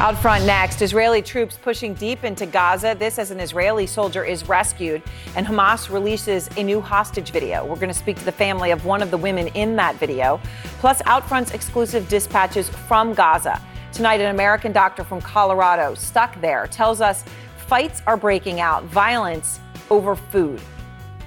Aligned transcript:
Out 0.00 0.16
front 0.16 0.46
next, 0.46 0.80
Israeli 0.80 1.20
troops 1.20 1.58
pushing 1.60 1.92
deep 1.92 2.24
into 2.24 2.46
Gaza. 2.46 2.96
This 2.98 3.18
as 3.18 3.30
an 3.30 3.38
Israeli 3.38 3.86
soldier 3.86 4.24
is 4.24 4.48
rescued, 4.48 5.02
and 5.36 5.46
Hamas 5.46 5.92
releases 5.92 6.48
a 6.56 6.62
new 6.62 6.80
hostage 6.80 7.32
video. 7.32 7.66
We're 7.66 7.74
going 7.74 7.88
to 7.88 7.94
speak 7.94 8.16
to 8.16 8.24
the 8.24 8.32
family 8.32 8.70
of 8.70 8.86
one 8.86 9.02
of 9.02 9.10
the 9.10 9.18
women 9.18 9.48
in 9.48 9.76
that 9.76 9.96
video, 9.96 10.40
plus 10.78 11.02
Outfront's 11.04 11.50
exclusive 11.50 12.08
dispatches 12.08 12.70
from 12.70 13.12
Gaza. 13.12 13.60
Tonight, 13.92 14.22
an 14.22 14.34
American 14.34 14.72
doctor 14.72 15.04
from 15.04 15.20
Colorado 15.20 15.94
stuck 15.94 16.40
there 16.40 16.66
tells 16.66 17.02
us 17.02 17.22
fights 17.66 18.00
are 18.06 18.16
breaking 18.16 18.58
out, 18.58 18.84
violence 18.84 19.60
over 19.90 20.16
food. 20.16 20.62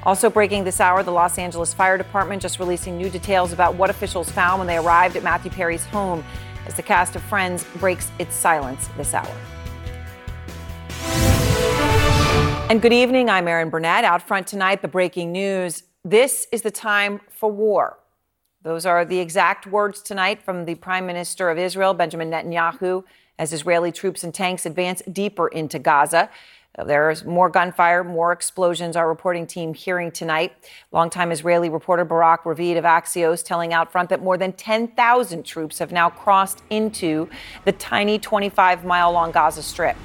Also 0.01 0.31
breaking 0.31 0.63
this 0.63 0.81
hour, 0.81 1.03
the 1.03 1.11
Los 1.11 1.37
Angeles 1.37 1.75
Fire 1.75 1.95
Department 1.95 2.41
just 2.41 2.57
releasing 2.57 2.97
new 2.97 3.11
details 3.11 3.53
about 3.53 3.75
what 3.75 3.91
officials 3.91 4.31
found 4.31 4.57
when 4.57 4.67
they 4.67 4.77
arrived 4.77 5.15
at 5.15 5.21
Matthew 5.21 5.51
Perry's 5.51 5.85
home 5.85 6.23
as 6.66 6.73
the 6.75 6.84
cast 6.84 7.16
of 7.16 7.21
Friends 7.23 7.66
breaks 7.77 8.11
its 8.20 8.36
silence 8.36 8.89
this 8.98 9.13
hour. 9.13 9.35
And 12.70 12.81
good 12.81 12.94
evening. 12.94 13.30
I'm 13.30 13.48
Erin 13.48 13.70
Burnett. 13.70 14.04
Out 14.04 14.27
front 14.27 14.48
tonight, 14.48 14.81
the 14.81 14.88
breaking 14.88 15.31
news. 15.31 15.84
This 16.04 16.48
is 16.52 16.63
the 16.63 16.71
time 16.71 17.21
for 17.30 17.52
war. 17.52 17.99
Those 18.63 18.85
are 18.85 19.04
the 19.05 19.20
exact 19.20 19.68
words 19.68 20.02
tonight 20.02 20.41
from 20.41 20.66
the 20.66 20.76
Prime 20.76 21.05
Minister 21.05 21.49
of 21.49 21.59
Israel, 21.59 21.94
Benjamin 21.94 22.31
Netanyahu, 22.31 23.04
as 23.38 23.52
Israeli 23.52 23.91
troops 23.91 24.23
and 24.23 24.34
tanks 24.34 24.66
advance 24.66 25.02
deeper 25.12 25.49
into 25.49 25.80
Gaza. 25.80 26.30
There's 26.76 27.23
more 27.23 27.50
gunfire, 27.50 28.04
more 28.04 28.32
explosions, 28.32 28.95
our 28.95 29.08
reporting 29.08 29.45
team 29.45 29.76
hearing 29.76 30.09
tonight. 30.09 30.54
Longtime 30.91 31.32
Israeli 31.32 31.70
reporter 31.70 32.04
Barak 32.04 32.46
Ravid 32.46 32.80
of 32.80 32.84
Axios 32.84 33.46
telling 33.46 33.73
out 33.73 33.91
front 33.91 34.09
that 34.09 34.23
more 34.23 34.38
than 34.38 34.54
10,000 34.54 35.44
troops 35.46 35.77
have 35.77 35.91
now 35.91 36.09
crossed 36.09 36.63
into 36.72 37.30
the 37.66 37.73
tiny 37.73 38.18
25 38.18 38.86
mile 38.86 39.12
long 39.12 39.32
Gaza 39.32 39.62
Strip. 39.62 39.96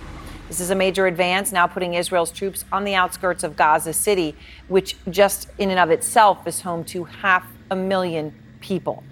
This 0.48 0.60
is 0.60 0.68
a 0.68 0.74
major 0.74 1.06
advance, 1.06 1.52
now 1.52 1.66
putting 1.66 1.94
Israel's 1.94 2.30
troops 2.30 2.66
on 2.70 2.84
the 2.84 2.94
outskirts 2.94 3.44
of 3.44 3.56
Gaza 3.56 3.94
City, 3.94 4.34
which 4.68 4.94
just 5.08 5.48
in 5.56 5.70
and 5.70 5.80
of 5.80 5.90
itself 5.90 6.46
is 6.46 6.60
home 6.60 6.84
to 6.84 7.04
half 7.04 7.50
a 7.70 7.76
million 7.76 8.34
people. 8.60 9.02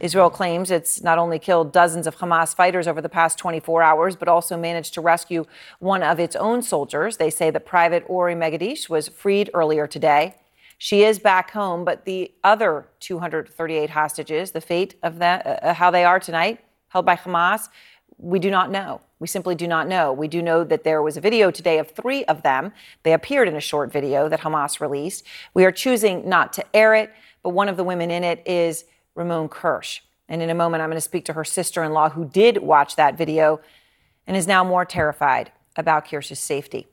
Israel 0.00 0.30
claims 0.30 0.70
it's 0.70 1.02
not 1.02 1.18
only 1.18 1.38
killed 1.38 1.72
dozens 1.72 2.06
of 2.06 2.16
Hamas 2.16 2.54
fighters 2.54 2.88
over 2.88 3.00
the 3.00 3.08
past 3.08 3.38
24 3.38 3.82
hours, 3.82 4.16
but 4.16 4.28
also 4.28 4.56
managed 4.56 4.94
to 4.94 5.00
rescue 5.00 5.44
one 5.78 6.02
of 6.02 6.18
its 6.18 6.34
own 6.36 6.62
soldiers. 6.62 7.18
They 7.18 7.30
say 7.30 7.50
that 7.50 7.66
Private 7.66 8.04
Ori 8.08 8.34
Megadish 8.34 8.88
was 8.88 9.08
freed 9.08 9.50
earlier 9.52 9.86
today. 9.86 10.36
She 10.78 11.02
is 11.02 11.18
back 11.18 11.50
home, 11.50 11.84
but 11.84 12.06
the 12.06 12.32
other 12.42 12.86
238 13.00 13.90
hostages, 13.90 14.52
the 14.52 14.62
fate 14.62 14.94
of 15.02 15.20
uh, 15.20 15.24
uh, 15.24 15.74
how 15.74 15.90
they 15.90 16.04
are 16.04 16.18
tonight, 16.18 16.64
held 16.88 17.04
by 17.04 17.16
Hamas, 17.16 17.68
we 18.16 18.38
do 18.38 18.50
not 18.50 18.70
know. 18.70 19.02
We 19.18 19.26
simply 19.26 19.54
do 19.54 19.66
not 19.66 19.88
know. 19.88 20.12
We 20.12 20.28
do 20.28 20.40
know 20.40 20.64
that 20.64 20.84
there 20.84 21.02
was 21.02 21.18
a 21.18 21.20
video 21.20 21.50
today 21.50 21.78
of 21.78 21.90
three 21.90 22.24
of 22.24 22.42
them. 22.42 22.72
They 23.02 23.12
appeared 23.12 23.48
in 23.48 23.56
a 23.56 23.60
short 23.60 23.92
video 23.92 24.30
that 24.30 24.40
Hamas 24.40 24.80
released. 24.80 25.24
We 25.52 25.66
are 25.66 25.72
choosing 25.72 26.26
not 26.26 26.54
to 26.54 26.64
air 26.74 26.94
it, 26.94 27.12
but 27.42 27.50
one 27.50 27.68
of 27.68 27.76
the 27.76 27.84
women 27.84 28.10
in 28.10 28.24
it 28.24 28.42
is 28.46 28.84
Rimon 29.20 29.50
Kirsch. 29.50 30.00
And 30.28 30.40
in 30.42 30.50
a 30.50 30.54
moment, 30.54 30.82
I'm 30.82 30.88
going 30.88 30.96
to 30.96 31.00
speak 31.00 31.24
to 31.26 31.32
her 31.34 31.44
sister 31.44 31.82
in 31.82 31.92
law 31.92 32.10
who 32.10 32.24
did 32.24 32.58
watch 32.58 32.96
that 32.96 33.18
video 33.18 33.60
and 34.26 34.36
is 34.36 34.46
now 34.46 34.64
more 34.64 34.84
terrified 34.84 35.52
about 35.76 36.08
Kirsch's 36.08 36.38
safety. 36.38 36.86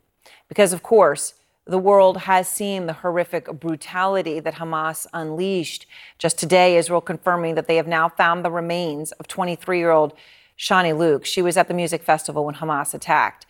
Because, 0.49 0.73
of 0.73 0.83
course, 0.83 1.35
the 1.65 1.77
world 1.77 2.19
has 2.19 2.47
seen 2.47 2.85
the 2.85 2.93
horrific 2.93 3.59
brutality 3.59 4.39
that 4.39 4.55
Hamas 4.55 5.05
unleashed. 5.13 5.85
Just 6.17 6.37
today, 6.37 6.77
Israel 6.77 7.01
confirming 7.01 7.55
that 7.55 7.67
they 7.67 7.75
have 7.75 7.87
now 7.87 8.09
found 8.09 8.43
the 8.43 8.51
remains 8.51 9.11
of 9.13 9.27
23 9.27 9.77
year 9.77 9.91
old 9.91 10.13
Shani 10.57 10.95
Louk. 10.95 11.25
She 11.25 11.41
was 11.41 11.57
at 11.57 11.67
the 11.67 11.73
music 11.73 12.03
festival 12.03 12.45
when 12.45 12.55
Hamas 12.55 12.93
attacked. 12.93 13.45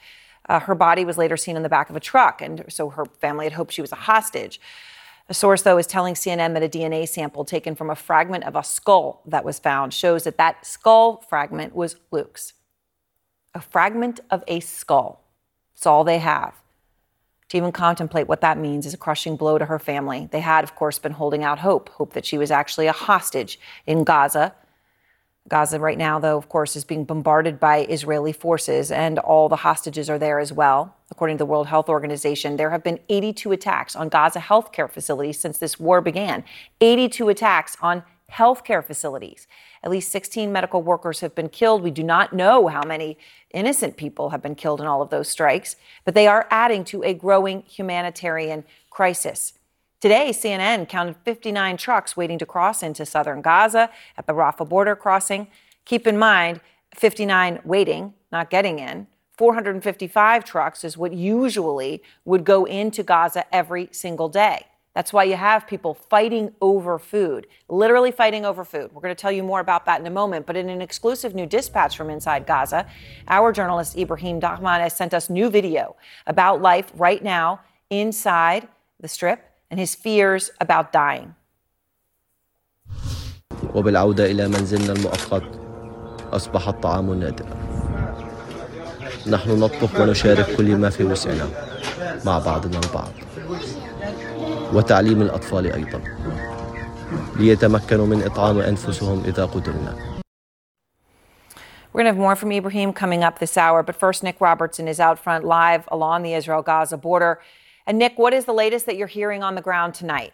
Uh, 0.49 0.59
her 0.61 0.75
body 0.75 1.05
was 1.05 1.17
later 1.17 1.37
seen 1.37 1.55
in 1.55 1.63
the 1.63 1.69
back 1.69 1.89
of 1.89 1.95
a 1.95 1.99
truck, 1.99 2.41
and 2.41 2.65
so 2.69 2.89
her 2.89 3.05
family 3.05 3.45
had 3.45 3.53
hoped 3.53 3.73
she 3.73 3.81
was 3.81 3.91
a 3.91 3.95
hostage. 3.95 4.59
A 5.29 5.33
source, 5.33 5.61
though, 5.61 5.77
is 5.77 5.87
telling 5.87 6.13
CNN 6.13 6.53
that 6.53 6.63
a 6.63 6.69
DNA 6.69 7.07
sample 7.07 7.43
taken 7.43 7.75
from 7.75 7.89
a 7.89 7.95
fragment 7.95 8.45
of 8.45 8.55
a 8.55 8.63
skull 8.63 9.21
that 9.25 9.43
was 9.43 9.59
found 9.59 9.93
shows 9.93 10.23
that 10.23 10.37
that 10.37 10.65
skull 10.65 11.17
fragment 11.27 11.75
was 11.75 11.97
Louk's. 12.11 12.53
A 13.53 13.59
fragment 13.59 14.21
of 14.31 14.43
a 14.47 14.61
skull. 14.61 15.23
It's 15.75 15.85
all 15.85 16.03
they 16.03 16.19
have. 16.19 16.53
To 17.49 17.57
even 17.57 17.71
contemplate 17.71 18.27
what 18.27 18.41
that 18.41 18.57
means 18.57 18.85
is 18.85 18.93
a 18.93 18.97
crushing 18.97 19.35
blow 19.35 19.57
to 19.57 19.65
her 19.65 19.79
family. 19.79 20.29
They 20.31 20.41
had, 20.41 20.63
of 20.63 20.75
course, 20.75 20.99
been 20.99 21.13
holding 21.13 21.43
out 21.43 21.59
hope, 21.59 21.89
hope 21.89 22.13
that 22.13 22.25
she 22.25 22.37
was 22.37 22.51
actually 22.51 22.87
a 22.87 22.93
hostage 22.93 23.59
in 23.85 24.03
Gaza 24.03 24.53
Gaza 25.47 25.79
right 25.79 25.97
now, 25.97 26.19
though, 26.19 26.37
of 26.37 26.49
course, 26.49 26.75
is 26.75 26.83
being 26.83 27.05
bombarded 27.05 27.59
by 27.59 27.85
Israeli 27.85 28.33
forces, 28.33 28.91
and 28.91 29.17
all 29.19 29.47
the 29.47 29.55
hostages 29.57 30.09
are 30.09 30.19
there 30.19 30.39
as 30.39 30.51
well. 30.51 30.95
According 31.09 31.37
to 31.37 31.39
the 31.39 31.45
World 31.45 31.67
Health 31.67 31.87
Organization, 31.87 32.57
there 32.57 32.71
have 32.71 32.83
been 32.83 32.99
82 33.07 33.53
attacks 33.53 33.95
on 33.95 34.09
Gaza 34.09 34.39
healthcare 34.39 34.91
facilities 34.91 35.39
since 35.39 35.57
this 35.57 35.79
war 35.79 36.01
began. 36.01 36.43
82 36.81 37.29
attacks 37.29 37.77
on 37.81 38.03
healthcare 38.31 38.83
facilities. 38.83 39.47
At 39.83 39.91
least 39.91 40.11
16 40.11 40.51
medical 40.51 40.81
workers 40.81 41.21
have 41.21 41.33
been 41.33 41.47
killed. 41.47 41.81
We 41.81 41.91
do 41.91 42.03
not 42.03 42.33
know 42.33 42.67
how 42.67 42.83
many 42.85 43.17
innocent 43.51 43.95
people 43.95 44.31
have 44.31 44.41
been 44.41 44.55
killed 44.55 44.81
in 44.81 44.87
all 44.87 45.01
of 45.01 45.09
those 45.09 45.29
strikes, 45.29 45.77
but 46.03 46.13
they 46.13 46.27
are 46.27 46.45
adding 46.49 46.83
to 46.85 47.03
a 47.03 47.13
growing 47.13 47.61
humanitarian 47.61 48.65
crisis. 48.89 49.53
Today, 49.99 50.29
CNN 50.29 50.87
counted 50.87 51.15
59 51.25 51.75
trucks 51.75 52.15
waiting 52.15 52.37
to 52.37 52.45
cross 52.45 52.83
into 52.83 53.03
southern 53.03 53.41
Gaza 53.41 53.89
at 54.15 54.27
the 54.27 54.33
Rafah 54.33 54.69
border 54.69 54.95
crossing. 54.95 55.47
Keep 55.85 56.05
in 56.05 56.19
mind, 56.19 56.61
59 56.93 57.61
waiting, 57.63 58.13
not 58.31 58.51
getting 58.51 58.77
in. 58.77 59.07
455 59.39 60.45
trucks 60.45 60.83
is 60.83 60.99
what 60.99 61.13
usually 61.13 62.03
would 62.25 62.43
go 62.43 62.65
into 62.65 63.01
Gaza 63.01 63.43
every 63.51 63.89
single 63.91 64.29
day. 64.29 64.67
That's 64.93 65.11
why 65.11 65.23
you 65.23 65.35
have 65.35 65.65
people 65.65 65.95
fighting 65.95 66.53
over 66.61 66.99
food, 66.99 67.47
literally 67.67 68.11
fighting 68.11 68.45
over 68.45 68.63
food. 68.63 68.91
We're 68.93 69.01
going 69.01 69.15
to 69.15 69.19
tell 69.19 69.31
you 69.31 69.41
more 69.41 69.61
about 69.61 69.85
that 69.87 69.99
in 69.99 70.05
a 70.05 70.11
moment. 70.11 70.45
But 70.45 70.57
in 70.57 70.69
an 70.69 70.81
exclusive 70.81 71.33
new 71.33 71.47
dispatch 71.47 71.97
from 71.97 72.11
inside 72.11 72.45
Gaza, 72.45 72.87
our 73.27 73.51
journalist 73.51 73.97
Ibrahim 73.97 74.39
Dahman 74.39 74.79
has 74.79 74.95
sent 74.95 75.15
us 75.15 75.27
new 75.27 75.49
video 75.49 75.95
about 76.27 76.61
life 76.61 76.91
right 76.95 77.23
now 77.23 77.61
inside 77.89 78.67
the 78.99 79.07
strip 79.07 79.43
and 79.70 79.80
his 79.80 79.94
fears 79.94 80.50
about 80.60 80.92
dying. 80.92 81.34
وبالعودة 83.74 84.26
إلى 84.26 84.48
منزلنا 84.48 84.92
المؤقت 84.92 85.60
أصبح 86.32 86.68
الطعام 86.68 87.14
نادرا 87.14 87.56
نحن 89.26 89.60
نطبخ 89.60 90.00
ونشارك 90.00 90.56
كل 90.56 90.76
ما 90.76 90.90
في 90.90 91.04
وسعنا 91.04 91.48
مع 92.24 92.38
بعضنا 92.38 92.80
البعض 92.84 93.12
وتعليم 94.72 95.22
الأطفال 95.22 95.72
أيضا 95.72 96.00
ليتمكنوا 97.36 98.06
من 98.06 98.22
إطعام 98.22 98.58
أنفسهم 98.58 99.22
إذا 99.24 99.44
قدرنا 99.44 100.12
We're 101.92 102.00
going 102.00 102.06
to 102.06 102.12
have 102.12 102.16
more 102.16 102.36
from 102.36 102.52
Ibrahim 102.52 102.94
coming 102.94 103.22
up 103.22 103.38
this 103.38 103.58
hour, 103.58 103.82
but 103.82 103.94
first, 103.94 104.22
Nick 104.22 104.40
Robertson 104.40 104.88
is 104.88 104.98
out 104.98 105.18
front 105.18 105.44
live 105.44 105.86
along 105.88 106.22
the 106.22 106.32
Israel 106.32 106.62
Gaza 106.62 106.96
border. 106.96 107.38
And 107.87 107.97
Nick, 107.97 108.19
what 108.19 108.33
is 108.33 108.43
the 108.43 108.53
latest 108.53 108.85
that 108.87 108.97
you're 108.97 109.07
hearing 109.07 109.43
on 109.43 109.55
the 109.55 109.61
ground 109.61 109.93
tonight? 109.95 110.33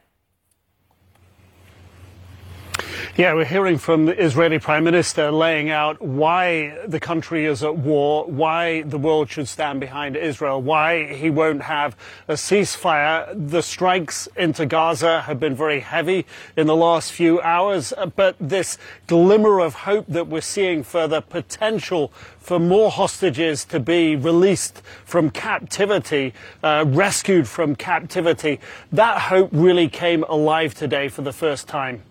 Yeah, 3.15 3.35
we're 3.35 3.45
hearing 3.45 3.77
from 3.77 4.07
the 4.07 4.19
Israeli 4.19 4.57
Prime 4.57 4.83
Minister 4.83 5.29
laying 5.29 5.69
out 5.69 6.01
why 6.01 6.75
the 6.87 6.99
country 6.99 7.45
is 7.45 7.61
at 7.61 7.77
war, 7.77 8.25
why 8.25 8.81
the 8.81 8.97
world 8.97 9.29
should 9.29 9.47
stand 9.47 9.79
behind 9.79 10.17
Israel, 10.17 10.59
why 10.59 11.13
he 11.13 11.29
won't 11.29 11.61
have 11.61 11.95
a 12.27 12.33
ceasefire. 12.33 13.31
The 13.35 13.61
strikes 13.61 14.27
into 14.35 14.65
Gaza 14.65 15.21
have 15.21 15.39
been 15.39 15.53
very 15.53 15.81
heavy 15.81 16.25
in 16.57 16.65
the 16.65 16.75
last 16.75 17.11
few 17.11 17.39
hours, 17.41 17.93
but 18.15 18.35
this 18.39 18.79
glimmer 19.05 19.59
of 19.59 19.75
hope 19.75 20.07
that 20.07 20.25
we're 20.25 20.41
seeing 20.41 20.81
for 20.81 21.07
the 21.07 21.21
potential 21.21 22.11
for 22.39 22.57
more 22.57 22.89
hostages 22.89 23.63
to 23.65 23.79
be 23.79 24.15
released 24.15 24.81
from 25.05 25.29
captivity, 25.29 26.33
uh, 26.63 26.83
rescued 26.87 27.47
from 27.47 27.75
captivity, 27.75 28.59
that 28.91 29.21
hope 29.21 29.49
really 29.51 29.87
came 29.87 30.23
alive 30.23 30.73
today 30.73 31.07
for 31.09 31.21
the 31.21 31.31
first 31.31 31.67
time. 31.67 32.01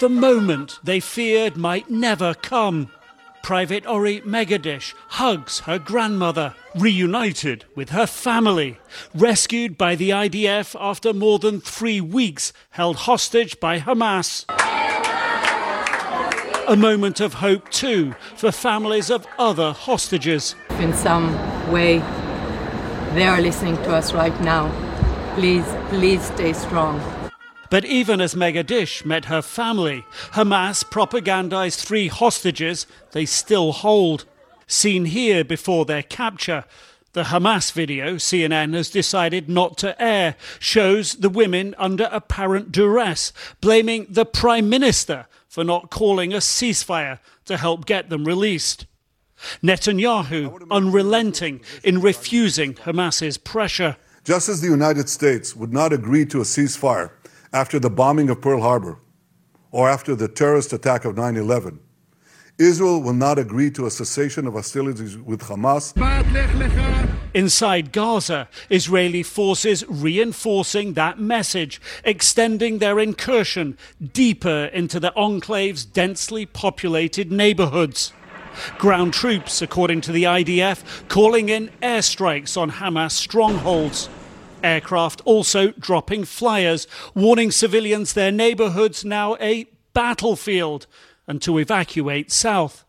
The 0.00 0.08
moment 0.10 0.80
they 0.82 1.00
feared 1.00 1.56
might 1.56 1.88
never 1.88 2.34
come. 2.34 2.90
Private 3.42 3.86
Ori 3.86 4.20
Megadish 4.22 4.94
hugs 5.08 5.60
her 5.60 5.78
grandmother, 5.78 6.54
reunited 6.74 7.66
with 7.74 7.90
her 7.90 8.06
family, 8.06 8.78
rescued 9.14 9.76
by 9.76 9.94
the 9.94 10.10
IDF 10.10 10.74
after 10.80 11.12
more 11.12 11.38
than 11.38 11.60
three 11.60 12.00
weeks 12.00 12.52
held 12.70 12.96
hostage 12.96 13.60
by 13.60 13.80
Hamas. 13.80 14.46
A 16.66 16.76
moment 16.76 17.20
of 17.20 17.34
hope, 17.34 17.70
too, 17.70 18.14
for 18.36 18.50
families 18.50 19.10
of 19.10 19.26
other 19.38 19.72
hostages. 19.72 20.54
In 20.80 20.94
some 20.94 21.34
way, 21.70 21.98
they 23.12 23.26
are 23.26 23.40
listening 23.40 23.76
to 23.76 23.94
us 23.94 24.14
right 24.14 24.38
now. 24.40 24.72
Please, 25.34 25.66
please 25.90 26.22
stay 26.22 26.54
strong. 26.54 26.98
But 27.74 27.86
even 27.86 28.20
as 28.20 28.36
Megadish 28.36 29.04
met 29.04 29.24
her 29.24 29.42
family, 29.42 30.04
Hamas 30.34 30.84
propagandized 30.84 31.84
three 31.84 32.06
hostages 32.06 32.86
they 33.10 33.26
still 33.26 33.72
hold. 33.72 34.26
Seen 34.68 35.06
here 35.06 35.42
before 35.42 35.84
their 35.84 36.04
capture, 36.04 36.66
the 37.14 37.24
Hamas 37.24 37.72
video 37.72 38.14
CNN 38.14 38.74
has 38.74 38.90
decided 38.90 39.48
not 39.48 39.76
to 39.78 40.00
air 40.00 40.36
shows 40.60 41.14
the 41.14 41.28
women 41.28 41.74
under 41.76 42.08
apparent 42.12 42.70
duress, 42.70 43.32
blaming 43.60 44.06
the 44.08 44.24
Prime 44.24 44.68
Minister 44.68 45.26
for 45.48 45.64
not 45.64 45.90
calling 45.90 46.32
a 46.32 46.36
ceasefire 46.36 47.18
to 47.46 47.56
help 47.56 47.86
get 47.86 48.08
them 48.08 48.24
released. 48.24 48.86
Netanyahu 49.64 50.64
unrelenting 50.70 51.60
in 51.82 52.00
refusing 52.00 52.74
Hamas's 52.74 53.36
pressure. 53.36 53.96
Just 54.22 54.48
as 54.48 54.60
the 54.60 54.68
United 54.68 55.08
States 55.08 55.56
would 55.56 55.72
not 55.72 55.92
agree 55.92 56.24
to 56.26 56.38
a 56.38 56.44
ceasefire 56.44 57.10
after 57.54 57.78
the 57.78 57.88
bombing 57.88 58.28
of 58.28 58.40
Pearl 58.40 58.60
Harbor 58.60 58.98
or 59.70 59.88
after 59.88 60.16
the 60.16 60.26
terrorist 60.26 60.72
attack 60.72 61.04
of 61.04 61.16
9 61.16 61.36
11, 61.36 61.78
Israel 62.58 63.00
will 63.00 63.14
not 63.14 63.38
agree 63.38 63.70
to 63.70 63.86
a 63.86 63.90
cessation 63.90 64.46
of 64.46 64.54
hostilities 64.54 65.16
with 65.16 65.40
Hamas. 65.42 65.94
Inside 67.32 67.92
Gaza, 67.92 68.48
Israeli 68.70 69.22
forces 69.22 69.84
reinforcing 69.88 70.94
that 70.94 71.18
message, 71.18 71.80
extending 72.04 72.78
their 72.78 72.98
incursion 73.00 73.78
deeper 74.12 74.66
into 74.72 75.00
the 75.00 75.12
enclave's 75.16 75.84
densely 75.84 76.46
populated 76.46 77.32
neighborhoods. 77.32 78.12
Ground 78.78 79.12
troops, 79.12 79.62
according 79.62 80.00
to 80.02 80.12
the 80.12 80.24
IDF, 80.24 81.08
calling 81.08 81.48
in 81.48 81.70
airstrikes 81.82 82.56
on 82.56 82.70
Hamas 82.70 83.12
strongholds. 83.12 84.08
Aircraft 84.64 85.20
also 85.24 85.70
dropping 85.72 86.24
flyers, 86.24 86.88
warning 87.14 87.50
civilians 87.50 88.14
their 88.14 88.32
neighborhoods 88.32 89.04
now 89.04 89.36
a 89.36 89.66
battlefield 89.92 90.86
and 91.26 91.40
to 91.42 91.58
evacuate 91.58 92.32
south. 92.32 92.84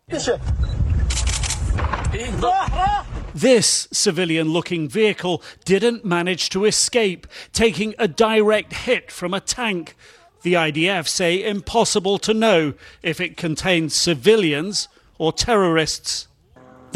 This 3.36 3.88
civilian 3.92 4.50
looking 4.50 4.88
vehicle 4.88 5.44
didn't 5.66 6.06
manage 6.06 6.50
to 6.52 6.64
escape, 6.64 7.28
taking 7.52 7.94
a 8.00 8.08
direct 8.08 8.74
hit 8.74 9.12
from 9.12 9.34
a 9.34 9.42
tank. 9.42 9.96
The 10.44 10.54
IDF 10.54 11.08
say 11.08 11.44
impossible 11.44 12.18
to 12.20 12.34
know 12.34 12.76
if 13.04 13.20
it 13.20 13.36
contains 13.36 13.94
civilians 13.94 14.88
or 15.18 15.34
terrorists. 15.34 16.28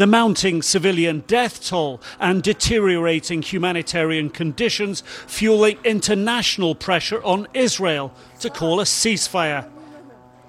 The 0.00 0.06
mounting 0.06 0.62
civilian 0.62 1.24
death 1.26 1.62
toll 1.62 2.00
and 2.18 2.42
deteriorating 2.42 3.42
humanitarian 3.42 4.30
conditions 4.30 5.02
fueling 5.26 5.76
international 5.84 6.74
pressure 6.74 7.22
on 7.22 7.46
Israel 7.52 8.14
to 8.38 8.48
call 8.48 8.80
a 8.80 8.84
ceasefire. 8.84 9.70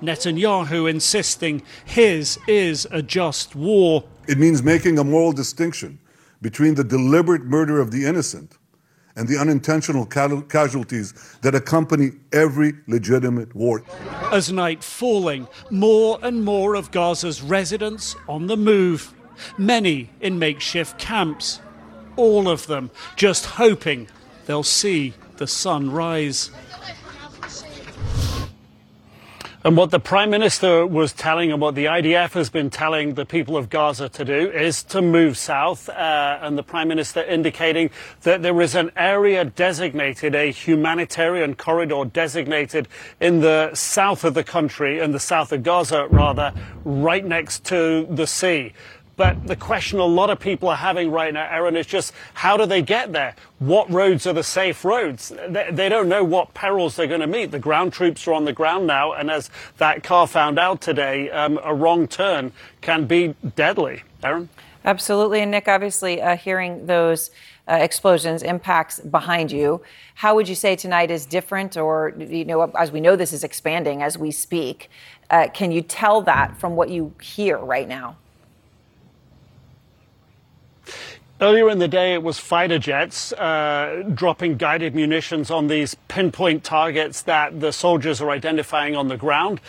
Netanyahu 0.01 0.89
insisting 0.89 1.63
his 1.83 2.39
is 2.47 2.87
a 2.91 3.01
just 3.01 3.53
war. 3.53 4.05
It 4.25 4.37
means 4.37 4.63
making 4.63 4.97
a 4.97 5.03
moral 5.03 5.33
distinction 5.33 5.99
between 6.41 6.75
the 6.75 6.85
deliberate 6.85 7.43
murder 7.43 7.81
of 7.81 7.91
the 7.91 8.05
innocent 8.05 8.57
and 9.17 9.27
the 9.27 9.37
unintentional 9.37 10.05
casualties 10.05 11.13
that 11.41 11.55
accompany 11.55 12.11
every 12.31 12.71
legitimate 12.87 13.53
war. 13.53 13.83
As 14.31 14.49
night 14.49 14.81
falling, 14.81 15.45
more 15.69 16.19
and 16.23 16.45
more 16.45 16.75
of 16.75 16.91
Gaza's 16.91 17.41
residents 17.41 18.15
on 18.29 18.47
the 18.47 18.55
move, 18.55 19.13
many 19.57 20.09
in 20.19 20.39
makeshift 20.39 20.97
camps, 20.97 21.61
all 22.15 22.47
of 22.47 22.67
them 22.67 22.91
just 23.15 23.45
hoping 23.45 24.07
they'll 24.45 24.63
see 24.63 25.13
the 25.37 25.47
sun 25.47 25.91
rise. 25.91 26.51
And 29.63 29.77
what 29.77 29.91
the 29.91 29.99
Prime 29.99 30.31
Minister 30.31 30.87
was 30.87 31.13
telling 31.13 31.51
and 31.51 31.61
what 31.61 31.75
the 31.75 31.85
IDF 31.85 32.31
has 32.31 32.49
been 32.49 32.71
telling 32.71 33.13
the 33.13 33.27
people 33.27 33.55
of 33.55 33.69
Gaza 33.69 34.09
to 34.09 34.25
do 34.25 34.49
is 34.49 34.81
to 34.85 35.03
move 35.03 35.37
south. 35.37 35.87
Uh, 35.87 36.39
and 36.41 36.57
the 36.57 36.63
Prime 36.63 36.87
Minister 36.87 37.21
indicating 37.21 37.91
that 38.21 38.41
there 38.41 38.59
is 38.59 38.73
an 38.73 38.91
area 38.95 39.45
designated, 39.45 40.33
a 40.33 40.51
humanitarian 40.51 41.53
corridor 41.53 42.05
designated 42.05 42.87
in 43.19 43.41
the 43.41 43.69
south 43.75 44.23
of 44.23 44.33
the 44.33 44.43
country, 44.43 44.97
in 44.97 45.11
the 45.11 45.19
south 45.19 45.51
of 45.51 45.61
Gaza, 45.61 46.07
rather, 46.09 46.53
right 46.83 47.23
next 47.23 47.63
to 47.65 48.07
the 48.09 48.25
sea. 48.25 48.73
But 49.17 49.45
the 49.45 49.55
question 49.55 49.99
a 49.99 50.05
lot 50.05 50.29
of 50.29 50.39
people 50.39 50.69
are 50.69 50.77
having 50.77 51.11
right 51.11 51.33
now, 51.33 51.47
Erin, 51.49 51.75
is 51.75 51.85
just 51.85 52.13
how 52.33 52.57
do 52.57 52.65
they 52.65 52.81
get 52.81 53.11
there? 53.11 53.35
What 53.59 53.91
roads 53.91 54.25
are 54.25 54.33
the 54.33 54.43
safe 54.43 54.83
roads? 54.85 55.31
They, 55.47 55.67
they 55.71 55.89
don't 55.89 56.09
know 56.09 56.23
what 56.23 56.53
perils 56.53 56.95
they're 56.95 57.07
going 57.07 57.21
to 57.21 57.27
meet. 57.27 57.51
The 57.51 57.59
ground 57.59 57.93
troops 57.93 58.27
are 58.27 58.33
on 58.33 58.45
the 58.45 58.53
ground 58.53 58.87
now, 58.87 59.13
and 59.13 59.29
as 59.29 59.49
that 59.77 60.03
car 60.03 60.27
found 60.27 60.57
out 60.57 60.81
today, 60.81 61.29
um, 61.29 61.59
a 61.63 61.73
wrong 61.73 62.07
turn 62.07 62.51
can 62.79 63.05
be 63.05 63.35
deadly. 63.55 64.03
Erin? 64.23 64.49
Absolutely. 64.83 65.41
And 65.41 65.51
Nick, 65.51 65.67
obviously, 65.67 66.21
uh, 66.21 66.35
hearing 66.35 66.87
those 66.87 67.29
uh, 67.67 67.75
explosions, 67.75 68.41
impacts 68.41 68.99
behind 68.99 69.51
you, 69.51 69.81
how 70.15 70.35
would 70.35 70.49
you 70.49 70.55
say 70.55 70.75
tonight 70.75 71.11
is 71.11 71.25
different? 71.25 71.77
Or, 71.77 72.13
you 72.17 72.45
know, 72.45 72.63
as 72.71 72.91
we 72.91 72.99
know, 72.99 73.15
this 73.15 73.33
is 73.33 73.43
expanding 73.43 74.01
as 74.01 74.17
we 74.17 74.31
speak. 74.31 74.89
Uh, 75.29 75.47
can 75.53 75.71
you 75.71 75.81
tell 75.81 76.21
that 76.23 76.57
from 76.57 76.75
what 76.75 76.89
you 76.89 77.13
hear 77.21 77.57
right 77.57 77.87
now? 77.87 78.15
Earlier 81.41 81.71
in 81.71 81.79
the 81.79 81.87
day, 81.87 82.13
it 82.13 82.21
was 82.21 82.37
fighter 82.37 82.77
jets 82.77 83.33
uh, 83.33 84.03
dropping 84.13 84.57
guided 84.57 84.93
munitions 84.93 85.49
on 85.49 85.65
these 85.65 85.95
pinpoint 86.07 86.63
targets 86.63 87.23
that 87.23 87.59
the 87.59 87.71
soldiers 87.71 88.21
are 88.21 88.29
identifying 88.29 88.95
on 88.95 89.07
the 89.07 89.17
ground. 89.17 89.59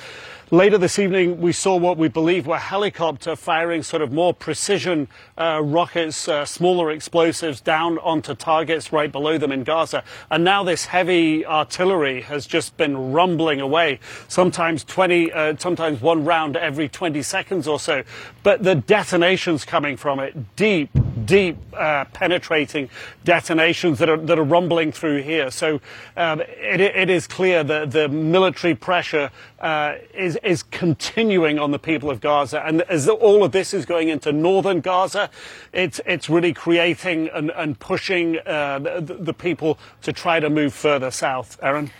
Later 0.50 0.76
this 0.76 0.98
evening, 0.98 1.40
we 1.40 1.50
saw 1.50 1.74
what 1.76 1.96
we 1.96 2.08
believe 2.08 2.46
were 2.46 2.58
helicopter 2.58 3.34
firing 3.36 3.82
sort 3.82 4.02
of 4.02 4.12
more 4.12 4.34
precision 4.34 5.08
uh, 5.38 5.62
rockets, 5.64 6.28
uh, 6.28 6.44
smaller 6.44 6.90
explosives 6.90 7.58
down 7.58 7.96
onto 8.00 8.34
targets 8.34 8.92
right 8.92 9.10
below 9.10 9.38
them 9.38 9.50
in 9.50 9.64
Gaza. 9.64 10.04
And 10.30 10.44
now 10.44 10.62
this 10.64 10.84
heavy 10.84 11.46
artillery 11.46 12.20
has 12.20 12.44
just 12.44 12.76
been 12.76 13.12
rumbling 13.12 13.62
away, 13.62 13.98
sometimes 14.28 14.84
20, 14.84 15.32
uh, 15.32 15.56
sometimes 15.58 16.02
one 16.02 16.26
round 16.26 16.54
every 16.54 16.90
20 16.90 17.22
seconds 17.22 17.66
or 17.66 17.80
so. 17.80 18.02
But 18.42 18.62
the 18.62 18.74
detonations 18.74 19.64
coming 19.64 19.96
from 19.96 20.20
it, 20.20 20.54
deep, 20.54 20.90
deep 21.24 21.56
uh, 21.74 22.04
penetrating 22.06 22.88
detonations 23.24 23.98
that 23.98 24.08
are, 24.08 24.16
that 24.16 24.38
are 24.38 24.44
rumbling 24.44 24.92
through 24.92 25.22
here. 25.22 25.50
So 25.50 25.80
um, 26.16 26.40
it, 26.40 26.80
it 26.80 27.10
is 27.10 27.26
clear 27.26 27.64
that 27.64 27.90
the 27.90 28.08
military 28.08 28.74
pressure 28.74 29.30
uh, 29.60 29.94
is, 30.14 30.38
is 30.42 30.62
continuing 30.62 31.58
on 31.58 31.70
the 31.70 31.78
people 31.78 32.10
of 32.10 32.20
Gaza. 32.20 32.64
And 32.64 32.82
as 32.82 33.08
all 33.08 33.44
of 33.44 33.52
this 33.52 33.72
is 33.72 33.86
going 33.86 34.08
into 34.08 34.32
northern 34.32 34.80
Gaza, 34.80 35.30
it's, 35.72 36.00
it's 36.04 36.28
really 36.28 36.52
creating 36.52 37.28
and, 37.28 37.50
and 37.50 37.78
pushing 37.78 38.38
uh, 38.46 38.78
the, 38.78 39.16
the 39.20 39.34
people 39.34 39.78
to 40.02 40.12
try 40.12 40.40
to 40.40 40.50
move 40.50 40.74
further 40.74 41.10
south. 41.10 41.58
Erin? 41.62 41.90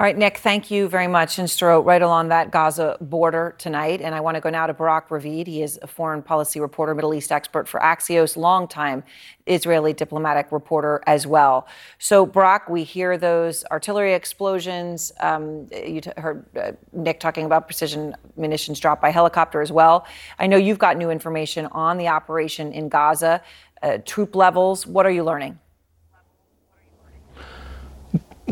All 0.00 0.04
right, 0.06 0.16
Nick, 0.16 0.38
thank 0.38 0.70
you 0.70 0.88
very 0.88 1.08
much. 1.08 1.38
And 1.38 1.46
Stro, 1.46 1.84
right 1.84 2.00
along 2.00 2.28
that 2.28 2.50
Gaza 2.50 2.96
border 3.02 3.54
tonight. 3.58 4.00
And 4.00 4.14
I 4.14 4.20
want 4.20 4.36
to 4.36 4.40
go 4.40 4.48
now 4.48 4.66
to 4.66 4.72
Barak 4.72 5.10
Ravid. 5.10 5.46
He 5.46 5.62
is 5.62 5.78
a 5.82 5.86
foreign 5.86 6.22
policy 6.22 6.58
reporter, 6.58 6.94
Middle 6.94 7.12
East 7.12 7.30
expert 7.30 7.68
for 7.68 7.78
Axios, 7.80 8.34
longtime 8.34 9.04
Israeli 9.44 9.92
diplomatic 9.92 10.52
reporter 10.52 11.02
as 11.06 11.26
well. 11.26 11.68
So, 11.98 12.24
Barak, 12.24 12.70
we 12.70 12.82
hear 12.82 13.18
those 13.18 13.62
artillery 13.70 14.14
explosions. 14.14 15.12
Um, 15.20 15.68
you 15.70 16.00
t- 16.00 16.12
heard 16.16 16.46
uh, 16.56 16.72
Nick 16.94 17.20
talking 17.20 17.44
about 17.44 17.68
precision 17.68 18.16
munitions 18.38 18.80
dropped 18.80 19.02
by 19.02 19.10
helicopter 19.10 19.60
as 19.60 19.70
well. 19.70 20.06
I 20.38 20.46
know 20.46 20.56
you've 20.56 20.78
got 20.78 20.96
new 20.96 21.10
information 21.10 21.66
on 21.72 21.98
the 21.98 22.08
operation 22.08 22.72
in 22.72 22.88
Gaza, 22.88 23.42
uh, 23.82 23.98
troop 24.06 24.34
levels. 24.34 24.86
What 24.86 25.04
are 25.04 25.12
you 25.12 25.24
learning? 25.24 25.59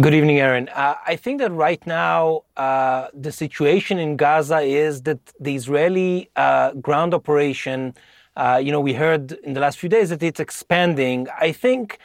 Good 0.01 0.15
evening, 0.15 0.39
Erin. 0.39 0.69
Uh, 0.69 0.95
I 1.09 1.17
think 1.17 1.41
that 1.41 1.51
right 1.51 1.85
now 1.85 2.43
uh, 2.57 3.09
the 3.13 3.33
situation 3.33 3.99
in 3.99 4.17
Gaza 4.17 4.61
is 4.61 5.03
that 5.03 5.19
the 5.41 5.57
Israeli 5.57 6.31
uh, 6.37 6.75
ground 6.75 7.15
operation, 7.15 7.95
uh, 8.37 8.61
you 8.63 8.71
know, 8.71 8.79
we 8.81 8.93
heard 8.93 9.33
in 9.43 9.55
the 9.55 9.61
last 9.61 9.77
few 9.81 9.89
days 9.89 10.11
that 10.11 10.23
it's 10.23 10.39
expanding. 10.39 11.27
I 11.41 11.51
think 11.51 11.99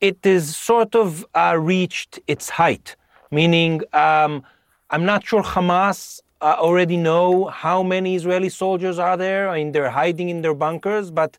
it 0.00 0.24
is 0.24 0.56
sort 0.56 0.94
of 0.94 1.26
uh, 1.34 1.56
reached 1.58 2.20
its 2.28 2.50
height, 2.50 2.94
meaning 3.32 3.82
um, 3.92 4.44
I'm 4.90 5.04
not 5.04 5.26
sure 5.26 5.42
Hamas 5.42 6.20
uh, 6.40 6.54
already 6.56 6.96
know 6.96 7.46
how 7.46 7.82
many 7.82 8.14
Israeli 8.14 8.48
soldiers 8.48 9.00
are 9.00 9.16
there. 9.16 9.48
I 9.48 9.58
mean, 9.58 9.72
they're 9.72 9.90
hiding 9.90 10.28
in 10.28 10.42
their 10.42 10.54
bunkers, 10.54 11.10
but 11.10 11.36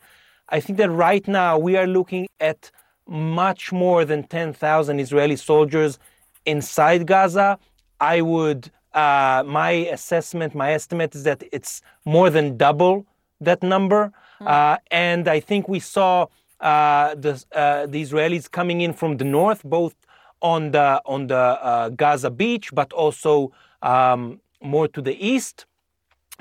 I 0.50 0.60
think 0.60 0.78
that 0.80 0.90
right 0.90 1.26
now 1.26 1.58
we 1.58 1.78
are 1.78 1.88
looking 1.88 2.28
at 2.42 2.70
much 3.10 3.72
more 3.72 4.06
than 4.06 4.24
10,000 4.24 5.00
Israeli 5.00 5.36
soldiers 5.36 6.00
inside 6.46 7.06
Gaza. 7.08 7.58
I 8.00 8.22
would, 8.22 8.72
uh, 8.94 9.44
my 9.46 9.72
assessment, 9.72 10.56
my 10.56 10.72
estimate 10.74 11.16
is 11.16 11.24
that 11.24 11.44
it's 11.52 11.82
more 12.06 12.30
than 12.30 12.58
double 12.58 13.06
that 13.42 13.64
number. 13.64 14.12
Mm. 14.42 14.48
Uh, 14.48 14.78
and 14.92 15.28
I 15.28 15.40
think 15.40 15.68
we 15.68 15.80
saw 15.80 16.28
uh, 16.62 17.16
the, 17.16 17.44
uh, 17.54 17.88
the 17.88 18.02
Israelis 18.02 18.50
coming 18.50 18.82
in 18.82 18.94
from 18.94 19.18
the 19.18 19.26
north, 19.26 19.64
both 19.64 19.96
on 20.42 20.72
the 20.72 21.02
on 21.06 21.28
the 21.28 21.36
uh, 21.36 21.90
Gaza 21.90 22.30
beach, 22.30 22.74
but 22.74 22.94
also 22.94 23.52
um, 23.82 24.40
more 24.62 24.88
to 24.88 25.02
the 25.02 25.16
east. 25.26 25.66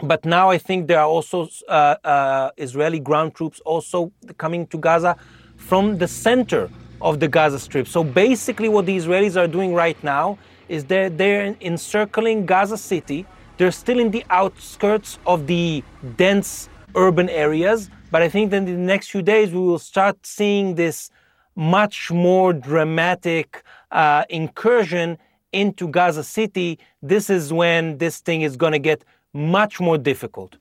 But 0.03 0.25
now 0.25 0.51
I 0.51 0.59
think 0.59 0.87
there 0.87 1.01
are 1.01 1.09
also 1.09 1.49
uh, 1.69 1.97
uh, 2.05 2.51
Israeli 2.57 3.01
ground 3.01 3.35
troops 3.35 3.61
also 3.65 4.13
coming 4.37 4.67
to 4.69 4.79
Gaza 4.79 5.17
from 5.59 5.99
the 5.99 6.09
center 6.09 6.71
of 7.01 7.21
the 7.21 7.29
Gaza 7.29 7.59
Strip. 7.59 7.87
So 7.87 8.03
basically, 8.03 8.69
what 8.69 8.87
the 8.87 8.97
Israelis 8.97 9.37
are 9.37 9.47
doing 9.47 9.75
right 9.75 10.03
now 10.03 10.39
is 10.69 10.85
they're, 10.85 11.11
they're 11.11 11.55
encircling 11.61 12.47
Gaza 12.47 12.79
City. 12.79 13.27
They're 13.59 13.71
still 13.71 13.99
in 13.99 14.11
the 14.11 14.25
outskirts 14.31 15.19
of 15.27 15.47
the 15.47 15.85
dense 16.17 16.69
urban 16.95 17.29
areas. 17.29 17.91
But 18.11 18.23
I 18.23 18.29
think 18.29 18.51
that 18.51 18.59
in 18.59 18.65
the 18.65 18.73
next 18.73 19.11
few 19.11 19.23
days, 19.23 19.53
we 19.53 19.59
will 19.59 19.79
start 19.79 20.25
seeing 20.25 20.75
this 20.75 21.11
much 21.55 22.11
more 22.11 22.53
dramatic 22.53 23.63
uh, 23.91 24.25
incursion 24.31 25.19
into 25.53 25.89
Gaza 25.89 26.25
City. 26.25 26.79
This 27.03 27.29
is 27.31 27.53
when 27.53 27.99
this 27.99 28.21
thing 28.21 28.43
is 28.43 28.57
going 28.57 28.73
to 28.73 28.79
get 28.79 29.05
much 29.33 29.81
more 29.81 29.99
difficult. 29.99 30.57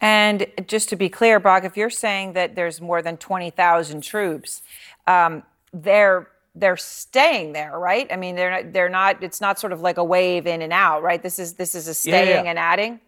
And 0.00 0.46
just 0.66 0.88
to 0.90 0.96
be 0.96 1.08
clear, 1.08 1.40
Barak, 1.40 1.64
if 1.64 1.76
you're 1.76 1.90
saying 1.90 2.34
that 2.34 2.54
there's 2.54 2.80
more 2.80 3.02
than 3.02 3.16
20,000 3.16 4.00
troops, 4.02 4.62
um, 5.06 5.42
they're 5.72 6.28
they're 6.54 6.76
staying 6.76 7.52
there, 7.52 7.78
right? 7.78 8.10
I 8.12 8.16
mean, 8.16 8.34
they're 8.34 8.50
not, 8.50 8.72
they're 8.72 8.88
not. 8.88 9.22
It's 9.22 9.40
not 9.40 9.58
sort 9.58 9.72
of 9.72 9.80
like 9.80 9.96
a 9.96 10.04
wave 10.04 10.46
in 10.46 10.62
and 10.62 10.72
out, 10.72 11.02
right? 11.02 11.22
This 11.22 11.38
is 11.38 11.54
this 11.54 11.74
is 11.74 11.86
a 11.88 11.94
staying 11.94 12.28
yeah, 12.28 12.42
yeah. 12.42 12.50
and 12.50 12.58
adding. 12.58 13.00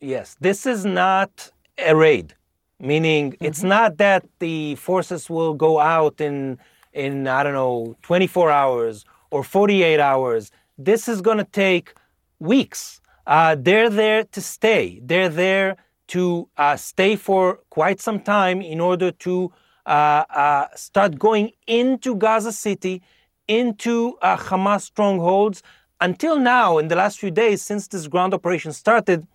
Yes, 0.00 0.36
this 0.40 0.66
is 0.66 0.84
not 0.84 1.50
a 1.78 1.94
raid, 1.94 2.34
meaning 2.78 3.32
mm-hmm. 3.32 3.44
it's 3.44 3.62
not 3.62 3.98
that 3.98 4.24
the 4.38 4.74
forces 4.76 5.30
will 5.30 5.54
go 5.54 5.78
out 5.78 6.20
in 6.20 6.58
in 6.92 7.26
I 7.26 7.42
don't 7.42 7.54
know 7.54 7.96
24 8.02 8.50
hours 8.50 9.04
or 9.30 9.44
48 9.44 10.00
hours. 10.00 10.50
This 10.76 11.08
is 11.08 11.20
going 11.20 11.38
to 11.38 11.44
take 11.44 11.94
weeks. 12.38 12.99
Uh, 13.30 13.54
they're 13.56 13.88
there 13.88 14.24
to 14.24 14.40
stay. 14.40 15.00
They're 15.04 15.28
there 15.28 15.76
to 16.08 16.48
uh, 16.56 16.76
stay 16.76 17.14
for 17.14 17.60
quite 17.70 18.00
some 18.00 18.18
time 18.18 18.60
in 18.60 18.80
order 18.80 19.12
to 19.12 19.52
uh, 19.86 20.24
uh 20.28 20.66
start 20.74 21.16
going 21.18 21.52
into 21.68 22.16
Gaza 22.16 22.52
City, 22.52 23.00
into 23.46 24.18
uh, 24.20 24.36
Hamas 24.36 24.82
strongholds. 24.82 25.62
Until 26.00 26.40
now, 26.40 26.78
in 26.78 26.88
the 26.88 26.96
last 26.96 27.20
few 27.20 27.30
days 27.30 27.62
since 27.62 27.86
this 27.86 28.08
ground 28.08 28.34
operation 28.34 28.72
started, 28.72 29.26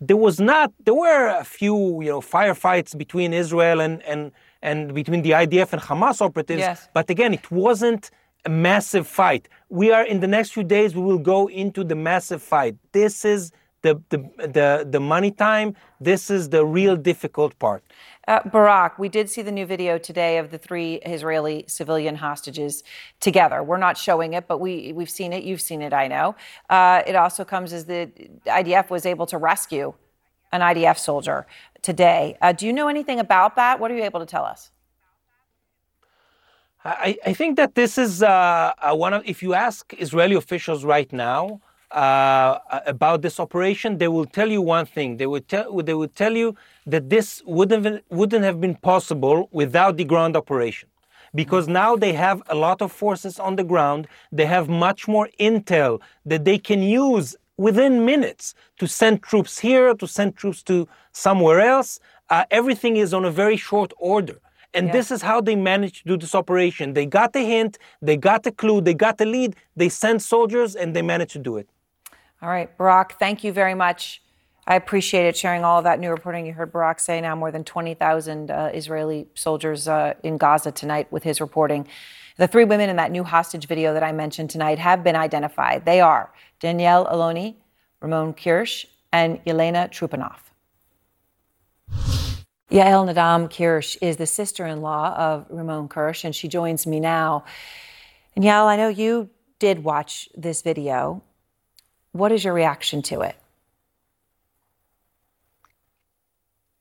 there 0.00 0.16
was 0.16 0.38
not 0.38 0.72
there 0.84 0.94
were 0.94 1.26
a 1.26 1.44
few 1.44 1.76
you 2.02 2.10
know 2.12 2.20
firefights 2.20 2.96
between 2.96 3.32
Israel 3.32 3.80
and 3.80 4.00
and 4.04 4.30
and 4.62 4.94
between 4.94 5.22
the 5.22 5.32
IDF 5.32 5.72
and 5.72 5.82
Hamas 5.82 6.20
operatives. 6.20 6.60
Yes. 6.60 6.88
But 6.94 7.10
again, 7.10 7.34
it 7.34 7.50
wasn't 7.50 8.12
a 8.44 8.50
massive 8.50 9.06
fight. 9.06 9.48
We 9.68 9.92
are 9.92 10.04
in 10.04 10.20
the 10.20 10.26
next 10.26 10.52
few 10.52 10.64
days. 10.64 10.94
We 10.94 11.02
will 11.02 11.18
go 11.18 11.48
into 11.48 11.84
the 11.84 11.94
massive 11.94 12.42
fight. 12.42 12.76
This 12.92 13.24
is 13.24 13.52
the 13.82 14.00
the 14.10 14.18
the, 14.38 14.86
the 14.88 15.00
money 15.00 15.30
time. 15.30 15.74
This 16.00 16.30
is 16.30 16.48
the 16.48 16.64
real 16.64 16.96
difficult 16.96 17.58
part. 17.58 17.82
Uh, 18.28 18.40
Barak, 18.48 18.98
we 18.98 19.08
did 19.08 19.28
see 19.28 19.42
the 19.42 19.50
new 19.50 19.66
video 19.66 19.98
today 19.98 20.38
of 20.38 20.50
the 20.50 20.58
three 20.58 20.94
Israeli 20.96 21.64
civilian 21.66 22.16
hostages 22.16 22.84
together. 23.18 23.62
We're 23.62 23.78
not 23.78 23.96
showing 23.96 24.34
it, 24.34 24.46
but 24.46 24.58
we 24.58 24.92
we've 24.92 25.10
seen 25.10 25.32
it. 25.32 25.42
You've 25.44 25.60
seen 25.60 25.82
it, 25.82 25.92
I 25.92 26.06
know. 26.08 26.36
Uh, 26.68 27.02
it 27.06 27.16
also 27.16 27.44
comes 27.44 27.72
as 27.72 27.86
the 27.86 28.10
IDF 28.46 28.90
was 28.90 29.06
able 29.06 29.26
to 29.26 29.38
rescue 29.38 29.94
an 30.52 30.60
IDF 30.60 30.98
soldier 30.98 31.46
today. 31.82 32.36
Uh, 32.40 32.52
do 32.52 32.66
you 32.66 32.72
know 32.72 32.88
anything 32.88 33.20
about 33.20 33.56
that? 33.56 33.80
What 33.80 33.90
are 33.90 33.94
you 33.94 34.04
able 34.04 34.20
to 34.20 34.26
tell 34.26 34.44
us? 34.44 34.70
I, 36.84 37.18
I 37.26 37.32
think 37.34 37.56
that 37.56 37.74
this 37.74 37.98
is 37.98 38.22
uh, 38.22 38.72
one 38.92 39.12
of. 39.12 39.22
If 39.26 39.42
you 39.42 39.52
ask 39.54 39.92
Israeli 39.98 40.34
officials 40.34 40.84
right 40.84 41.12
now, 41.12 41.60
uh, 41.90 42.58
about 42.86 43.20
this 43.20 43.38
operation, 43.38 43.98
they 43.98 44.08
will 44.08 44.24
tell 44.24 44.50
you 44.50 44.62
one 44.62 44.86
thing. 44.86 45.18
They 45.18 45.26
would 45.26 45.46
tell 45.48 45.82
they 45.82 45.94
would 45.94 46.16
tell 46.16 46.34
you 46.34 46.56
that 46.86 47.10
this 47.10 47.42
wouldn't 47.44 48.04
wouldn't 48.10 48.44
have 48.44 48.60
been 48.60 48.76
possible 48.76 49.48
without 49.52 49.98
the 49.98 50.04
ground 50.04 50.36
operation, 50.36 50.88
because 51.34 51.68
now 51.68 51.96
they 51.96 52.14
have 52.14 52.42
a 52.48 52.54
lot 52.54 52.80
of 52.80 52.92
forces 52.92 53.38
on 53.38 53.56
the 53.56 53.64
ground. 53.64 54.08
They 54.32 54.46
have 54.46 54.68
much 54.68 55.06
more 55.06 55.28
intel 55.38 56.00
that 56.24 56.44
they 56.44 56.58
can 56.58 56.82
use 56.82 57.36
within 57.58 58.06
minutes 58.06 58.54
to 58.78 58.86
send 58.86 59.22
troops 59.22 59.58
here, 59.58 59.92
to 59.94 60.06
send 60.06 60.36
troops 60.36 60.62
to 60.62 60.88
somewhere 61.12 61.60
else. 61.60 62.00
Uh, 62.30 62.44
everything 62.50 62.96
is 62.96 63.12
on 63.12 63.26
a 63.26 63.30
very 63.30 63.56
short 63.56 63.92
order. 63.98 64.38
And 64.72 64.86
yeah. 64.86 64.92
this 64.92 65.10
is 65.10 65.22
how 65.22 65.40
they 65.40 65.56
managed 65.56 65.96
to 66.02 66.04
do 66.04 66.16
this 66.16 66.34
operation. 66.34 66.94
They 66.94 67.06
got 67.06 67.32
the 67.32 67.40
hint, 67.40 67.78
they 68.00 68.16
got 68.16 68.44
the 68.44 68.52
clue, 68.52 68.80
they 68.80 68.94
got 68.94 69.18
the 69.18 69.26
lead, 69.26 69.56
they 69.76 69.88
sent 69.88 70.22
soldiers, 70.22 70.76
and 70.76 70.94
they 70.94 71.02
managed 71.02 71.32
to 71.32 71.38
do 71.38 71.56
it. 71.56 71.68
All 72.42 72.48
right, 72.48 72.76
Barak, 72.78 73.18
thank 73.18 73.44
you 73.44 73.52
very 73.52 73.74
much. 73.74 74.22
I 74.66 74.76
appreciate 74.76 75.26
it 75.26 75.36
sharing 75.36 75.64
all 75.64 75.78
of 75.78 75.84
that 75.84 75.98
new 75.98 76.10
reporting. 76.10 76.46
You 76.46 76.52
heard 76.52 76.72
Barak 76.72 77.00
say 77.00 77.20
now 77.20 77.34
more 77.34 77.50
than 77.50 77.64
20,000 77.64 78.50
uh, 78.50 78.70
Israeli 78.72 79.26
soldiers 79.34 79.88
uh, 79.88 80.14
in 80.22 80.36
Gaza 80.36 80.70
tonight 80.70 81.10
with 81.10 81.24
his 81.24 81.40
reporting. 81.40 81.88
The 82.36 82.46
three 82.46 82.64
women 82.64 82.88
in 82.88 82.96
that 82.96 83.10
new 83.10 83.24
hostage 83.24 83.66
video 83.66 83.92
that 83.94 84.02
I 84.02 84.12
mentioned 84.12 84.50
tonight 84.50 84.78
have 84.78 85.02
been 85.02 85.16
identified. 85.16 85.84
They 85.84 86.00
are 86.00 86.30
Danielle 86.60 87.06
Aloni, 87.06 87.56
Rimon 88.00 88.34
Kirsch, 88.34 88.86
and 89.12 89.44
Yelena 89.44 89.90
Trupanov. 89.90 90.49
Yael 92.70 93.12
Nadam 93.12 93.50
Kirsch 93.50 93.96
is 94.00 94.16
the 94.16 94.26
sister 94.26 94.64
in 94.64 94.80
law 94.80 95.12
of 95.16 95.46
Rimon 95.50 95.88
Kirsch, 95.88 96.24
and 96.24 96.34
she 96.34 96.46
joins 96.46 96.86
me 96.86 97.00
now. 97.00 97.44
And 98.36 98.44
Yael, 98.44 98.66
I 98.66 98.76
know 98.76 98.88
you 98.88 99.28
did 99.58 99.82
watch 99.82 100.28
this 100.36 100.62
video. 100.62 101.22
What 102.12 102.30
is 102.30 102.44
your 102.44 102.54
reaction 102.54 103.02
to 103.02 103.22
it? 103.22 103.36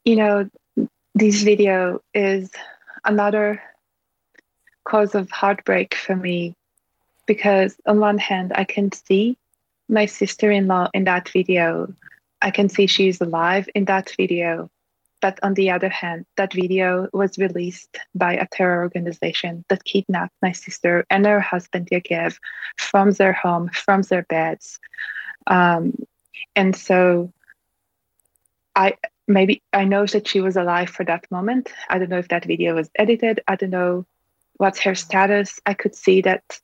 You 0.05 0.15
know, 0.15 0.49
this 1.15 1.41
video 1.41 2.01
is 2.13 2.51
another 3.03 3.61
cause 4.83 5.15
of 5.15 5.29
heartbreak 5.31 5.95
for 5.95 6.15
me 6.15 6.55
because, 7.25 7.75
on 7.87 7.99
one 7.99 8.19
hand, 8.19 8.51
I 8.53 8.63
can 8.63 8.91
see 8.91 9.37
my 9.87 10.05
sister 10.05 10.51
in 10.51 10.67
law 10.67 10.87
in 10.93 11.05
that 11.05 11.29
video. 11.29 11.91
I 12.43 12.51
can 12.51 12.69
see 12.69 12.85
she's 12.85 13.19
alive 13.21 13.67
in 13.73 13.85
that 13.85 14.13
video. 14.15 14.69
But 15.21 15.39
on 15.43 15.53
the 15.53 15.71
other 15.71 15.89
hand, 15.89 16.25
that 16.37 16.53
video 16.53 17.09
was 17.11 17.37
released 17.37 17.97
by 18.15 18.33
a 18.33 18.47
terror 18.47 18.81
organization 18.83 19.65
that 19.67 19.83
kidnapped 19.83 20.35
my 20.41 20.53
sister 20.53 21.05
and 21.09 21.25
her 21.25 21.41
husband 21.41 21.89
Yagev 21.91 22.37
from 22.77 23.11
their 23.11 23.33
home, 23.33 23.69
from 23.69 24.01
their 24.03 24.23
beds. 24.23 24.79
Um, 25.47 25.93
and 26.55 26.75
so 26.75 27.33
I 28.75 28.95
maybe 29.27 29.61
I 29.73 29.83
know 29.83 30.05
that 30.05 30.27
she 30.27 30.39
was 30.39 30.55
alive 30.55 30.89
for 30.89 31.03
that 31.05 31.29
moment. 31.29 31.69
I 31.89 31.99
don't 31.99 32.09
know 32.09 32.17
if 32.17 32.29
that 32.29 32.45
video 32.45 32.75
was 32.75 32.89
edited. 32.95 33.41
I 33.47 33.55
don't 33.55 33.69
know 33.69 34.05
what's 34.57 34.79
her 34.81 34.95
status. 34.95 35.59
I 35.65 35.73
could 35.73 35.95
see 35.95 36.21
that 36.21 36.59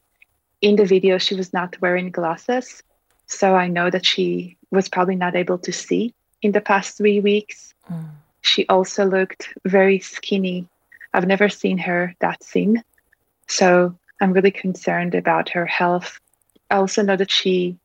in 0.61 0.75
the 0.75 0.85
video 0.85 1.17
she 1.17 1.35
was 1.35 1.53
not 1.53 1.79
wearing 1.81 2.11
glasses. 2.11 2.83
So 3.27 3.55
I 3.55 3.67
know 3.67 3.89
that 3.89 4.05
she 4.05 4.57
was 4.71 4.89
probably 4.89 5.15
not 5.15 5.35
able 5.35 5.57
to 5.59 5.71
see 5.71 6.13
in 6.41 6.51
the 6.51 6.61
past 6.61 6.97
three 6.97 7.19
weeks. 7.19 7.73
Mm. 7.91 8.09
She 8.45 8.67
also 8.67 9.05
looked 9.05 9.49
very 9.65 9.99
skinny. 9.99 10.67
I've 11.13 11.25
never 11.25 11.49
seen 11.49 11.79
her 11.79 12.13
that 12.19 12.43
thin. 12.43 12.83
So 13.47 13.97
I'm 14.21 14.33
really 14.33 14.51
concerned 14.51 15.15
about 15.15 15.49
her 15.49 15.65
health. 15.65 16.19
I 16.69 16.75
also 16.75 17.01
know 17.01 17.15
that 17.15 17.31
she 17.31 17.75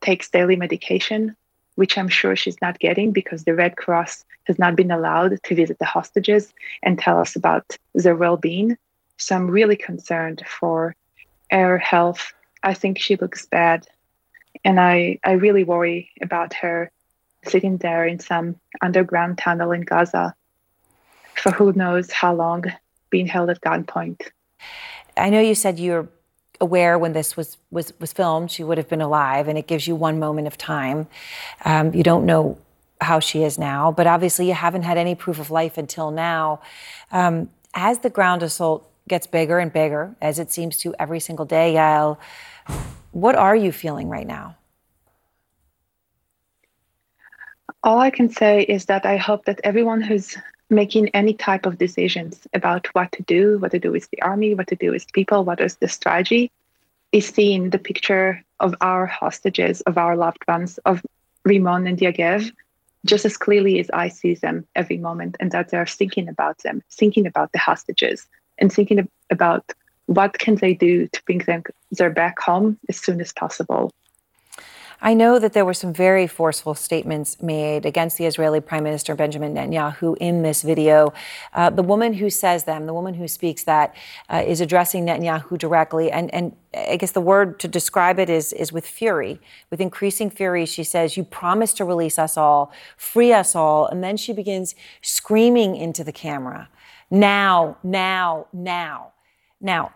takes 0.00 0.30
daily 0.30 0.56
medication, 0.56 1.36
which 1.74 1.98
I'm 1.98 2.08
sure 2.08 2.34
she's 2.34 2.60
not 2.62 2.78
getting 2.78 3.12
because 3.12 3.44
the 3.44 3.54
Red 3.54 3.76
Cross 3.76 4.24
has 4.44 4.58
not 4.58 4.74
been 4.74 4.90
allowed 4.90 5.38
to 5.42 5.54
visit 5.54 5.78
the 5.78 5.84
hostages 5.84 6.54
and 6.82 6.98
tell 6.98 7.20
us 7.20 7.36
about 7.36 7.76
their 7.94 8.16
well 8.16 8.38
being. 8.38 8.78
So 9.18 9.36
I'm 9.36 9.50
really 9.50 9.76
concerned 9.76 10.42
for 10.46 10.96
her 11.50 11.76
health. 11.76 12.32
I 12.62 12.72
think 12.72 12.98
she 12.98 13.16
looks 13.16 13.44
bad. 13.44 13.86
And 14.64 14.80
I, 14.80 15.18
I 15.22 15.32
really 15.32 15.62
worry 15.62 16.10
about 16.22 16.54
her 16.54 16.90
sitting 17.46 17.78
there 17.78 18.06
in 18.06 18.18
some 18.18 18.56
underground 18.82 19.38
tunnel 19.38 19.72
in 19.72 19.82
Gaza 19.82 20.34
for 21.34 21.50
who 21.50 21.72
knows 21.72 22.10
how 22.10 22.34
long, 22.34 22.64
being 23.10 23.26
held 23.26 23.50
at 23.50 23.60
gunpoint. 23.60 24.20
I 25.16 25.30
know 25.30 25.40
you 25.40 25.54
said 25.54 25.78
you're 25.78 26.08
aware 26.60 26.98
when 26.98 27.12
this 27.12 27.36
was 27.36 27.58
was 27.70 27.92
was 28.00 28.12
filmed 28.12 28.50
she 28.50 28.64
would 28.64 28.78
have 28.78 28.88
been 28.88 29.00
alive, 29.00 29.48
and 29.48 29.58
it 29.58 29.66
gives 29.66 29.86
you 29.86 29.94
one 29.94 30.18
moment 30.18 30.46
of 30.46 30.58
time. 30.58 31.06
Um, 31.64 31.94
you 31.94 32.02
don't 32.02 32.26
know 32.26 32.58
how 33.00 33.20
she 33.20 33.42
is 33.42 33.58
now, 33.58 33.92
but 33.92 34.06
obviously 34.06 34.48
you 34.48 34.54
haven't 34.54 34.82
had 34.82 34.96
any 34.96 35.14
proof 35.14 35.38
of 35.38 35.50
life 35.50 35.76
until 35.76 36.10
now. 36.10 36.60
Um, 37.12 37.50
as 37.74 37.98
the 37.98 38.10
ground 38.10 38.42
assault 38.42 38.90
gets 39.06 39.26
bigger 39.26 39.58
and 39.58 39.72
bigger, 39.72 40.16
as 40.20 40.38
it 40.38 40.50
seems 40.50 40.78
to 40.78 40.94
every 40.98 41.20
single 41.20 41.44
day, 41.44 41.74
Yael, 41.74 42.16
what 43.12 43.34
are 43.34 43.54
you 43.54 43.70
feeling 43.70 44.08
right 44.08 44.26
now? 44.26 44.56
All 47.86 48.00
I 48.00 48.10
can 48.10 48.28
say 48.28 48.62
is 48.62 48.86
that 48.86 49.06
I 49.06 49.16
hope 49.16 49.44
that 49.44 49.60
everyone 49.62 50.02
who's 50.02 50.36
making 50.68 51.08
any 51.10 51.32
type 51.32 51.66
of 51.66 51.78
decisions 51.78 52.48
about 52.52 52.88
what 52.94 53.12
to 53.12 53.22
do, 53.22 53.58
what 53.58 53.70
to 53.70 53.78
do 53.78 53.92
with 53.92 54.10
the 54.10 54.20
army, 54.22 54.56
what 54.56 54.66
to 54.66 54.74
do 54.74 54.90
with 54.90 55.12
people, 55.12 55.44
what 55.44 55.60
is 55.60 55.76
the 55.76 55.86
strategy, 55.86 56.50
is 57.12 57.28
seeing 57.28 57.70
the 57.70 57.78
picture 57.78 58.42
of 58.58 58.74
our 58.80 59.06
hostages, 59.06 59.82
of 59.82 59.96
our 59.96 60.16
loved 60.16 60.42
ones, 60.48 60.78
of 60.78 61.00
Rimon 61.44 61.88
and 61.88 61.96
Yagev, 61.98 62.50
just 63.04 63.24
as 63.24 63.36
clearly 63.36 63.78
as 63.78 63.88
I 63.90 64.08
see 64.08 64.34
them 64.34 64.66
every 64.74 64.98
moment, 64.98 65.36
and 65.38 65.52
that 65.52 65.68
they're 65.68 65.86
thinking 65.86 66.28
about 66.28 66.58
them, 66.64 66.82
thinking 66.90 67.24
about 67.24 67.52
the 67.52 67.60
hostages, 67.60 68.26
and 68.58 68.72
thinking 68.72 69.08
about 69.30 69.64
what 70.06 70.40
can 70.40 70.56
they 70.56 70.74
do 70.74 71.06
to 71.06 71.22
bring 71.24 71.38
them 71.38 71.62
their 71.92 72.10
back 72.10 72.40
home 72.40 72.80
as 72.88 72.96
soon 72.96 73.20
as 73.20 73.32
possible. 73.32 73.92
I 75.00 75.14
know 75.14 75.38
that 75.38 75.52
there 75.52 75.64
were 75.64 75.74
some 75.74 75.92
very 75.92 76.26
forceful 76.26 76.74
statements 76.74 77.42
made 77.42 77.84
against 77.84 78.16
the 78.16 78.24
Israeli 78.24 78.60
Prime 78.60 78.84
Minister 78.84 79.14
Benjamin 79.14 79.54
Netanyahu 79.54 80.16
in 80.18 80.42
this 80.42 80.62
video. 80.62 81.12
Uh, 81.52 81.70
the 81.70 81.82
woman 81.82 82.14
who 82.14 82.30
says 82.30 82.64
them, 82.64 82.86
the 82.86 82.94
woman 82.94 83.14
who 83.14 83.28
speaks 83.28 83.64
that, 83.64 83.94
uh, 84.30 84.42
is 84.46 84.60
addressing 84.60 85.04
Netanyahu 85.04 85.58
directly. 85.58 86.10
And, 86.10 86.32
and 86.34 86.56
I 86.74 86.96
guess 86.96 87.12
the 87.12 87.20
word 87.20 87.60
to 87.60 87.68
describe 87.68 88.18
it 88.18 88.30
is, 88.30 88.52
is 88.54 88.72
with 88.72 88.86
fury. 88.86 89.40
With 89.70 89.80
increasing 89.80 90.30
fury, 90.30 90.64
she 90.64 90.84
says, 90.84 91.16
You 91.16 91.24
promised 91.24 91.76
to 91.76 91.84
release 91.84 92.18
us 92.18 92.36
all, 92.36 92.72
free 92.96 93.32
us 93.32 93.54
all. 93.54 93.86
And 93.86 94.02
then 94.02 94.16
she 94.16 94.32
begins 94.32 94.74
screaming 95.02 95.76
into 95.76 96.04
the 96.04 96.12
camera 96.12 96.68
now, 97.10 97.76
now, 97.82 98.46
now. 98.52 99.12
Now, 99.60 99.92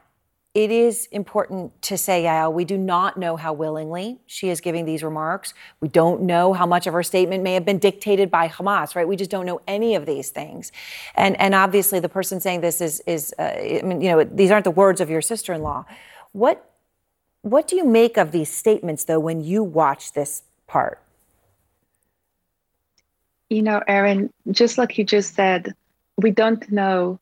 it 0.53 0.73
is 0.73 1.07
important 1.13 1.81
to 1.83 1.97
say, 1.97 2.25
Yael, 2.25 2.53
we 2.53 2.65
do 2.65 2.77
not 2.77 3.17
know 3.17 3.37
how 3.37 3.53
willingly 3.53 4.19
she 4.27 4.49
is 4.49 4.61
giving 4.61 4.85
these 4.85 5.05
remarks. 5.05 5.55
We 5.81 5.87
don't 5.87 6.23
know 6.23 6.53
how 6.53 6.67
much 6.67 6.89
of 6.89 6.93
her 6.93 7.05
statement 7.05 7.45
may 7.45 7.55
have 7.55 7.65
been 7.65 7.79
dictated 7.79 8.33
by 8.33 8.49
Hamas, 8.49 8.97
right? 8.97 9.07
We 9.07 9.15
just 9.15 9.31
don't 9.31 9.47
know 9.47 9.61
any 9.69 9.95
of 9.95 10.07
these 10.07 10.31
things. 10.31 10.73
And, 11.15 11.41
and 11.41 11.55
obviously, 11.55 12.01
the 12.01 12.09
person 12.09 12.41
saying 12.41 12.63
this 12.63 12.81
is, 12.81 13.01
is 13.07 13.33
uh, 13.39 13.43
I 13.43 13.83
mean, 13.85 14.01
you 14.01 14.11
know, 14.11 14.25
these 14.25 14.51
aren't 14.51 14.65
the 14.65 14.73
words 14.73 15.01
of 15.01 15.09
your 15.09 15.23
sister 15.23 15.53
in 15.53 15.63
law. 15.63 15.85
What, 16.33 16.69
what 17.43 17.69
do 17.69 17.77
you 17.77 17.85
make 17.85 18.17
of 18.17 18.33
these 18.33 18.53
statements, 18.53 19.05
though, 19.05 19.21
when 19.21 19.45
you 19.45 19.63
watch 19.63 20.15
this 20.15 20.43
part? 20.67 21.01
You 23.49 23.63
know, 23.63 23.83
Erin, 23.87 24.33
just 24.51 24.79
like 24.79 24.99
you 24.99 25.05
just 25.05 25.35
said, 25.35 25.75
we 26.17 26.33
don't 26.33 26.71
know, 26.73 27.21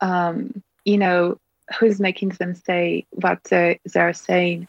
um, 0.00 0.60
you 0.84 0.98
know, 0.98 1.38
who's 1.78 2.00
making 2.00 2.30
them 2.30 2.54
say 2.54 3.06
what 3.10 3.42
they, 3.44 3.80
they're 3.92 4.12
saying. 4.12 4.68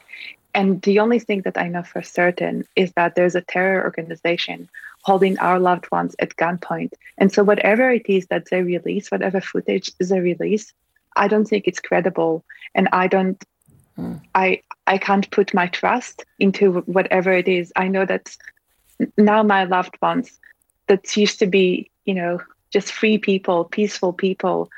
And 0.54 0.82
the 0.84 1.00
only 1.00 1.20
thing 1.20 1.42
that 1.42 1.58
I 1.58 1.68
know 1.68 1.84
for 1.84 2.02
certain 2.02 2.66
is 2.76 2.92
that 2.94 3.16
there's 3.16 3.36
a 3.36 3.42
terror 3.42 3.84
organization 3.84 4.70
holding 5.02 5.38
our 5.40 5.60
loved 5.60 5.92
ones 5.92 6.16
at 6.20 6.36
gunpoint. 6.38 6.94
And 7.18 7.32
so, 7.32 7.44
whatever 7.44 7.92
it 7.92 8.06
is 8.08 8.28
that 8.28 8.50
they 8.50 8.64
release, 8.64 9.12
whatever 9.12 9.42
footage 9.42 9.92
they 10.00 10.20
release, 10.20 10.74
I 11.16 11.28
don't 11.28 11.46
think 11.46 11.68
it's 11.68 11.82
credible. 11.82 12.44
And 12.74 12.88
I 12.94 13.08
don't, 13.08 13.44
mm. 13.98 14.22
I, 14.34 14.62
I 14.88 14.98
can't 14.98 15.30
put 15.30 15.54
my 15.54 15.68
trust 15.68 16.26
into 16.40 16.82
whatever 16.82 17.34
it 17.34 17.48
is. 17.48 17.74
I 17.76 17.90
know 17.90 18.06
that 18.06 18.36
now 19.18 19.44
my 19.44 19.66
loved 19.66 19.98
ones 20.02 20.40
that 20.88 21.18
used 21.18 21.40
to 21.40 21.48
be, 21.48 21.92
you 22.06 22.14
know, 22.14 22.40
just 22.72 22.92
free 22.92 23.18
people, 23.18 23.66
peaceful 23.66 24.14
people, 24.14 24.70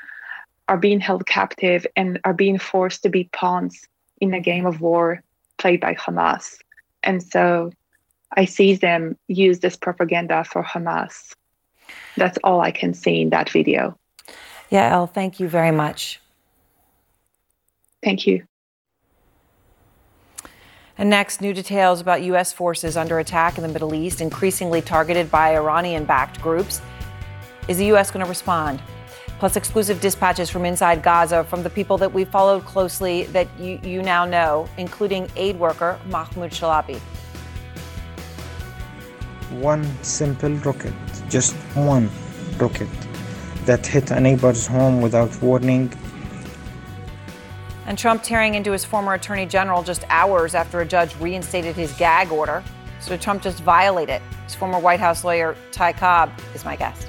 are 0.68 0.76
being 0.76 1.00
held 1.00 1.26
captive 1.26 1.86
and 1.96 2.20
are 2.24 2.34
being 2.34 2.58
forced 2.58 3.02
to 3.02 3.08
be 3.08 3.28
pawns 3.32 3.88
in 4.20 4.34
a 4.34 4.40
game 4.40 4.66
of 4.66 4.80
war 4.80 5.22
played 5.56 5.80
by 5.80 5.94
Hamas. 5.94 6.58
And 7.02 7.22
so 7.22 7.72
I 8.36 8.44
see 8.44 8.74
them 8.74 9.16
use 9.26 9.60
this 9.60 9.76
propaganda 9.76 10.44
for 10.44 10.62
Hamas. 10.62 11.34
That's 12.16 12.38
all 12.44 12.60
I 12.60 12.70
can 12.70 12.92
see 12.94 13.22
in 13.22 13.30
that 13.30 13.48
video. 13.48 13.98
Yael, 14.70 15.10
thank 15.10 15.40
you 15.40 15.48
very 15.48 15.70
much. 15.70 16.20
Thank 18.02 18.26
you. 18.26 18.44
And 20.98 21.08
next, 21.08 21.40
new 21.40 21.54
details 21.54 22.00
about 22.00 22.22
U.S. 22.22 22.52
forces 22.52 22.96
under 22.96 23.20
attack 23.20 23.56
in 23.56 23.62
the 23.62 23.68
Middle 23.68 23.94
East, 23.94 24.20
increasingly 24.20 24.82
targeted 24.82 25.30
by 25.30 25.54
Iranian 25.54 26.04
backed 26.04 26.42
groups. 26.42 26.82
Is 27.68 27.78
the 27.78 27.86
U.S. 27.86 28.10
going 28.10 28.24
to 28.24 28.28
respond? 28.28 28.82
Plus 29.38 29.56
exclusive 29.56 30.00
dispatches 30.00 30.50
from 30.50 30.64
inside 30.64 31.02
Gaza 31.02 31.44
from 31.44 31.62
the 31.62 31.70
people 31.70 31.96
that 31.98 32.12
we 32.12 32.24
followed 32.24 32.64
closely 32.64 33.24
that 33.24 33.46
you, 33.58 33.78
you 33.82 34.02
now 34.02 34.24
know, 34.24 34.68
including 34.76 35.30
aid 35.36 35.58
worker 35.58 35.98
Mahmoud 36.06 36.50
Shalabi. 36.50 36.98
One 39.60 39.84
simple 40.02 40.52
rocket, 40.56 40.94
just 41.28 41.54
one 41.74 42.10
rocket, 42.58 42.88
that 43.64 43.86
hit 43.86 44.10
a 44.10 44.20
neighbor's 44.20 44.66
home 44.66 45.00
without 45.00 45.40
warning. 45.40 45.92
And 47.86 47.96
Trump 47.96 48.22
tearing 48.22 48.54
into 48.54 48.72
his 48.72 48.84
former 48.84 49.14
attorney 49.14 49.46
general 49.46 49.82
just 49.82 50.04
hours 50.10 50.54
after 50.54 50.80
a 50.80 50.84
judge 50.84 51.16
reinstated 51.16 51.74
his 51.76 51.92
gag 51.92 52.30
order. 52.30 52.62
So 53.00 53.16
Trump 53.16 53.42
just 53.42 53.60
violated. 53.60 54.20
His 54.44 54.54
former 54.54 54.78
White 54.78 55.00
House 55.00 55.24
lawyer 55.24 55.56
Ty 55.72 55.92
Cobb 55.94 56.30
is 56.54 56.64
my 56.64 56.76
guest. 56.76 57.08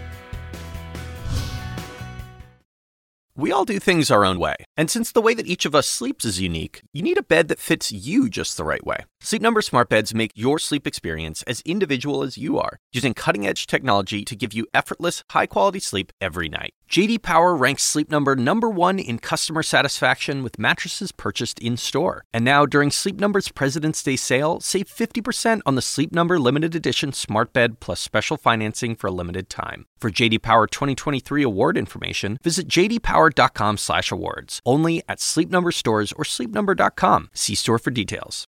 We 3.39 3.53
all 3.53 3.63
do 3.63 3.79
things 3.79 4.11
our 4.11 4.25
own 4.25 4.37
way. 4.37 4.57
And 4.75 4.91
since 4.91 5.13
the 5.13 5.21
way 5.21 5.33
that 5.33 5.47
each 5.47 5.65
of 5.65 5.73
us 5.73 5.87
sleeps 5.87 6.25
is 6.25 6.41
unique, 6.41 6.81
you 6.91 7.01
need 7.01 7.17
a 7.17 7.23
bed 7.23 7.47
that 7.47 7.57
fits 7.57 7.89
you 7.89 8.27
just 8.27 8.57
the 8.57 8.65
right 8.65 8.85
way. 8.85 9.05
Sleep 9.21 9.41
Number 9.41 9.61
smart 9.61 9.89
beds 9.89 10.13
make 10.13 10.31
your 10.33 10.59
sleep 10.59 10.87
experience 10.87 11.43
as 11.43 11.61
individual 11.61 12.23
as 12.23 12.37
you 12.37 12.57
are, 12.57 12.77
using 12.93 13.13
cutting-edge 13.13 13.67
technology 13.67 14.23
to 14.23 14.35
give 14.35 14.53
you 14.53 14.65
effortless, 14.73 15.23
high-quality 15.31 15.79
sleep 15.79 16.13
every 16.21 16.47
night. 16.47 16.73
JD 16.89 17.21
Power 17.21 17.55
ranks 17.55 17.83
Sleep 17.83 18.09
Number 18.09 18.35
number 18.35 18.67
1 18.69 18.97
in 18.97 19.19
customer 19.19 19.61
satisfaction 19.61 20.41
with 20.41 20.57
mattresses 20.57 21.11
purchased 21.11 21.59
in-store. 21.59 22.23
And 22.33 22.43
now 22.43 22.65
during 22.65 22.89
Sleep 22.89 23.19
Number's 23.19 23.49
President's 23.49 24.01
Day 24.01 24.15
sale, 24.15 24.59
save 24.61 24.87
50% 24.87 25.61
on 25.67 25.75
the 25.75 25.83
Sleep 25.83 26.11
Number 26.11 26.39
limited 26.39 26.73
edition 26.73 27.13
smart 27.13 27.53
bed 27.53 27.79
plus 27.79 27.99
special 27.99 28.37
financing 28.37 28.95
for 28.95 29.07
a 29.07 29.11
limited 29.11 29.49
time. 29.49 29.85
For 29.99 30.09
JD 30.09 30.41
Power 30.41 30.65
2023 30.65 31.43
award 31.43 31.77
information, 31.77 32.39
visit 32.41 32.67
jdpower.com/awards. 32.67 34.59
Only 34.65 35.03
at 35.07 35.19
Sleep 35.19 35.49
Number 35.49 35.71
stores 35.71 36.11
or 36.13 36.23
sleepnumber.com. 36.23 37.29
See 37.33 37.55
store 37.55 37.77
for 37.79 37.91
details. 37.91 38.48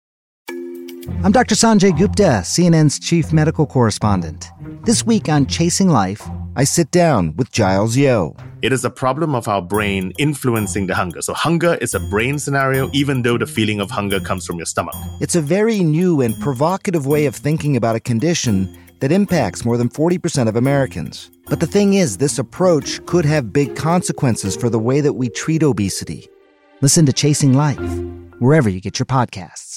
I'm 1.23 1.33
Dr. 1.33 1.55
Sanjay 1.55 1.97
Gupta, 1.97 2.41
CNN's 2.43 2.97
chief 2.97 3.33
medical 3.33 3.65
correspondent. 3.65 4.49
This 4.85 5.05
week 5.05 5.27
on 5.27 5.45
Chasing 5.45 5.89
Life, 5.89 6.25
I 6.55 6.63
sit 6.63 6.91
down 6.91 7.35
with 7.35 7.51
Giles 7.51 7.97
Yeo. 7.97 8.35
It 8.61 8.71
is 8.71 8.85
a 8.85 8.89
problem 8.89 9.35
of 9.35 9.47
our 9.47 9.61
brain 9.61 10.13
influencing 10.17 10.87
the 10.87 10.95
hunger. 10.95 11.21
So, 11.21 11.33
hunger 11.33 11.77
is 11.81 11.93
a 11.93 11.99
brain 11.99 12.39
scenario, 12.39 12.89
even 12.93 13.21
though 13.21 13.37
the 13.37 13.45
feeling 13.45 13.79
of 13.81 13.91
hunger 13.91 14.19
comes 14.19 14.45
from 14.45 14.57
your 14.57 14.65
stomach. 14.65 14.95
It's 15.21 15.35
a 15.35 15.41
very 15.41 15.79
new 15.83 16.21
and 16.21 16.39
provocative 16.39 17.05
way 17.05 17.25
of 17.25 17.35
thinking 17.35 17.75
about 17.75 17.95
a 17.95 17.99
condition 17.99 18.77
that 18.99 19.11
impacts 19.11 19.65
more 19.65 19.77
than 19.77 19.89
40% 19.89 20.47
of 20.47 20.55
Americans. 20.55 21.31
But 21.47 21.59
the 21.59 21.67
thing 21.67 21.95
is, 21.95 22.17
this 22.17 22.39
approach 22.39 23.05
could 23.05 23.25
have 23.25 23.53
big 23.53 23.75
consequences 23.75 24.55
for 24.55 24.69
the 24.69 24.79
way 24.79 25.01
that 25.01 25.13
we 25.13 25.29
treat 25.29 25.63
obesity. 25.63 26.29
Listen 26.81 27.05
to 27.05 27.13
Chasing 27.13 27.53
Life, 27.53 27.91
wherever 28.39 28.69
you 28.69 28.79
get 28.79 28.99
your 28.99 29.05
podcasts. 29.05 29.68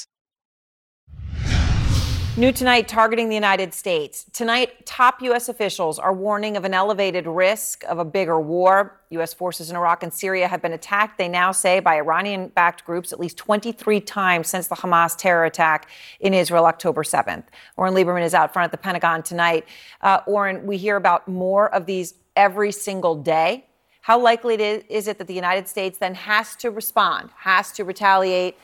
New 2.35 2.51
tonight, 2.51 2.89
targeting 2.89 3.29
the 3.29 3.35
United 3.35 3.75
States. 3.75 4.25
Tonight, 4.33 4.87
top 4.87 5.21
U.S. 5.21 5.51
officials 5.51 5.99
are 5.99 6.15
warning 6.15 6.57
of 6.57 6.65
an 6.65 6.73
elevated 6.73 7.27
risk 7.27 7.85
of 7.85 7.99
a 7.99 8.07
bigger 8.07 8.41
war. 8.41 8.99
U.S. 9.11 9.35
forces 9.35 9.69
in 9.69 9.77
Iraq 9.77 10.03
and 10.03 10.11
Syria 10.11 10.49
have 10.49 10.63
been 10.63 10.73
attacked, 10.73 11.19
they 11.19 11.29
now 11.29 11.53
say, 11.53 11.79
by 11.79 11.97
Iranian 11.97 12.49
backed 12.49 12.87
groups 12.87 13.13
at 13.13 13.21
least 13.21 13.37
23 13.37 14.01
times 14.01 14.49
since 14.49 14.67
the 14.67 14.75
Hamas 14.75 15.15
terror 15.15 15.45
attack 15.45 15.91
in 16.21 16.33
Israel 16.33 16.65
October 16.65 17.03
7th. 17.03 17.45
Oren 17.77 17.93
Liebermann 17.93 18.25
is 18.25 18.33
out 18.33 18.55
front 18.55 18.65
at 18.65 18.71
the 18.71 18.79
Pentagon 18.79 19.23
tonight. 19.23 19.67
Uh, 20.01 20.21
Oren, 20.27 20.65
we 20.65 20.79
hear 20.79 20.97
about 20.97 21.29
more 21.29 21.69
of 21.75 21.85
these 21.85 22.15
every 22.35 22.73
single 22.73 23.15
day. 23.15 23.67
How 24.01 24.19
likely 24.19 24.55
is 24.55 25.07
it 25.07 25.19
that 25.19 25.27
the 25.27 25.35
United 25.35 25.69
States 25.69 25.99
then 25.99 26.15
has 26.15 26.57
to 26.57 26.71
respond, 26.71 27.29
has 27.41 27.73
to 27.73 27.85
retaliate 27.85 28.57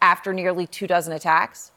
after 0.00 0.32
nearly 0.32 0.68
two 0.68 0.86
dozen 0.86 1.12
attacks? 1.12 1.72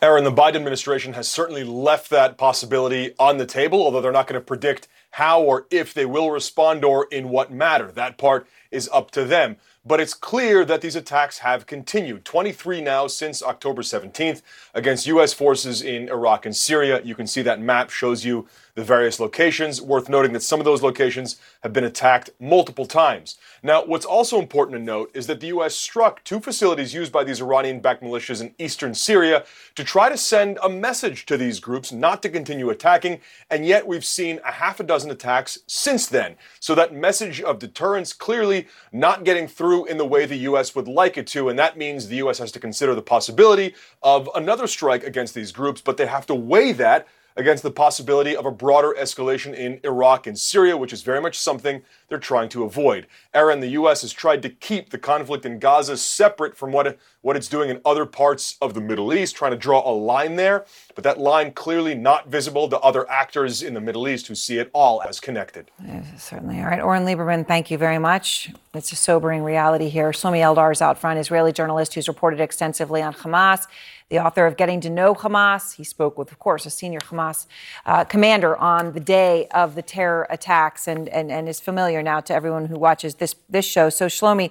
Erin, 0.00 0.22
the 0.22 0.30
Biden 0.30 0.54
administration 0.54 1.14
has 1.14 1.26
certainly 1.28 1.64
left 1.64 2.08
that 2.10 2.38
possibility 2.38 3.14
on 3.18 3.38
the 3.38 3.46
table, 3.46 3.82
although 3.82 4.00
they're 4.00 4.12
not 4.12 4.28
going 4.28 4.40
to 4.40 4.44
predict 4.44 4.86
how 5.12 5.42
or 5.42 5.66
if 5.72 5.92
they 5.92 6.06
will 6.06 6.30
respond 6.30 6.84
or 6.84 7.08
in 7.10 7.30
what 7.30 7.50
matter. 7.50 7.90
That 7.90 8.16
part 8.16 8.46
is 8.70 8.88
up 8.92 9.10
to 9.12 9.24
them. 9.24 9.56
but 9.84 10.00
it's 10.00 10.12
clear 10.12 10.66
that 10.66 10.82
these 10.82 10.94
attacks 10.94 11.38
have 11.38 11.66
continued. 11.66 12.24
23 12.24 12.82
now 12.82 13.06
since 13.06 13.42
October 13.42 13.80
17th 13.80 14.42
against 14.74 15.06
U.S. 15.06 15.32
forces 15.32 15.80
in 15.80 16.10
Iraq 16.10 16.44
and 16.44 16.54
Syria. 16.54 17.00
You 17.02 17.14
can 17.14 17.26
see 17.26 17.40
that 17.42 17.58
map 17.58 17.88
shows 17.88 18.24
you 18.24 18.46
the 18.78 18.84
various 18.84 19.18
locations. 19.18 19.82
Worth 19.82 20.08
noting 20.08 20.32
that 20.34 20.42
some 20.42 20.60
of 20.60 20.64
those 20.64 20.84
locations 20.84 21.40
have 21.64 21.72
been 21.72 21.82
attacked 21.82 22.30
multiple 22.38 22.86
times. 22.86 23.36
Now, 23.60 23.84
what's 23.84 24.06
also 24.06 24.38
important 24.38 24.78
to 24.78 24.82
note 24.82 25.10
is 25.14 25.26
that 25.26 25.40
the 25.40 25.48
U.S. 25.48 25.74
struck 25.74 26.22
two 26.22 26.38
facilities 26.38 26.94
used 26.94 27.10
by 27.10 27.24
these 27.24 27.40
Iranian 27.40 27.80
backed 27.80 28.04
militias 28.04 28.40
in 28.40 28.54
eastern 28.56 28.94
Syria 28.94 29.44
to 29.74 29.82
try 29.82 30.08
to 30.08 30.16
send 30.16 30.60
a 30.62 30.68
message 30.68 31.26
to 31.26 31.36
these 31.36 31.58
groups 31.58 31.90
not 31.90 32.22
to 32.22 32.28
continue 32.28 32.70
attacking, 32.70 33.20
and 33.50 33.66
yet 33.66 33.84
we've 33.84 34.04
seen 34.04 34.38
a 34.44 34.52
half 34.52 34.78
a 34.78 34.84
dozen 34.84 35.10
attacks 35.10 35.58
since 35.66 36.06
then. 36.06 36.36
So 36.60 36.76
that 36.76 36.94
message 36.94 37.40
of 37.40 37.58
deterrence 37.58 38.12
clearly 38.12 38.68
not 38.92 39.24
getting 39.24 39.48
through 39.48 39.86
in 39.86 39.98
the 39.98 40.06
way 40.06 40.24
the 40.24 40.36
U.S. 40.50 40.76
would 40.76 40.86
like 40.86 41.18
it 41.18 41.26
to, 41.28 41.48
and 41.48 41.58
that 41.58 41.76
means 41.76 42.06
the 42.06 42.16
U.S. 42.16 42.38
has 42.38 42.52
to 42.52 42.60
consider 42.60 42.94
the 42.94 43.02
possibility 43.02 43.74
of 44.04 44.30
another 44.36 44.68
strike 44.68 45.02
against 45.02 45.34
these 45.34 45.50
groups, 45.50 45.80
but 45.80 45.96
they 45.96 46.06
have 46.06 46.26
to 46.26 46.34
weigh 46.36 46.70
that 46.70 47.08
against 47.38 47.62
the 47.62 47.70
possibility 47.70 48.36
of 48.36 48.44
a 48.44 48.50
broader 48.50 48.94
escalation 48.98 49.54
in 49.54 49.80
Iraq 49.84 50.26
and 50.26 50.36
Syria, 50.36 50.76
which 50.76 50.92
is 50.92 51.02
very 51.02 51.20
much 51.20 51.38
something 51.38 51.82
they're 52.08 52.18
trying 52.18 52.48
to 52.48 52.64
avoid. 52.64 53.06
Erin, 53.32 53.60
the 53.60 53.68
U.S. 53.68 54.02
has 54.02 54.12
tried 54.12 54.42
to 54.42 54.48
keep 54.48 54.90
the 54.90 54.98
conflict 54.98 55.46
in 55.46 55.60
Gaza 55.60 55.96
separate 55.96 56.56
from 56.56 56.72
what, 56.72 56.98
what 57.20 57.36
it's 57.36 57.46
doing 57.46 57.70
in 57.70 57.80
other 57.84 58.06
parts 58.06 58.56
of 58.60 58.74
the 58.74 58.80
Middle 58.80 59.14
East, 59.14 59.36
trying 59.36 59.52
to 59.52 59.56
draw 59.56 59.88
a 59.88 59.94
line 59.94 60.34
there, 60.34 60.66
but 60.96 61.04
that 61.04 61.18
line 61.18 61.52
clearly 61.52 61.94
not 61.94 62.28
visible 62.28 62.68
to 62.68 62.78
other 62.80 63.08
actors 63.08 63.62
in 63.62 63.72
the 63.72 63.80
Middle 63.80 64.08
East 64.08 64.26
who 64.26 64.34
see 64.34 64.58
it 64.58 64.68
all 64.72 65.00
as 65.02 65.20
connected. 65.20 65.70
Certainly. 66.16 66.58
All 66.58 66.66
right, 66.66 66.82
Oren 66.82 67.04
Liebermann, 67.04 67.46
thank 67.46 67.70
you 67.70 67.78
very 67.78 67.98
much. 67.98 68.50
It's 68.74 68.90
a 68.90 68.96
sobering 68.96 69.44
reality 69.44 69.88
here. 69.88 70.10
Shlomi 70.10 70.40
Eldar 70.40 70.72
is 70.72 70.82
out 70.82 70.98
front, 70.98 71.20
Israeli 71.20 71.52
journalist 71.52 71.94
who's 71.94 72.08
reported 72.08 72.40
extensively 72.40 73.00
on 73.00 73.14
Hamas 73.14 73.66
the 74.08 74.18
author 74.18 74.46
of 74.46 74.56
Getting 74.56 74.80
to 74.82 74.90
Know 74.90 75.14
Hamas. 75.14 75.74
He 75.74 75.84
spoke 75.84 76.16
with, 76.16 76.32
of 76.32 76.38
course, 76.38 76.64
a 76.66 76.70
senior 76.70 77.00
Hamas 77.00 77.46
uh, 77.84 78.04
commander 78.04 78.56
on 78.56 78.92
the 78.92 79.00
day 79.00 79.46
of 79.48 79.74
the 79.74 79.82
terror 79.82 80.26
attacks 80.30 80.88
and, 80.88 81.08
and, 81.08 81.30
and 81.30 81.48
is 81.48 81.60
familiar 81.60 82.02
now 82.02 82.20
to 82.20 82.34
everyone 82.34 82.66
who 82.66 82.78
watches 82.78 83.16
this, 83.16 83.34
this 83.48 83.66
show. 83.66 83.90
So, 83.90 84.06
Shlomi, 84.06 84.50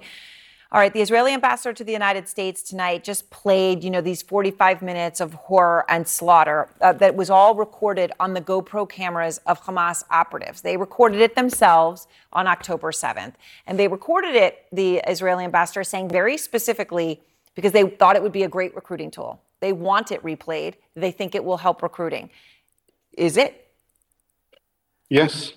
all 0.70 0.78
right, 0.78 0.92
the 0.92 1.00
Israeli 1.00 1.32
ambassador 1.32 1.72
to 1.72 1.82
the 1.82 1.92
United 1.92 2.28
States 2.28 2.62
tonight 2.62 3.02
just 3.02 3.30
played, 3.30 3.82
you 3.82 3.88
know, 3.88 4.02
these 4.02 4.20
45 4.20 4.82
minutes 4.82 5.18
of 5.18 5.32
horror 5.32 5.86
and 5.88 6.06
slaughter 6.06 6.68
uh, 6.82 6.92
that 6.92 7.16
was 7.16 7.30
all 7.30 7.54
recorded 7.54 8.12
on 8.20 8.34
the 8.34 8.40
GoPro 8.42 8.86
cameras 8.86 9.38
of 9.46 9.62
Hamas 9.62 10.04
operatives. 10.10 10.60
They 10.60 10.76
recorded 10.76 11.22
it 11.22 11.34
themselves 11.34 12.06
on 12.34 12.46
October 12.46 12.92
7th. 12.92 13.32
And 13.66 13.78
they 13.78 13.88
recorded 13.88 14.34
it, 14.34 14.66
the 14.70 14.98
Israeli 15.08 15.44
ambassador 15.44 15.82
saying 15.84 16.10
very 16.10 16.36
specifically, 16.36 17.22
because 17.54 17.72
they 17.72 17.88
thought 17.88 18.14
it 18.14 18.22
would 18.22 18.30
be 18.30 18.42
a 18.42 18.48
great 18.48 18.74
recruiting 18.76 19.10
tool. 19.10 19.40
They 19.60 19.72
want 19.72 20.12
it 20.12 20.22
replayed. 20.22 20.74
They 20.94 21.10
think 21.10 21.34
it 21.34 21.44
will 21.44 21.56
help 21.56 21.82
recruiting. 21.82 22.30
Is 23.16 23.36
it? 23.36 23.68
Yes. 25.08 25.52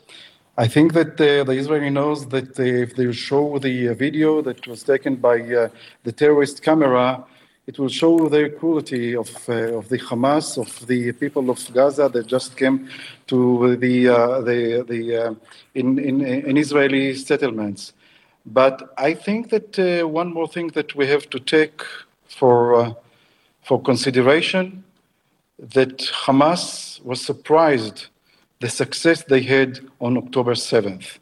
I 0.58 0.68
think 0.68 0.94
that 0.94 1.20
uh, 1.20 1.44
the 1.44 1.54
Israeli 1.54 1.90
knows 1.90 2.28
that 2.28 2.60
uh, 2.60 2.64
if 2.64 2.96
they 2.96 3.12
show 3.12 3.58
the 3.58 3.90
uh, 3.90 3.94
video 3.94 4.42
that 4.42 4.68
was 4.68 4.84
taken 4.84 5.16
by 5.16 5.40
uh, 5.42 5.70
the 6.04 6.12
terrorist 6.12 6.62
camera, 6.62 7.24
it 7.68 7.80
will 7.80 7.90
show 7.90 8.28
the 8.28 8.50
cruelty 8.50 9.16
of, 9.16 9.30
uh, 9.48 9.78
of 9.78 9.88
the 9.90 9.98
Hamas, 9.98 10.58
of 10.58 10.88
the 10.88 11.14
people 11.14 11.50
of 11.50 11.58
Gaza 11.74 12.10
that 12.10 12.28
just 12.28 12.58
came 12.58 12.90
to 13.28 13.78
the, 13.78 14.10
uh, 14.10 14.42
the, 14.42 14.84
the 14.88 15.38
in, 15.74 15.98
in, 16.00 16.22
in, 16.22 16.58
Israeli 16.58 17.16
settlements. 17.16 17.94
But 18.46 18.94
I 18.98 19.14
think 19.14 19.52
that 19.52 20.04
one 20.06 20.34
more 20.34 20.48
thing 20.48 20.68
that 20.70 20.96
we 20.96 21.08
have 21.08 21.30
to 21.30 21.40
take 21.40 21.82
for 22.28 22.98
for 23.71 23.81
consideration 23.81 24.84
that 25.57 25.97
Hamas 26.25 27.01
was 27.05 27.21
surprised 27.21 28.07
the 28.60 28.67
success 28.67 29.23
they 29.23 29.41
had 29.41 29.79
on 30.01 30.17
October 30.17 30.55
7th. 30.55 31.19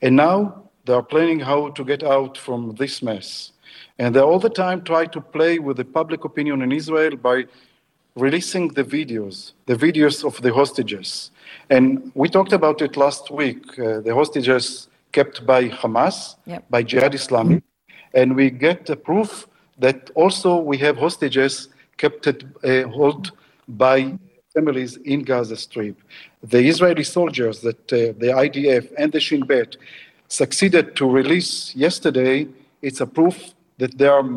And 0.00 0.16
now 0.16 0.62
they 0.86 0.94
are 0.94 1.02
planning 1.02 1.40
how 1.40 1.68
to 1.76 1.84
get 1.84 2.02
out 2.02 2.38
from 2.38 2.74
this 2.76 3.02
mess. 3.02 3.52
And 3.98 4.16
they 4.16 4.20
all 4.20 4.38
the 4.38 4.54
time 4.64 4.82
try 4.82 5.04
to 5.14 5.20
play 5.20 5.58
with 5.58 5.76
the 5.76 5.84
public 5.84 6.24
opinion 6.24 6.62
in 6.62 6.72
Israel 6.72 7.16
by 7.16 7.44
releasing 8.16 8.68
the 8.68 8.84
videos, 8.96 9.52
the 9.66 9.76
videos 9.76 10.24
of 10.24 10.40
the 10.40 10.54
hostages. 10.54 11.30
And 11.68 12.10
we 12.14 12.30
talked 12.30 12.54
about 12.54 12.80
it 12.80 12.96
last 12.96 13.30
week, 13.30 13.78
uh, 13.78 14.00
the 14.00 14.14
hostages 14.14 14.88
kept 15.12 15.44
by 15.44 15.68
Hamas, 15.68 16.36
yep. 16.46 16.64
by 16.70 16.82
Jihad 16.82 17.12
Islami. 17.12 17.62
And 18.14 18.36
we 18.36 18.48
get 18.48 18.86
the 18.86 18.96
proof 18.96 19.46
that 19.78 20.08
also 20.14 20.56
we 20.56 20.78
have 20.78 20.96
hostages 20.96 21.68
kept 22.00 22.26
uh, 22.26 22.88
hold 22.98 23.32
by 23.68 23.96
families 24.54 24.92
in 25.12 25.18
Gaza 25.30 25.56
Strip. 25.56 25.96
The 26.54 26.62
Israeli 26.72 27.04
soldiers 27.18 27.56
that 27.66 27.82
uh, 27.92 27.98
the 28.22 28.30
IDF 28.46 28.84
and 29.00 29.08
the 29.12 29.20
Shin 29.26 29.44
Bet 29.50 29.70
succeeded 30.28 30.96
to 30.98 31.04
release 31.20 31.52
yesterday, 31.86 32.36
it's 32.86 33.00
a 33.00 33.08
proof 33.18 33.38
that 33.80 33.92
there 34.00 34.14
are 34.18 34.28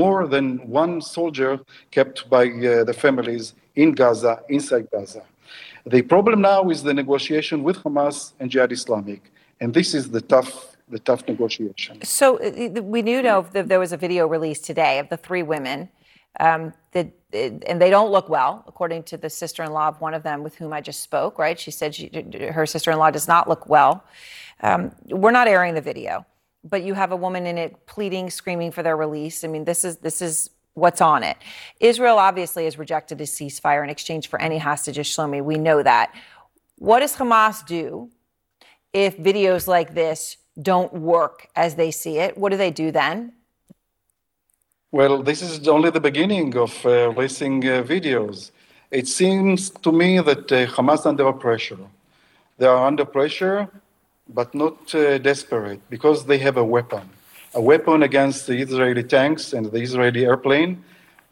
more 0.00 0.20
than 0.34 0.46
one 0.82 0.94
soldier 1.16 1.52
kept 1.96 2.16
by 2.34 2.44
uh, 2.48 2.84
the 2.88 2.96
families 3.04 3.54
in 3.82 3.88
Gaza, 4.00 4.34
inside 4.56 4.86
Gaza. 4.94 5.22
The 5.94 6.02
problem 6.02 6.38
now 6.52 6.62
is 6.74 6.82
the 6.82 6.94
negotiation 7.02 7.62
with 7.68 7.76
Hamas 7.84 8.32
and 8.38 8.50
Jihad 8.50 8.72
Islamic, 8.72 9.22
and 9.60 9.68
this 9.78 9.94
is 9.98 10.04
the 10.16 10.22
tough, 10.34 10.76
the 10.94 11.00
tough 11.08 11.22
negotiation. 11.32 11.92
So 12.02 12.26
uh, 12.38 12.82
we 12.94 13.00
do 13.10 13.16
know 13.22 13.46
that 13.54 13.68
there 13.70 13.80
was 13.84 13.92
a 13.92 14.00
video 14.06 14.22
released 14.36 14.64
today 14.64 14.94
of 14.98 15.06
the 15.08 15.16
three 15.26 15.44
women 15.54 15.88
um, 16.38 16.72
the, 16.92 17.10
and 17.32 17.80
they 17.80 17.90
don't 17.90 18.10
look 18.10 18.28
well, 18.28 18.64
according 18.66 19.04
to 19.04 19.16
the 19.16 19.30
sister-in-law 19.30 19.88
of 19.88 20.00
one 20.00 20.14
of 20.14 20.22
them 20.22 20.42
with 20.42 20.56
whom 20.56 20.72
I 20.72 20.80
just 20.80 21.00
spoke. 21.00 21.38
Right? 21.38 21.58
She 21.58 21.70
said 21.70 21.94
she, 21.94 22.10
her 22.52 22.66
sister-in-law 22.66 23.10
does 23.10 23.28
not 23.28 23.48
look 23.48 23.68
well. 23.68 24.04
Um, 24.62 24.92
we're 25.06 25.30
not 25.30 25.48
airing 25.48 25.74
the 25.74 25.80
video, 25.80 26.26
but 26.62 26.82
you 26.82 26.94
have 26.94 27.12
a 27.12 27.16
woman 27.16 27.46
in 27.46 27.58
it 27.58 27.86
pleading, 27.86 28.30
screaming 28.30 28.70
for 28.70 28.82
their 28.82 28.96
release. 28.96 29.44
I 29.44 29.48
mean, 29.48 29.64
this 29.64 29.84
is 29.84 29.96
this 29.96 30.20
is 30.20 30.50
what's 30.74 31.00
on 31.00 31.22
it. 31.22 31.36
Israel 31.80 32.18
obviously 32.18 32.64
has 32.64 32.78
rejected 32.78 33.20
a 33.20 33.24
ceasefire 33.24 33.82
in 33.82 33.90
exchange 33.90 34.28
for 34.28 34.40
any 34.40 34.58
hostages. 34.58 35.06
Shlomi, 35.06 35.42
we 35.42 35.56
know 35.56 35.82
that. 35.82 36.14
What 36.76 37.00
does 37.00 37.16
Hamas 37.16 37.66
do 37.66 38.10
if 38.92 39.18
videos 39.18 39.66
like 39.66 39.94
this 39.94 40.36
don't 40.60 40.92
work 40.92 41.48
as 41.54 41.74
they 41.74 41.90
see 41.90 42.18
it? 42.18 42.36
What 42.38 42.50
do 42.50 42.56
they 42.56 42.70
do 42.70 42.90
then? 42.90 43.32
Well, 44.92 45.22
this 45.22 45.40
is 45.40 45.68
only 45.68 45.90
the 45.90 46.00
beginning 46.00 46.56
of 46.56 46.84
uh, 46.84 47.10
releasing 47.10 47.64
uh, 47.64 47.84
videos. 47.84 48.50
It 48.90 49.06
seems 49.06 49.70
to 49.70 49.92
me 49.92 50.18
that 50.18 50.50
uh, 50.50 50.66
Hamas 50.66 51.06
under 51.06 51.32
pressure. 51.32 51.78
They 52.58 52.66
are 52.66 52.88
under 52.88 53.04
pressure, 53.04 53.68
but 54.28 54.52
not 54.52 54.92
uh, 54.92 55.18
desperate, 55.18 55.80
because 55.90 56.26
they 56.26 56.38
have 56.38 56.56
a 56.56 56.64
weapon. 56.64 57.08
A 57.54 57.60
weapon 57.60 58.02
against 58.02 58.48
the 58.48 58.56
Israeli 58.58 59.04
tanks 59.04 59.52
and 59.52 59.66
the 59.66 59.78
Israeli 59.78 60.24
airplane. 60.24 60.82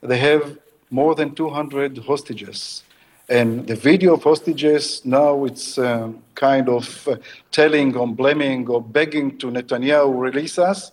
They 0.03 0.19
have 0.19 0.57
more 0.93 1.17
than 1.17 1.35
200 1.35 1.99
hostages. 1.99 2.85
And 3.29 3.67
the 3.67 3.75
video 3.75 4.15
of 4.15 4.23
hostages 4.23 5.05
now 5.05 5.45
it's 5.45 5.79
um, 5.79 6.23
kind 6.37 6.69
of 6.69 7.09
uh, 7.09 7.17
telling 7.51 7.97
or 7.97 8.07
blaming 8.07 8.69
or 8.69 8.81
begging 8.81 9.37
to 9.39 9.49
Netanyahu 9.49 10.17
release 10.17 10.61
us. 10.61 10.93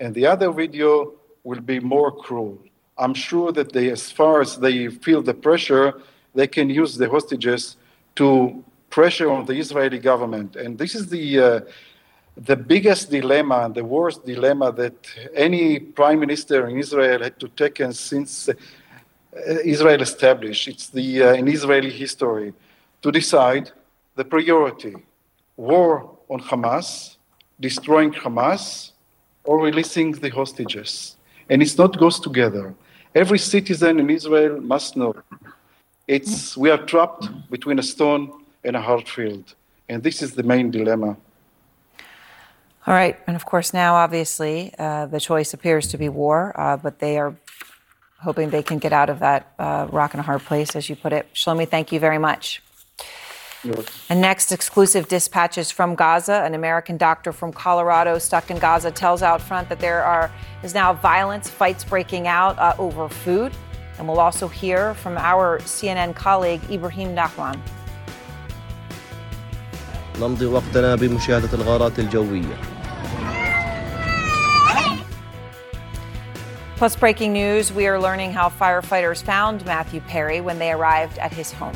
And 0.00 0.14
the 0.14 0.24
other 0.24 0.50
video 0.50 1.12
will 1.46 1.60
be 1.60 1.78
more 1.78 2.10
cruel. 2.10 2.58
I'm 2.98 3.14
sure 3.14 3.52
that 3.52 3.72
they, 3.72 3.88
as 3.90 4.10
far 4.10 4.40
as 4.40 4.58
they 4.58 4.88
feel 4.88 5.22
the 5.22 5.34
pressure, 5.48 5.86
they 6.34 6.48
can 6.48 6.68
use 6.68 6.96
the 6.96 7.08
hostages 7.08 7.76
to 8.16 8.64
pressure 8.90 9.30
on 9.30 9.46
the 9.46 9.56
Israeli 9.64 10.00
government. 10.00 10.56
And 10.56 10.76
this 10.76 10.94
is 10.98 11.04
the 11.16 11.26
uh, 11.40 11.60
the 12.50 12.56
biggest 12.56 13.04
dilemma 13.10 13.58
and 13.64 13.74
the 13.80 13.84
worst 13.96 14.26
dilemma 14.26 14.68
that 14.82 14.98
any 15.34 15.78
prime 15.98 16.20
minister 16.20 16.58
in 16.68 16.74
Israel 16.84 17.22
had 17.26 17.36
to 17.42 17.48
take 17.60 17.76
since 17.92 18.48
uh, 18.48 18.54
Israel 19.74 20.02
established. 20.02 20.64
It's 20.72 20.88
the 20.98 21.08
uh, 21.22 21.40
in 21.40 21.46
Israeli 21.58 21.92
history 22.04 22.52
to 23.02 23.08
decide 23.20 23.66
the 24.18 24.24
priority: 24.34 24.96
war 25.56 25.90
on 26.28 26.40
Hamas, 26.50 27.16
destroying 27.68 28.12
Hamas, 28.22 28.64
or 29.44 29.54
releasing 29.68 30.10
the 30.24 30.30
hostages 30.40 31.15
and 31.48 31.62
it's 31.62 31.76
not 31.78 31.96
goes 31.98 32.18
together. 32.20 32.74
Every 33.14 33.38
citizen 33.38 33.98
in 34.00 34.10
Israel 34.10 34.60
must 34.60 34.96
know 34.96 35.14
it's 36.06 36.56
we 36.56 36.70
are 36.70 36.78
trapped 36.78 37.28
between 37.50 37.78
a 37.78 37.82
stone 37.82 38.32
and 38.64 38.76
a 38.76 38.80
hard 38.80 39.08
field, 39.08 39.54
and 39.88 40.02
this 40.02 40.22
is 40.22 40.34
the 40.34 40.42
main 40.42 40.70
dilemma. 40.70 41.16
All 42.86 42.94
right, 42.94 43.18
and 43.26 43.34
of 43.34 43.44
course 43.44 43.74
now, 43.74 43.96
obviously, 43.96 44.72
uh, 44.78 45.06
the 45.06 45.18
choice 45.18 45.52
appears 45.52 45.88
to 45.88 45.98
be 45.98 46.08
war, 46.08 46.54
uh, 46.54 46.76
but 46.76 47.00
they 47.00 47.18
are 47.18 47.34
hoping 48.20 48.50
they 48.50 48.62
can 48.62 48.78
get 48.78 48.92
out 48.92 49.10
of 49.10 49.18
that 49.18 49.52
uh, 49.58 49.88
rock 49.90 50.14
and 50.14 50.20
a 50.20 50.22
hard 50.22 50.42
place, 50.42 50.76
as 50.76 50.88
you 50.88 50.94
put 50.94 51.12
it. 51.12 51.26
Shlomi, 51.34 51.68
thank 51.68 51.90
you 51.90 51.98
very 51.98 52.18
much. 52.18 52.62
And 54.08 54.20
next, 54.20 54.52
exclusive 54.52 55.08
dispatches 55.08 55.70
from 55.70 55.94
Gaza. 55.94 56.42
An 56.44 56.54
American 56.54 56.96
doctor 56.96 57.32
from 57.32 57.52
Colorado 57.52 58.18
stuck 58.18 58.50
in 58.50 58.58
Gaza 58.58 58.90
tells 58.90 59.22
Outfront 59.22 59.68
that 59.68 59.80
there 59.80 60.04
are 60.04 60.30
is 60.62 60.74
now 60.74 60.92
violence, 60.92 61.48
fights 61.50 61.84
breaking 61.84 62.28
out 62.28 62.58
uh, 62.58 62.74
over 62.78 63.08
food. 63.08 63.52
And 63.98 64.06
we'll 64.06 64.20
also 64.20 64.46
hear 64.46 64.94
from 64.94 65.16
our 65.16 65.58
CNN 65.60 66.14
colleague 66.14 66.60
Ibrahim 66.70 67.14
Dahman. 67.14 67.60
Plus 76.76 76.94
breaking 76.94 77.32
news, 77.32 77.72
we 77.72 77.86
are 77.86 77.98
learning 77.98 78.32
how 78.32 78.50
firefighters 78.50 79.22
found 79.22 79.64
Matthew 79.64 80.00
Perry 80.02 80.42
when 80.42 80.58
they 80.58 80.72
arrived 80.72 81.16
at 81.18 81.32
his 81.32 81.50
home. 81.50 81.74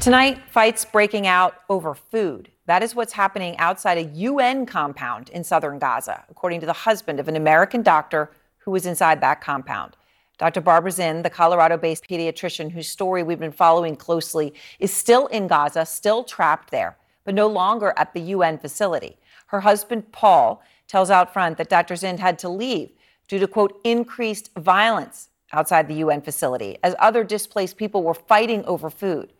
Tonight, 0.00 0.40
fights 0.50 0.86
breaking 0.86 1.26
out 1.26 1.56
over 1.68 1.92
food. 1.92 2.50
That 2.64 2.82
is 2.82 2.94
what's 2.94 3.12
happening 3.12 3.54
outside 3.58 3.98
a 3.98 4.04
UN 4.14 4.64
compound 4.64 5.28
in 5.28 5.44
southern 5.44 5.78
Gaza, 5.78 6.24
according 6.30 6.60
to 6.60 6.66
the 6.66 6.72
husband 6.72 7.20
of 7.20 7.28
an 7.28 7.36
American 7.36 7.82
doctor 7.82 8.30
who 8.60 8.70
was 8.70 8.86
inside 8.86 9.20
that 9.20 9.42
compound. 9.42 9.98
Dr. 10.38 10.62
Barbara 10.62 10.90
Zinn, 10.90 11.20
the 11.20 11.28
Colorado 11.28 11.76
based 11.76 12.08
pediatrician 12.08 12.70
whose 12.70 12.88
story 12.88 13.22
we've 13.22 13.38
been 13.38 13.52
following 13.52 13.94
closely, 13.94 14.54
is 14.78 14.90
still 14.90 15.26
in 15.26 15.46
Gaza, 15.46 15.84
still 15.84 16.24
trapped 16.24 16.70
there, 16.70 16.96
but 17.24 17.34
no 17.34 17.46
longer 17.46 17.92
at 17.98 18.14
the 18.14 18.20
UN 18.20 18.56
facility. 18.56 19.18
Her 19.48 19.60
husband, 19.60 20.12
Paul, 20.12 20.62
tells 20.88 21.10
out 21.10 21.30
front 21.30 21.58
that 21.58 21.68
Dr. 21.68 21.94
Zinn 21.94 22.16
had 22.16 22.38
to 22.38 22.48
leave 22.48 22.88
due 23.28 23.38
to, 23.38 23.46
quote, 23.46 23.78
increased 23.84 24.48
violence 24.56 25.28
outside 25.52 25.88
the 25.88 25.96
UN 25.96 26.22
facility 26.22 26.78
as 26.82 26.94
other 26.98 27.22
displaced 27.22 27.76
people 27.76 28.02
were 28.02 28.14
fighting 28.14 28.64
over 28.64 28.88
food. 28.88 29.34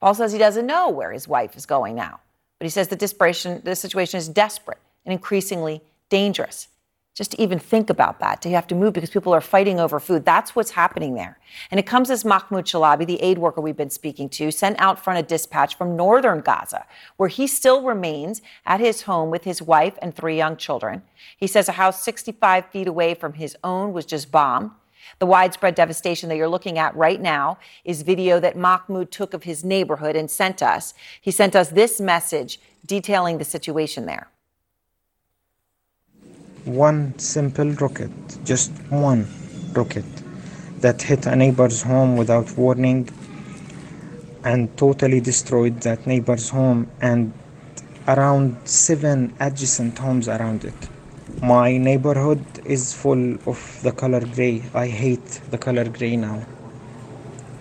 Paul 0.00 0.14
says 0.14 0.32
he 0.32 0.38
doesn't 0.38 0.66
know 0.66 0.88
where 0.88 1.12
his 1.12 1.28
wife 1.28 1.56
is 1.56 1.66
going 1.66 1.94
now, 1.94 2.20
but 2.58 2.64
he 2.64 2.70
says 2.70 2.88
the 2.88 3.60
the 3.64 3.76
situation 3.76 4.18
is 4.18 4.28
desperate 4.28 4.78
and 5.04 5.12
increasingly 5.12 5.82
dangerous. 6.08 6.68
Just 7.14 7.32
to 7.32 7.42
even 7.42 7.58
think 7.58 7.90
about 7.90 8.20
that, 8.20 8.40
to 8.42 8.50
have 8.50 8.68
to 8.68 8.74
move 8.74 8.94
because 8.94 9.10
people 9.10 9.34
are 9.34 9.40
fighting 9.40 9.80
over 9.80 9.98
food. 9.98 10.24
That's 10.24 10.54
what's 10.54 10.70
happening 10.70 11.14
there. 11.14 11.38
And 11.70 11.78
it 11.78 11.84
comes 11.84 12.08
as 12.08 12.24
Mahmoud 12.24 12.64
Shalabi, 12.64 13.06
the 13.06 13.20
aid 13.20 13.36
worker 13.36 13.60
we've 13.60 13.76
been 13.76 13.90
speaking 13.90 14.28
to, 14.30 14.50
sent 14.50 14.80
out 14.80 15.02
front 15.02 15.18
a 15.18 15.22
dispatch 15.22 15.76
from 15.76 15.96
northern 15.96 16.40
Gaza, 16.40 16.86
where 17.16 17.28
he 17.28 17.46
still 17.46 17.82
remains 17.82 18.40
at 18.64 18.80
his 18.80 19.02
home 19.02 19.28
with 19.28 19.44
his 19.44 19.60
wife 19.60 19.98
and 20.00 20.14
three 20.14 20.36
young 20.36 20.56
children. 20.56 21.02
He 21.36 21.48
says 21.48 21.68
a 21.68 21.72
house 21.72 22.02
65 22.02 22.66
feet 22.66 22.86
away 22.86 23.14
from 23.14 23.34
his 23.34 23.56
own 23.64 23.92
was 23.92 24.06
just 24.06 24.30
bombed. 24.30 24.70
The 25.18 25.26
widespread 25.26 25.74
devastation 25.74 26.28
that 26.28 26.36
you're 26.36 26.48
looking 26.48 26.78
at 26.78 26.94
right 26.96 27.20
now 27.20 27.58
is 27.84 28.02
video 28.02 28.40
that 28.40 28.56
Mahmoud 28.56 29.10
took 29.10 29.34
of 29.34 29.44
his 29.44 29.64
neighborhood 29.64 30.16
and 30.16 30.30
sent 30.30 30.62
us. 30.62 30.94
He 31.20 31.30
sent 31.30 31.54
us 31.56 31.68
this 31.68 32.00
message 32.00 32.60
detailing 32.86 33.38
the 33.38 33.44
situation 33.44 34.06
there. 34.06 34.28
One 36.64 37.18
simple 37.18 37.70
rocket, 37.72 38.10
just 38.44 38.70
one 38.90 39.26
rocket, 39.72 40.04
that 40.80 41.02
hit 41.02 41.26
a 41.26 41.36
neighbor's 41.36 41.82
home 41.82 42.16
without 42.16 42.50
warning 42.56 43.08
and 44.44 44.74
totally 44.76 45.20
destroyed 45.20 45.80
that 45.82 46.06
neighbor's 46.06 46.48
home 46.48 46.90
and 47.00 47.32
around 48.08 48.56
seven 48.66 49.34
adjacent 49.40 49.98
homes 49.98 50.28
around 50.28 50.64
it. 50.64 50.89
My 51.41 51.77
neighborhood 51.77 52.43
is 52.65 52.93
full 52.93 53.35
of 53.45 53.79
the 53.83 53.91
color 53.91 54.21
gray. 54.25 54.63
I 54.73 54.87
hate 54.87 55.41
the 55.51 55.57
color 55.57 55.85
gray 55.89 56.15
now. 56.15 56.45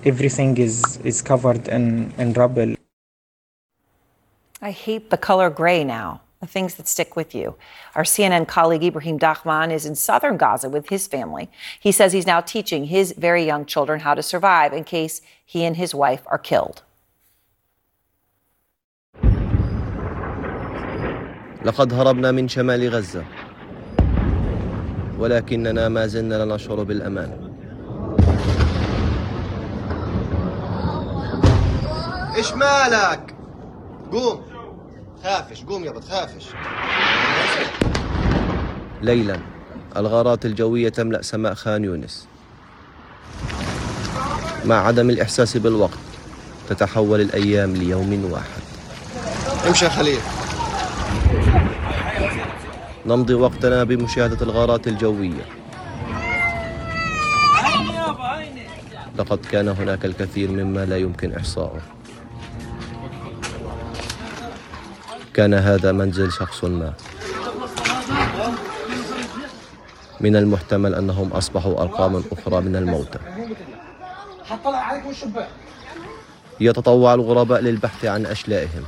Everything 0.05 0.57
is, 0.59 0.99
is 1.05 1.23
covered 1.23 1.69
in, 1.69 2.13
in 2.19 2.33
rubble. 2.35 2.75
I 4.63 4.71
hate 4.71 5.11
the 5.11 5.17
color 5.17 5.51
gray 5.51 5.85
now, 5.85 6.23
the 6.41 6.47
things 6.47 6.77
that 6.77 6.89
stick 6.89 7.17
with 7.17 7.35
you. 7.35 7.57
Our 7.95 8.05
CNN 8.05 8.47
colleague 8.49 8.85
Ibrahim 8.85 9.19
Dahman 9.19 9.71
is 9.71 9.85
in 9.85 9.95
southern 9.95 10.37
Gaza 10.37 10.69
with 10.71 10.89
his 10.89 11.07
family. 11.07 11.51
He 11.79 11.93
says 11.93 12.13
he's 12.13 12.27
now 12.27 12.41
teaching 12.41 12.87
his 12.87 13.13
very 13.13 13.45
young 13.45 13.67
children 13.67 14.01
how 14.01 14.15
to 14.15 14.23
survive 14.23 14.73
in 14.73 14.85
case 14.85 15.21
he 15.45 15.65
and 15.65 15.77
his 15.77 15.95
wife 15.95 16.23
are 16.27 16.39
killed. 16.39 16.83
لقد 21.65 21.93
هربنا 21.93 22.31
من 22.33 22.49
شمال 22.49 22.91
غزة 22.91 23.25
ولكننا 25.20 25.90
ما 25.90 26.08
زلنا 26.08 26.36
لا 26.36 26.56
نشعر 26.56 26.84
بالأمان. 26.84 27.52
إيش 32.36 32.54
مالك؟ 32.54 33.36
قوم. 34.12 34.42
خافش 35.24 35.64
قوم 35.64 35.84
يابا 35.84 36.00
تخافش 36.00 36.46
ليلا 39.02 39.40
الغارات 39.98 40.46
الجوية 40.46 40.90
تملأ 40.90 41.22
سماء 41.22 41.54
خان 41.54 41.84
يونس. 41.84 42.28
مع 44.66 44.88
عدم 44.88 45.10
الإحساس 45.10 45.58
بالوقت 45.58 46.00
تتحول 46.70 47.22
الأيام 47.22 47.76
ليوم 47.76 48.32
واحد. 48.32 48.62
امشي 49.68 49.86
يا 49.86 49.90
خليل. 49.90 50.20
نمضي 53.10 53.34
وقتنا 53.34 53.84
بمشاهدة 53.84 54.38
الغارات 54.46 54.88
الجوية. 54.88 55.46
لقد 59.18 59.40
كان 59.52 59.68
هناك 59.68 60.06
الكثير 60.06 60.52
مما 60.52 60.86
لا 60.86 60.98
يمكن 60.98 61.34
إحصاؤه. 61.34 61.82
كان 65.34 65.54
هذا 65.54 65.92
منزل 65.92 66.32
شخص 66.32 66.64
ما. 66.64 66.94
من 70.22 70.36
المحتمل 70.36 70.96
أنهم 70.96 71.34
أصبحوا 71.34 71.82
أرقاما 71.82 72.24
أخرى 72.32 72.62
من 72.62 72.76
الموتى. 72.76 73.20
يتطوع 76.60 77.14
الغرباء 77.14 77.62
للبحث 77.62 78.06
عن 78.06 78.26
أشلائهم 78.26 78.84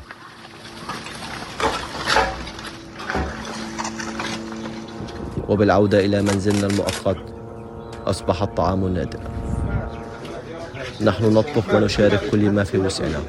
وبالعودة 5.51 5.99
إلى 5.99 6.21
منزلنا 6.21 6.67
المؤقت 6.67 7.17
أصبح 8.07 8.41
الطعام 8.41 8.87
نادرا. 8.87 9.31
نحن 11.01 11.33
نطبخ 11.33 11.73
ونشارك 11.73 12.29
كل 12.31 12.49
ما 12.49 12.63
في 12.63 12.77
وسعنا. 12.77 13.19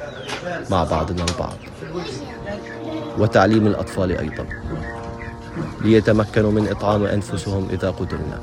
مع 0.71 0.85
بعضنا 0.85 1.25
البعض. 1.25 1.57
وتعليم 3.19 3.67
الأطفال 3.67 4.19
أيضا. 4.19 4.47
ليتمكنوا 5.81 6.53
من 6.53 6.69
إطعام 6.69 7.05
أنفسهم 7.05 7.69
إذا 7.73 7.91
قدرنا. 7.91 8.41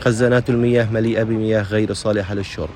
خزانات 0.00 0.50
المياه 0.50 0.90
مليئة 0.92 1.22
بمياه 1.22 1.62
غير 1.62 1.92
صالحة 1.92 2.34
للشرب. 2.34 2.68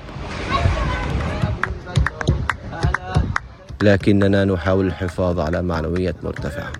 لكننا 3.83 4.45
نحاول 4.45 4.87
الحفاظ 4.87 5.39
على 5.39 5.61
معنويات 5.61 6.15
مرتفعة 6.23 6.71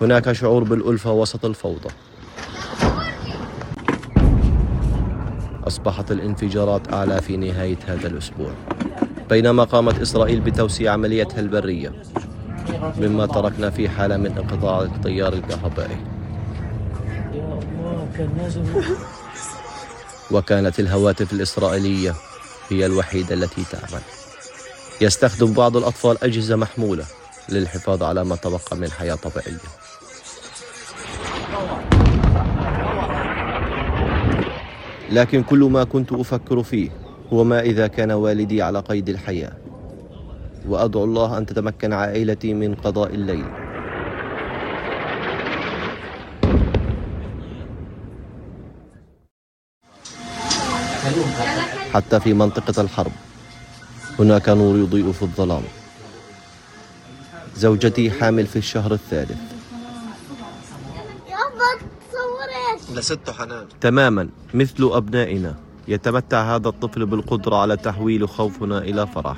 هناك 0.00 0.32
شعور 0.32 0.64
بالألفة 0.64 1.12
وسط 1.12 1.44
الفوضى. 1.44 1.88
أصبحت 5.66 6.12
الانفجارات 6.12 6.92
أعلى 6.92 7.20
في 7.22 7.36
نهاية 7.36 7.78
هذا 7.86 8.08
الأسبوع. 8.08 8.50
بينما 9.30 9.64
قامت 9.64 10.00
إسرائيل 10.00 10.40
بتوسيع 10.40 10.92
عمليتها 10.92 11.40
البرية 11.40 11.92
مما 12.98 13.26
تركنا 13.26 13.70
في 13.70 13.88
حالة 13.88 14.16
من 14.16 14.26
انقطاع 14.26 14.82
التيار 14.82 15.32
الكهربائي. 15.32 15.96
وكانت 20.32 20.80
الهواتف 20.80 21.32
الإسرائيلية 21.32 22.14
هي 22.70 22.86
الوحيدة 22.86 23.34
التي 23.34 23.64
تعمل. 23.70 24.02
يستخدم 25.00 25.52
بعض 25.52 25.76
الأطفال 25.76 26.24
أجهزة 26.24 26.56
محمولة 26.56 27.04
للحفاظ 27.48 28.02
على 28.02 28.24
ما 28.24 28.36
تبقى 28.36 28.76
من 28.76 28.90
حياة 28.90 29.14
طبيعية. 29.14 29.58
لكن 35.10 35.42
كل 35.42 35.58
ما 35.58 35.84
كنت 35.84 36.12
أفكر 36.12 36.62
فيه 36.62 36.90
هو 37.32 37.44
ما 37.44 37.60
إذا 37.60 37.86
كان 37.86 38.10
والدي 38.10 38.62
على 38.62 38.80
قيد 38.80 39.08
الحياة. 39.08 39.52
وأدعو 40.68 41.04
الله 41.04 41.38
أن 41.38 41.46
تتمكن 41.46 41.92
عائلتي 41.92 42.54
من 42.54 42.74
قضاء 42.74 43.14
الليل. 43.14 43.61
حتى 51.94 52.20
في 52.20 52.32
منطقة 52.32 52.82
الحرب 52.82 53.12
هناك 54.18 54.48
نور 54.48 54.78
يضيء 54.78 55.12
في 55.12 55.22
الظلام. 55.22 55.62
زوجتي 57.56 58.10
حامل 58.10 58.46
في 58.46 58.56
الشهر 58.56 58.92
الثالث. 58.92 59.38
لسته 62.94 63.32
حنان. 63.32 63.66
تماما 63.80 64.28
مثل 64.54 64.90
أبنائنا. 64.92 65.54
يتمتع 65.88 66.54
هذا 66.54 66.68
الطفل 66.68 67.06
بالقدرة 67.06 67.56
على 67.56 67.76
تحويل 67.76 68.28
خوفنا 68.28 68.78
إلى 68.78 69.06
فرح. 69.06 69.36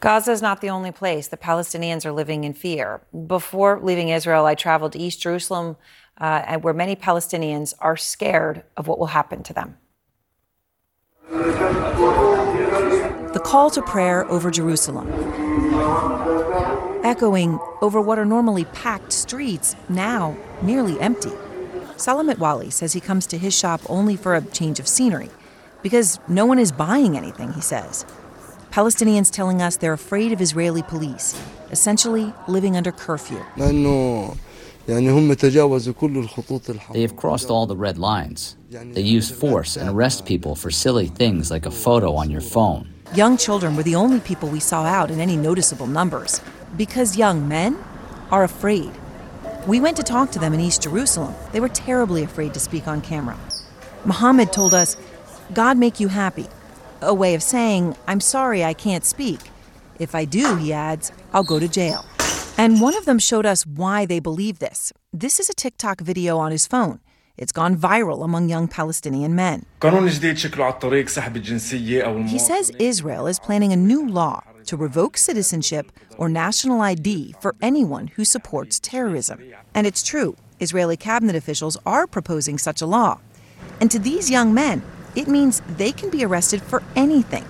Gaza 0.00 0.32
is 0.32 0.40
not 0.40 0.62
the 0.62 0.70
only 0.70 0.90
place 0.90 1.28
the 1.28 1.36
Palestinians 1.36 2.06
are 2.06 2.12
living 2.12 2.44
in 2.44 2.54
fear. 2.54 3.02
Before 3.12 3.78
leaving 3.82 4.08
Israel, 4.08 4.46
I 4.46 4.54
traveled 4.54 4.92
to 4.92 4.98
East 4.98 5.20
Jerusalem, 5.20 5.76
uh, 6.20 6.58
where 6.58 6.74
many 6.74 6.94
Palestinians 6.94 7.74
are 7.80 7.96
scared 7.96 8.62
of 8.76 8.86
what 8.86 8.98
will 8.98 9.06
happen 9.06 9.42
to 9.42 9.54
them. 9.54 9.76
The 13.32 13.40
call 13.42 13.70
to 13.70 13.82
prayer 13.82 14.28
over 14.30 14.50
Jerusalem, 14.50 15.08
echoing 17.04 17.58
over 17.80 18.00
what 18.00 18.18
are 18.18 18.24
normally 18.24 18.64
packed 18.66 19.12
streets, 19.12 19.76
now 19.88 20.36
nearly 20.62 21.00
empty. 21.00 21.32
Salamat 21.96 22.38
Wali 22.38 22.70
says 22.70 22.92
he 22.92 23.00
comes 23.00 23.26
to 23.28 23.38
his 23.38 23.56
shop 23.56 23.80
only 23.88 24.16
for 24.16 24.34
a 24.34 24.42
change 24.42 24.80
of 24.80 24.88
scenery, 24.88 25.30
because 25.82 26.18
no 26.28 26.44
one 26.44 26.58
is 26.58 26.72
buying 26.72 27.16
anything, 27.16 27.52
he 27.52 27.60
says. 27.60 28.04
Palestinians 28.70 29.30
telling 29.30 29.62
us 29.62 29.76
they're 29.76 29.92
afraid 29.92 30.32
of 30.32 30.40
Israeli 30.40 30.82
police, 30.82 31.40
essentially 31.70 32.32
living 32.48 32.76
under 32.76 32.92
curfew. 32.92 33.44
They 34.86 34.94
have 37.02 37.16
crossed 37.16 37.50
all 37.50 37.66
the 37.66 37.76
red 37.76 37.98
lines. 37.98 38.56
They 38.70 39.02
use 39.02 39.30
force 39.30 39.76
and 39.76 39.88
arrest 39.88 40.26
people 40.26 40.54
for 40.54 40.70
silly 40.70 41.06
things 41.06 41.50
like 41.50 41.66
a 41.66 41.70
photo 41.70 42.14
on 42.14 42.30
your 42.30 42.40
phone. 42.40 42.92
Young 43.14 43.36
children 43.36 43.76
were 43.76 43.82
the 43.82 43.96
only 43.96 44.20
people 44.20 44.48
we 44.48 44.60
saw 44.60 44.84
out 44.84 45.10
in 45.10 45.20
any 45.20 45.36
noticeable 45.36 45.86
numbers 45.86 46.40
because 46.76 47.16
young 47.16 47.48
men 47.48 47.76
are 48.30 48.44
afraid. 48.44 48.90
We 49.66 49.80
went 49.80 49.96
to 49.98 50.02
talk 50.02 50.30
to 50.32 50.38
them 50.38 50.54
in 50.54 50.60
East 50.60 50.82
Jerusalem. 50.82 51.34
They 51.52 51.60
were 51.60 51.68
terribly 51.68 52.22
afraid 52.22 52.54
to 52.54 52.60
speak 52.60 52.86
on 52.88 53.00
camera. 53.00 53.36
Muhammad 54.04 54.52
told 54.52 54.72
us, 54.72 54.96
God 55.52 55.76
make 55.76 56.00
you 56.00 56.08
happy, 56.08 56.46
a 57.02 57.12
way 57.12 57.34
of 57.34 57.42
saying, 57.42 57.96
I'm 58.06 58.20
sorry 58.20 58.64
I 58.64 58.72
can't 58.72 59.04
speak. 59.04 59.40
If 59.98 60.14
I 60.14 60.24
do, 60.24 60.56
he 60.56 60.72
adds, 60.72 61.12
I'll 61.32 61.44
go 61.44 61.58
to 61.58 61.68
jail. 61.68 62.04
And 62.60 62.78
one 62.78 62.94
of 62.94 63.06
them 63.06 63.18
showed 63.18 63.46
us 63.46 63.66
why 63.66 64.04
they 64.04 64.20
believe 64.20 64.58
this. 64.58 64.92
This 65.14 65.40
is 65.40 65.48
a 65.48 65.54
TikTok 65.54 66.02
video 66.02 66.36
on 66.36 66.52
his 66.52 66.66
phone. 66.66 67.00
It's 67.38 67.52
gone 67.52 67.74
viral 67.74 68.22
among 68.22 68.50
young 68.50 68.68
Palestinian 68.68 69.34
men. 69.34 69.64
He 72.26 72.38
says 72.38 72.70
Israel 72.78 73.26
is 73.26 73.38
planning 73.38 73.72
a 73.72 73.76
new 73.76 74.06
law 74.06 74.44
to 74.66 74.76
revoke 74.76 75.16
citizenship 75.16 75.90
or 76.18 76.28
national 76.28 76.82
ID 76.82 77.34
for 77.40 77.56
anyone 77.62 78.08
who 78.08 78.26
supports 78.26 78.78
terrorism. 78.78 79.40
And 79.74 79.86
it's 79.86 80.02
true, 80.02 80.36
Israeli 80.58 80.98
cabinet 80.98 81.36
officials 81.36 81.78
are 81.86 82.06
proposing 82.06 82.58
such 82.58 82.82
a 82.82 82.86
law. 82.86 83.20
And 83.80 83.90
to 83.90 83.98
these 83.98 84.30
young 84.30 84.52
men, 84.52 84.82
it 85.16 85.28
means 85.28 85.62
they 85.78 85.92
can 85.92 86.10
be 86.10 86.26
arrested 86.26 86.60
for 86.60 86.82
anything. 86.94 87.46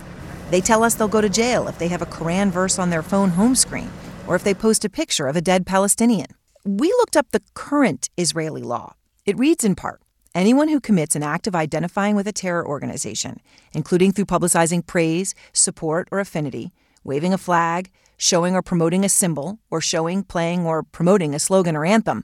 They 0.51 0.61
tell 0.61 0.85
us 0.85 0.94
they'll 0.94 1.09
go 1.09 1.20
to 1.20 1.29
jail 1.29 1.66
if 1.66 1.81
they 1.81 1.88
have 1.88 2.01
a 2.01 2.07
Quran 2.07 2.51
verse 2.53 2.79
on 2.79 2.90
their 2.90 3.03
phone 3.03 3.31
home 3.31 3.57
screen 3.57 3.90
or 4.30 4.36
if 4.36 4.44
they 4.44 4.54
post 4.54 4.84
a 4.84 4.88
picture 4.88 5.26
of 5.26 5.34
a 5.34 5.40
dead 5.40 5.66
Palestinian. 5.66 6.28
We 6.64 6.86
looked 6.86 7.16
up 7.16 7.32
the 7.32 7.42
current 7.54 8.08
Israeli 8.16 8.62
law. 8.62 8.94
It 9.26 9.36
reads 9.36 9.64
in 9.64 9.74
part 9.74 10.00
anyone 10.36 10.68
who 10.68 10.78
commits 10.78 11.16
an 11.16 11.24
act 11.24 11.48
of 11.48 11.56
identifying 11.56 12.14
with 12.14 12.28
a 12.28 12.32
terror 12.32 12.64
organization, 12.64 13.40
including 13.72 14.12
through 14.12 14.26
publicizing 14.26 14.86
praise, 14.86 15.34
support, 15.52 16.06
or 16.12 16.20
affinity, 16.20 16.72
waving 17.02 17.34
a 17.34 17.38
flag, 17.38 17.90
showing 18.16 18.54
or 18.54 18.62
promoting 18.62 19.04
a 19.04 19.08
symbol, 19.08 19.58
or 19.68 19.80
showing, 19.80 20.22
playing, 20.22 20.64
or 20.64 20.84
promoting 20.84 21.34
a 21.34 21.40
slogan 21.40 21.74
or 21.74 21.84
anthem, 21.84 22.22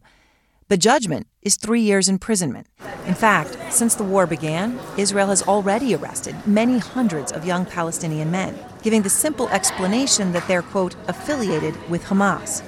the 0.68 0.76
judgment 0.76 1.26
is 1.42 1.56
three 1.56 1.80
years 1.80 2.08
imprisonment. 2.08 2.66
In 3.06 3.14
fact, 3.14 3.56
since 3.70 3.94
the 3.94 4.02
war 4.02 4.26
began, 4.26 4.78
Israel 4.96 5.28
has 5.28 5.42
already 5.42 5.94
arrested 5.94 6.34
many 6.44 6.78
hundreds 6.78 7.32
of 7.32 7.44
young 7.44 7.64
Palestinian 7.64 8.30
men, 8.30 8.58
giving 8.86 9.02
the 9.02 9.10
simple 9.10 9.48
explanation 9.48 10.30
that 10.30 10.46
they're, 10.46 10.62
quote, 10.62 10.94
affiliated 11.08 11.74
with 11.90 12.04
Hamas. 12.04 12.62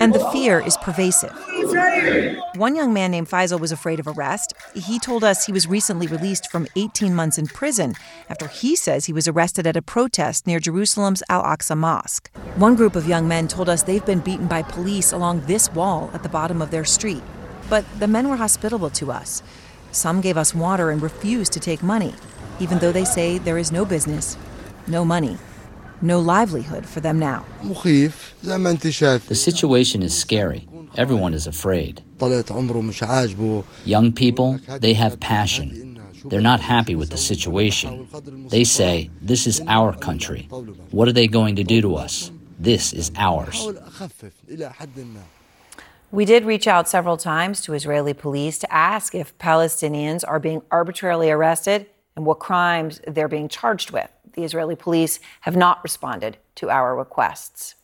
And 0.00 0.14
the 0.14 0.26
fear 0.32 0.58
is 0.58 0.78
pervasive. 0.78 1.34
One 2.56 2.74
young 2.74 2.94
man 2.94 3.10
named 3.10 3.28
Faisal 3.28 3.60
was 3.60 3.72
afraid 3.72 4.00
of 4.00 4.06
arrest. 4.06 4.54
He 4.74 4.98
told 4.98 5.22
us 5.22 5.44
he 5.44 5.52
was 5.52 5.66
recently 5.66 6.06
released 6.06 6.50
from 6.50 6.66
18 6.76 7.14
months 7.14 7.36
in 7.36 7.46
prison 7.46 7.94
after 8.30 8.46
he 8.46 8.74
says 8.74 9.04
he 9.04 9.12
was 9.12 9.28
arrested 9.28 9.66
at 9.66 9.76
a 9.76 9.82
protest 9.82 10.46
near 10.46 10.58
Jerusalem's 10.58 11.22
Al 11.28 11.42
Aqsa 11.42 11.76
Mosque. 11.76 12.30
One 12.56 12.74
group 12.74 12.96
of 12.96 13.06
young 13.06 13.28
men 13.28 13.48
told 13.48 13.68
us 13.68 13.82
they've 13.82 14.06
been 14.06 14.20
beaten 14.20 14.46
by 14.46 14.62
police 14.62 15.12
along 15.12 15.42
this 15.42 15.70
wall 15.74 16.10
at 16.14 16.22
the 16.22 16.30
bottom 16.30 16.62
of 16.62 16.70
their 16.70 16.86
street. 16.86 17.22
But 17.68 17.84
the 17.98 18.08
men 18.08 18.30
were 18.30 18.36
hospitable 18.36 18.88
to 18.88 19.12
us. 19.12 19.42
Some 19.92 20.22
gave 20.22 20.38
us 20.38 20.54
water 20.54 20.88
and 20.88 21.02
refused 21.02 21.52
to 21.52 21.60
take 21.60 21.82
money, 21.82 22.14
even 22.60 22.78
though 22.78 22.92
they 22.92 23.04
say 23.04 23.36
there 23.36 23.58
is 23.58 23.70
no 23.70 23.84
business, 23.84 24.38
no 24.90 25.04
money, 25.04 25.38
no 26.02 26.18
livelihood 26.20 26.84
for 26.86 27.00
them 27.00 27.18
now. 27.18 27.44
The 27.62 29.34
situation 29.34 30.02
is 30.02 30.16
scary. 30.18 30.68
Everyone 30.96 31.34
is 31.34 31.46
afraid. 31.46 32.02
Young 33.84 34.12
people, 34.12 34.58
they 34.80 34.94
have 34.94 35.20
passion. 35.20 35.86
They're 36.24 36.40
not 36.40 36.60
happy 36.60 36.94
with 36.94 37.10
the 37.10 37.16
situation. 37.16 38.08
They 38.50 38.64
say, 38.64 39.10
This 39.22 39.46
is 39.46 39.62
our 39.66 39.96
country. 39.96 40.48
What 40.90 41.08
are 41.08 41.12
they 41.12 41.28
going 41.28 41.56
to 41.56 41.64
do 41.64 41.80
to 41.80 41.96
us? 41.96 42.30
This 42.58 42.92
is 42.92 43.10
ours. 43.16 43.66
We 46.12 46.24
did 46.24 46.44
reach 46.44 46.66
out 46.66 46.88
several 46.88 47.16
times 47.16 47.60
to 47.62 47.72
Israeli 47.72 48.14
police 48.14 48.58
to 48.58 48.72
ask 48.72 49.14
if 49.14 49.36
Palestinians 49.38 50.24
are 50.26 50.40
being 50.40 50.60
arbitrarily 50.70 51.30
arrested 51.30 51.86
and 52.16 52.26
what 52.26 52.40
crimes 52.40 53.00
they're 53.06 53.28
being 53.28 53.48
charged 53.48 53.92
with. 53.92 54.10
The 54.34 54.44
Israeli 54.44 54.76
police 54.76 55.20
have 55.42 55.56
not 55.56 55.82
responded 55.82 56.38
to 56.56 56.70
our 56.70 56.96
requests. 56.96 57.74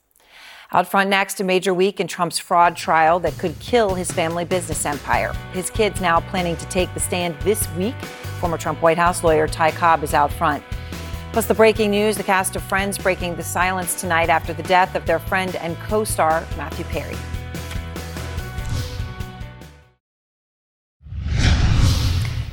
Out 0.73 0.89
front 0.89 1.09
next, 1.11 1.41
a 1.41 1.45
major 1.45 1.73
week 1.73 2.01
in 2.01 2.09
Trump's 2.09 2.39
fraud 2.39 2.77
trial 2.77 3.21
that 3.21 3.39
could 3.39 3.59
kill 3.61 3.95
his 3.95 4.11
family 4.11 4.45
business 4.45 4.85
empire. 4.85 5.33
His 5.53 5.71
kids 5.71 6.01
now 6.01 6.21
planning 6.21 6.57
to 6.57 6.67
take 6.67 6.93
the 6.93 7.01
stand 7.01 7.37
this 7.43 7.69
week. 7.75 7.95
Former 8.41 8.59
Trump 8.59 8.83
White 8.83 8.99
House 8.99 9.23
lawyer 9.23 9.47
Ty 9.47 9.71
Cobb 9.73 10.03
is 10.03 10.13
out 10.13 10.33
front. 10.33 10.65
Plus, 11.33 11.47
the 11.47 11.55
breaking 11.55 11.91
news 11.91 12.17
the 12.17 12.25
cast 12.25 12.57
of 12.57 12.63
Friends 12.63 12.99
breaking 12.99 13.37
the 13.37 13.45
silence 13.45 14.01
tonight 14.01 14.29
after 14.29 14.53
the 14.53 14.63
death 14.65 14.95
of 14.95 15.07
their 15.07 15.19
friend 15.19 15.55
and 15.57 15.77
co 15.81 16.03
star, 16.03 16.45
Matthew 16.57 16.85
Perry. 16.87 17.17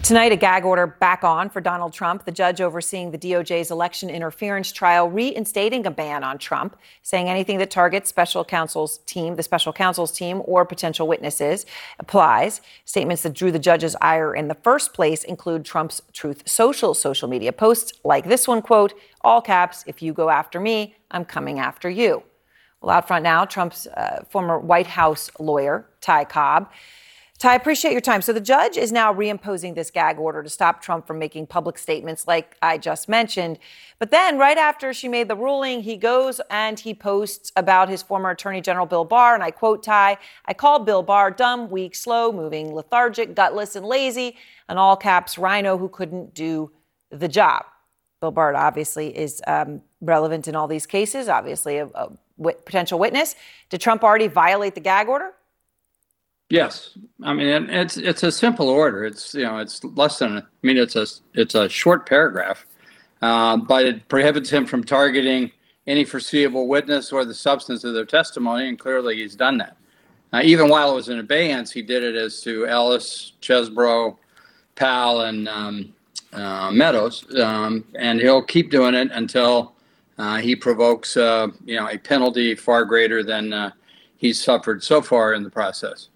Tonight, 0.04 0.34
a 0.34 0.36
gag 0.36 0.66
order 0.66 0.86
back 0.86 1.24
on 1.24 1.50
for 1.50 1.62
Donald 1.62 1.94
Trump. 1.94 2.26
The 2.26 2.32
judge 2.34 2.60
overseeing 2.60 3.12
the 3.12 3.18
DOJ's 3.18 3.72
election 3.72 4.10
interference 4.10 4.70
trial 4.74 5.10
reinstating 5.10 5.86
a 5.86 5.92
ban 5.92 6.26
on 6.26 6.38
Trump, 6.40 6.76
saying 7.04 7.30
anything 7.30 7.58
that 7.60 7.72
targets 7.72 8.10
special 8.10 8.44
counsel's 8.44 8.98
team, 9.06 9.38
the 9.38 9.44
special 9.44 9.72
counsel's 9.72 10.12
team, 10.12 10.42
or 10.44 10.66
potential 10.66 11.08
witnesses 11.08 11.66
applies. 12.00 12.60
Statements 12.84 13.24
that 13.24 13.32
drew 13.32 13.50
the 13.50 13.60
judge's 13.60 13.96
ire 14.02 14.36
in 14.36 14.50
the 14.50 14.56
first 14.56 14.94
place 14.94 15.24
include 15.24 15.64
Trump's 15.64 16.02
Truth 16.12 16.50
Social 16.50 16.94
social 16.94 17.30
media 17.30 17.54
posts 17.54 17.94
like 18.04 18.26
this 18.26 18.46
one, 18.46 18.62
quote, 18.62 18.94
all 19.22 19.42
caps, 19.42 19.86
if 19.88 20.02
you 20.02 20.12
go 20.12 20.30
after 20.30 20.60
me, 20.60 20.98
I'm 21.12 21.24
coming 21.24 21.60
after 21.60 21.90
you. 21.90 22.24
Well, 22.82 22.94
out 22.94 23.08
front 23.08 23.24
now, 23.24 23.46
Trump's 23.46 23.88
uh, 23.88 24.26
former 24.30 24.60
White 24.60 24.88
House 24.88 25.32
lawyer, 25.40 25.88
Ty 26.02 26.26
Cobb. 26.26 26.70
Ty, 27.40 27.54
I 27.54 27.56
appreciate 27.56 27.92
your 27.92 28.00
time. 28.00 28.22
So 28.22 28.32
the 28.32 28.40
judge 28.40 28.78
is 28.78 28.92
now 28.92 29.14
reimposing 29.14 29.76
this 29.76 29.92
gag 29.92 30.18
order 30.18 30.44
to 30.44 30.50
stop 30.50 30.82
Trump 30.82 31.06
from 31.06 31.20
making 31.20 31.48
public 31.48 31.78
statements 31.78 32.26
like 32.26 32.56
I 32.62 32.78
just 32.78 33.10
mentioned. 33.10 33.60
But 34.00 34.12
then, 34.12 34.38
right 34.38 34.58
after 34.58 34.94
she 34.94 35.10
made 35.10 35.28
the 35.28 35.36
ruling, 35.36 35.82
he 35.82 35.98
goes 35.98 36.40
and 36.50 36.80
he 36.80 36.94
posts 36.94 37.52
about 37.58 37.90
his 37.90 38.02
former 38.02 38.30
Attorney 38.30 38.62
General 38.62 38.86
Bill 38.86 39.04
Barr. 39.04 39.34
And 39.34 39.44
I 39.44 39.52
quote 39.52 39.84
Ty, 39.84 40.20
I 40.46 40.54
call 40.54 40.80
Bill 40.80 41.04
Barr 41.04 41.32
dumb, 41.32 41.70
weak, 41.70 41.96
slow 41.96 42.32
moving, 42.32 42.74
lethargic, 42.74 43.36
gutless, 43.36 43.76
and 43.76 43.86
lazy, 43.86 44.38
an 44.70 44.78
all 44.78 44.96
caps 44.96 45.38
RINO 45.38 45.78
who 45.78 45.90
couldn't 45.90 46.34
do 46.34 46.72
the 47.10 47.28
job. 47.28 47.66
Bill 48.22 48.32
Barr 48.32 48.56
obviously 48.56 49.18
is 49.18 49.42
um, 49.48 49.82
relevant 50.00 50.48
in 50.48 50.56
all 50.56 50.70
these 50.70 50.86
cases, 50.86 51.28
obviously 51.28 51.80
a, 51.80 51.88
a 51.88 52.10
potential 52.66 53.00
witness. 53.00 53.36
Did 53.70 53.82
Trump 53.82 54.02
already 54.02 54.28
violate 54.28 54.76
the 54.76 54.82
gag 54.82 55.10
order? 55.10 55.34
Yes, 56.54 56.96
I 57.24 57.34
mean 57.34 57.68
it's 57.72 57.98
it's 57.98 58.22
a 58.22 58.32
simple 58.32 58.70
order. 58.70 59.06
It's 59.06 59.34
you 59.34 59.42
know 59.42 59.58
it's 59.58 59.84
less 59.84 60.20
than 60.20 60.38
I 60.38 60.44
mean 60.62 60.78
it's 60.78 60.96
a 60.96 61.08
it's 61.34 61.56
a 61.56 61.68
short 61.68 62.08
paragraph, 62.08 62.68
uh, 63.24 63.58
but 63.58 63.88
it 63.88 64.08
prohibits 64.08 64.52
him 64.52 64.68
from 64.68 64.84
targeting 64.84 65.52
any 65.88 66.06
foreseeable 66.06 66.68
witness 66.68 67.12
or 67.12 67.26
the 67.26 67.34
substance 67.34 67.84
of 67.86 67.96
their 67.96 68.06
testimony, 68.06 68.70
and 68.70 68.78
clearly 68.78 69.16
he's 69.16 69.36
done 69.36 69.58
that. 69.58 69.76
Uh, 70.32 70.42
even 70.44 70.70
while 70.70 70.92
it 70.92 70.94
was 70.96 71.10
in 71.10 71.18
abeyance, 71.18 71.72
he 71.72 71.82
did 71.82 72.04
it 72.04 72.16
as 72.16 72.42
to 72.42 72.68
Ellis, 72.68 73.34
Chesebro, 73.42 74.16
Powell, 74.76 75.22
and 75.22 75.50
um, 75.50 75.92
uh, 76.34 76.70
Meadows, 76.70 77.26
um, 77.40 77.84
and 77.96 78.20
he'll 78.20 78.44
keep 78.44 78.70
doing 78.70 78.94
it 78.94 79.10
until 79.12 79.74
uh, 80.20 80.38
he 80.38 80.56
provokes 80.56 81.18
uh, 81.18 81.48
you 81.66 81.78
know 81.78 81.90
a 81.90 81.98
penalty 81.98 82.54
far 82.54 82.86
greater 82.86 83.24
than 83.24 83.52
uh, 83.54 83.72
he's 84.18 84.40
suffered 84.40 84.84
so 84.84 85.02
far 85.02 85.34
in 85.34 85.42
the 85.42 85.50
process. 85.50 86.10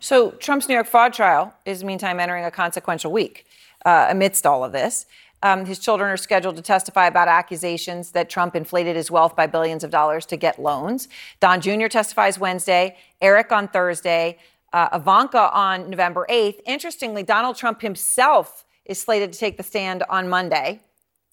So 0.00 0.32
Trump's 0.32 0.68
New 0.68 0.74
York 0.74 0.86
fraud 0.86 1.12
trial 1.12 1.54
is, 1.64 1.82
meantime, 1.82 2.20
entering 2.20 2.44
a 2.44 2.50
consequential 2.50 3.12
week 3.12 3.46
uh, 3.84 4.06
amidst 4.10 4.46
all 4.46 4.64
of 4.64 4.72
this. 4.72 5.06
Um, 5.42 5.64
his 5.64 5.78
children 5.78 6.10
are 6.10 6.16
scheduled 6.16 6.56
to 6.56 6.62
testify 6.62 7.06
about 7.06 7.28
accusations 7.28 8.12
that 8.12 8.30
Trump 8.30 8.56
inflated 8.56 8.96
his 8.96 9.10
wealth 9.10 9.36
by 9.36 9.46
billions 9.46 9.84
of 9.84 9.90
dollars 9.90 10.26
to 10.26 10.36
get 10.36 10.58
loans. 10.58 11.08
Don 11.40 11.60
Jr. 11.60 11.86
testifies 11.86 12.38
Wednesday, 12.38 12.96
Eric 13.20 13.52
on 13.52 13.68
Thursday, 13.68 14.38
uh, 14.72 14.88
Ivanka 14.94 15.50
on 15.52 15.90
November 15.90 16.26
8th. 16.30 16.60
Interestingly, 16.66 17.22
Donald 17.22 17.56
Trump 17.56 17.82
himself 17.82 18.64
is 18.84 19.00
slated 19.00 19.32
to 19.32 19.38
take 19.38 19.56
the 19.56 19.62
stand 19.62 20.02
on 20.08 20.28
Monday, 20.28 20.80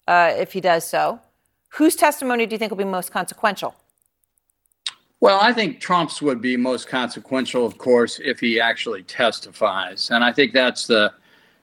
uh, 0.06 0.32
if 0.36 0.52
he 0.52 0.60
does 0.60 0.86
so. 0.86 1.20
Whose 1.70 1.96
testimony 1.96 2.46
do 2.46 2.54
you 2.54 2.58
think 2.58 2.70
will 2.70 2.76
be 2.76 2.84
most 2.84 3.10
consequential? 3.10 3.74
Well, 5.24 5.40
I 5.40 5.54
think 5.54 5.80
Trump's 5.80 6.20
would 6.20 6.42
be 6.42 6.54
most 6.54 6.86
consequential, 6.86 7.64
of 7.64 7.78
course, 7.78 8.20
if 8.22 8.40
he 8.40 8.60
actually 8.60 9.04
testifies. 9.04 10.10
And 10.10 10.22
I 10.22 10.30
think 10.30 10.52
that's 10.52 10.86
the 10.86 11.14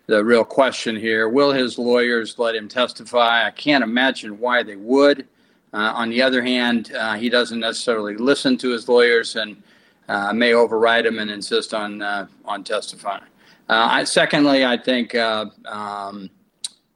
the 0.08 0.26
real 0.26 0.44
question 0.44 0.96
here. 0.96 1.30
Will 1.30 1.52
his 1.52 1.78
lawyers 1.78 2.40
let 2.40 2.56
him 2.56 2.68
testify? 2.68 3.46
I 3.46 3.52
can't 3.52 3.84
imagine 3.84 4.40
why 4.40 4.64
they 4.64 4.78
would. 4.78 5.28
Uh, 5.74 5.94
on 5.94 6.10
the 6.10 6.24
other 6.24 6.42
hand, 6.42 6.92
uh, 6.96 7.14
he 7.14 7.30
doesn't 7.30 7.60
necessarily 7.60 8.16
listen 8.18 8.58
to 8.58 8.70
his 8.70 8.90
lawyers 8.90 9.36
and 9.36 9.62
uh, 10.10 10.34
may 10.34 10.56
override 10.56 11.06
them 11.06 11.20
and 11.20 11.30
insist 11.30 11.76
on 11.76 12.02
uh, 12.02 12.26
on 12.46 12.64
testifying. 12.64 13.22
Uh, 13.70 13.90
I, 13.92 14.04
secondly, 14.06 14.66
I 14.66 14.76
think 14.76 15.14
uh, 15.14 15.46
um, 15.68 16.32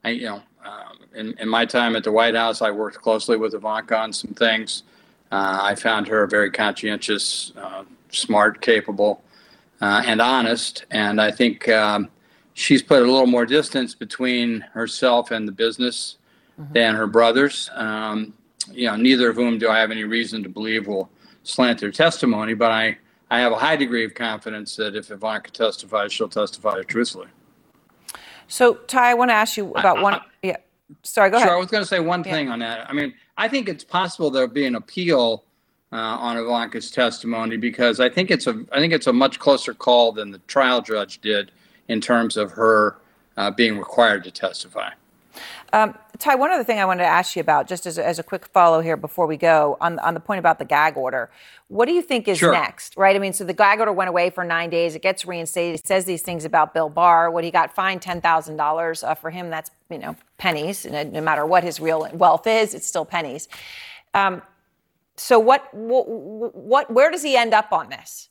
I, 0.04 0.10
you 0.10 0.24
know 0.24 0.42
in, 1.14 1.38
in, 1.38 1.48
my 1.48 1.64
time 1.64 1.96
at 1.96 2.04
the 2.04 2.12
White 2.12 2.34
House, 2.34 2.64
I 2.64 2.72
worked 2.72 2.98
closely 3.04 3.38
with 3.38 3.54
Ivanka 3.54 3.96
on 3.96 4.12
some 4.12 4.34
things. 4.34 4.82
I 5.36 5.76
found 5.76 6.08
her 6.08 6.26
very 6.28 6.52
conscientious, 6.52 7.54
smart, 8.10 8.62
capable, 8.62 9.24
and 9.82 10.22
honest, 10.22 10.86
and 10.92 11.20
I 11.22 11.32
think. 11.32 11.68
Um, 11.70 12.10
she's 12.56 12.82
put 12.82 13.04
a 13.04 13.06
little 13.06 13.28
more 13.28 13.46
distance 13.46 13.94
between 13.94 14.62
herself 14.74 15.30
and 15.30 15.48
the 15.48 15.52
business 15.52 16.18
mm-hmm. 16.60 16.74
than 16.74 16.96
her 16.96 17.06
brothers. 17.06 17.70
Um, 17.76 18.34
you 18.72 18.88
know, 18.88 18.96
neither 18.96 19.30
of 19.30 19.36
whom 19.36 19.60
do 19.60 19.70
I 19.70 19.78
have 19.78 19.92
any 19.92 20.06
reason 20.06 20.42
to 20.42 20.50
believe 20.50 20.88
will 20.88 21.10
slant 21.44 21.80
their 21.80 21.92
testimony, 21.92 22.56
but 22.56 22.72
I, 22.72 22.98
I 23.30 23.40
have 23.40 23.52
a 23.52 23.58
high 23.58 23.76
degree 23.76 24.04
of 24.04 24.16
confidence 24.16 24.76
that 24.78 24.96
if 24.96 25.12
Ivanka 25.12 25.52
testifies, 25.52 26.12
she'll 26.12 26.30
testify 26.30 26.82
truthfully. 26.82 27.28
So, 28.48 28.76
Ty, 28.76 29.12
I 29.12 29.14
want 29.14 29.30
to 29.30 29.36
ask 29.36 29.58
you 29.58 29.72
about 29.74 30.02
one. 30.02 30.20
Yeah, 30.42 30.58
sorry, 31.04 31.30
go 31.30 31.38
sure, 31.38 31.48
ahead. 31.48 31.56
I 31.56 31.60
was 31.60 31.68
going 31.68 31.84
to 31.84 31.88
say 31.88 32.00
one 32.00 32.24
thing 32.24 32.50
on 32.50 32.60
that. 32.60 32.90
I 32.90 32.94
mean, 32.94 33.14
I 33.38 33.48
think 33.48 33.70
it's 33.70 33.84
possible 33.84 34.30
there'll 34.30 34.48
be 34.48 34.66
an 34.66 34.76
appeal 34.76 35.44
uh, 35.92 35.96
on 35.96 36.38
Ivanka's 36.38 36.92
testimony 36.92 37.58
because 37.58 38.00
I 38.00 38.10
think 38.10 38.32
it's 38.32 38.48
a 38.48 38.66
I 38.72 38.80
think 38.80 38.94
it's 38.94 39.08
a 39.08 39.14
much 39.14 39.40
closer 39.40 39.74
call 39.74 40.12
than 40.12 40.32
the 40.32 40.40
trial 40.40 40.82
judge 40.82 41.22
did 41.22 41.52
in 41.88 42.02
terms 42.02 42.38
of 42.38 42.52
her 42.52 42.98
uh, 43.38 43.52
being 43.52 43.78
required 43.78 44.24
to 44.24 44.32
testify. 44.32 44.92
Um, 45.74 45.98
Ty, 46.18 46.36
one 46.36 46.52
other 46.52 46.64
thing 46.64 46.80
I 46.80 46.86
wanted 46.86 47.04
to 47.04 47.10
ask 47.10 47.36
you 47.36 47.40
about, 47.40 47.68
just 47.68 47.86
as 47.86 47.98
a, 47.98 48.06
as 48.06 48.20
a 48.20 48.24
quick 48.24 48.46
follow 48.46 48.82
here 48.82 48.96
before 48.96 49.28
we 49.28 49.38
go, 49.38 49.78
on, 49.82 50.00
on 50.00 50.14
the 50.14 50.20
point 50.20 50.40
about 50.40 50.60
the 50.60 50.66
gag 50.66 50.98
order. 50.98 51.30
What 51.68 51.88
do 51.88 51.94
you 51.94 52.02
think 52.02 52.28
is 52.28 52.38
sure. 52.38 52.52
next, 52.52 52.96
right? 52.96 53.16
I 53.16 53.20
mean, 53.20 53.34
so 53.34 53.44
the 53.44 53.54
gag 53.54 53.80
order 53.80 53.92
went 53.92 54.10
away 54.10 54.30
for 54.30 54.44
nine 54.44 54.70
days. 54.70 54.96
It 54.96 55.02
gets 55.02 55.26
reinstated. 55.26 55.80
It 55.80 55.88
says 55.88 56.06
these 56.06 56.22
things 56.22 56.46
about 56.46 56.74
Bill 56.74 56.90
Barr. 56.90 57.32
What 57.32 57.44
he 57.44 57.52
got 57.52 57.74
fined 57.74 58.02
$10,000 58.02 59.04
uh, 59.04 59.16
for 59.16 59.30
him, 59.30 59.50
that's, 59.50 59.72
you 59.90 59.98
know, 59.98 60.16
pennies. 60.38 60.86
No, 60.86 61.04
no, 61.04 61.22
matter 61.22 61.46
what 61.46 61.64
his 61.64 61.80
real 61.80 62.08
wealth 62.14 62.46
is, 62.46 62.74
it's 62.74 62.88
still 62.88 63.06
pennies. 63.06 63.48
Um, 64.14 64.42
so 65.18 65.40
what, 65.40 65.74
what, 65.74 66.08
what, 66.08 66.92
where 66.92 67.10
does 67.10 67.24
he 67.24 67.36
end 67.36 67.54
up 67.54 67.72
on 67.72 67.90
this? 67.90 68.30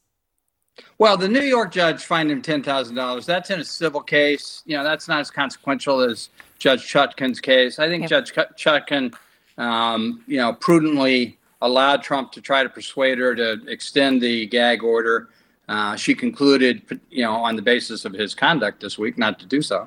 Well, 0.99 1.17
the 1.17 1.29
New 1.29 1.43
York 1.43 1.73
judge 1.73 2.05
fined 2.05 2.31
him 2.31 2.43
ten 2.43 2.63
thousand 2.63 2.97
dollars. 2.97 3.27
That's 3.27 3.51
in 3.51 3.61
a 3.61 3.65
civil 3.65 4.01
case. 4.01 4.63
You 4.67 4.77
know, 4.77 4.85
that's 4.85 5.09
not 5.09 5.21
as 5.21 5.31
consequential 5.31 6.01
as 6.01 6.31
Judge 6.59 6.83
Chutkan's 6.83 7.41
case. 7.41 7.79
I 7.79 7.89
think 7.89 8.09
yep. 8.09 8.11
Judge 8.11 8.33
Chutkin, 8.33 9.15
um, 9.59 10.23
you 10.27 10.37
know, 10.37 10.53
prudently 10.53 11.39
allowed 11.61 12.03
Trump 12.03 12.33
to 12.33 12.41
try 12.41 12.63
to 12.63 12.69
persuade 12.69 13.19
her 13.19 13.35
to 13.35 13.61
extend 13.67 14.21
the 14.21 14.47
gag 14.47 14.83
order. 14.83 15.29
Uh, 15.69 15.97
she 15.97 16.15
concluded, 16.15 16.83
you 17.11 17.23
know, 17.23 17.33
on 17.33 17.57
the 17.57 17.63
basis 17.63 18.05
of 18.05 18.13
his 18.13 18.35
conduct 18.35 18.81
this 18.81 18.99
week, 18.99 19.17
not 19.17 19.39
to 19.39 19.47
do 19.47 19.63
so. 19.63 19.87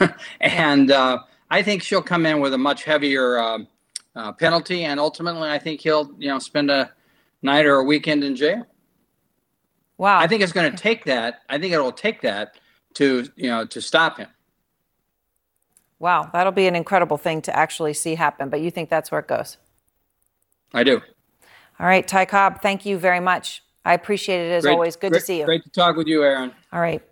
and 0.40 0.90
uh, 0.90 1.18
I 1.50 1.62
think 1.62 1.82
she'll 1.82 2.02
come 2.02 2.26
in 2.26 2.40
with 2.40 2.54
a 2.54 2.58
much 2.58 2.84
heavier 2.84 3.38
uh, 3.38 3.58
uh, 4.14 4.32
penalty, 4.32 4.84
and 4.84 5.00
ultimately, 5.00 5.48
I 5.48 5.58
think 5.58 5.80
he'll, 5.80 6.10
you 6.18 6.28
know, 6.28 6.38
spend 6.38 6.70
a 6.70 6.92
night 7.42 7.66
or 7.66 7.76
a 7.76 7.84
weekend 7.84 8.22
in 8.24 8.36
jail. 8.36 8.66
Wow. 9.98 10.18
I 10.18 10.26
think 10.26 10.42
it's 10.42 10.52
going 10.52 10.70
to 10.70 10.76
take 10.76 11.04
that. 11.06 11.42
I 11.48 11.58
think 11.58 11.72
it 11.72 11.78
will 11.78 11.92
take 11.92 12.20
that 12.22 12.58
to, 12.94 13.28
you 13.36 13.48
know, 13.48 13.64
to 13.66 13.80
stop 13.80 14.18
him. 14.18 14.28
Wow, 15.98 16.28
that'll 16.32 16.52
be 16.52 16.66
an 16.66 16.76
incredible 16.76 17.16
thing 17.16 17.40
to 17.42 17.56
actually 17.56 17.94
see 17.94 18.16
happen. 18.16 18.50
But 18.50 18.60
you 18.60 18.70
think 18.70 18.90
that's 18.90 19.10
where 19.10 19.20
it 19.20 19.28
goes? 19.28 19.56
I 20.74 20.84
do. 20.84 21.00
All 21.78 21.86
right, 21.86 22.06
Ty 22.06 22.26
Cobb, 22.26 22.60
thank 22.60 22.84
you 22.84 22.98
very 22.98 23.20
much. 23.20 23.62
I 23.84 23.94
appreciate 23.94 24.46
it 24.46 24.52
as 24.52 24.64
great, 24.64 24.72
always. 24.72 24.96
Good 24.96 25.12
great, 25.12 25.20
to 25.20 25.24
see 25.24 25.38
you. 25.38 25.44
Great 25.44 25.62
to 25.64 25.70
talk 25.70 25.96
with 25.96 26.06
you, 26.06 26.22
Erin. 26.24 26.52
All 26.72 26.80
right. 26.80 27.02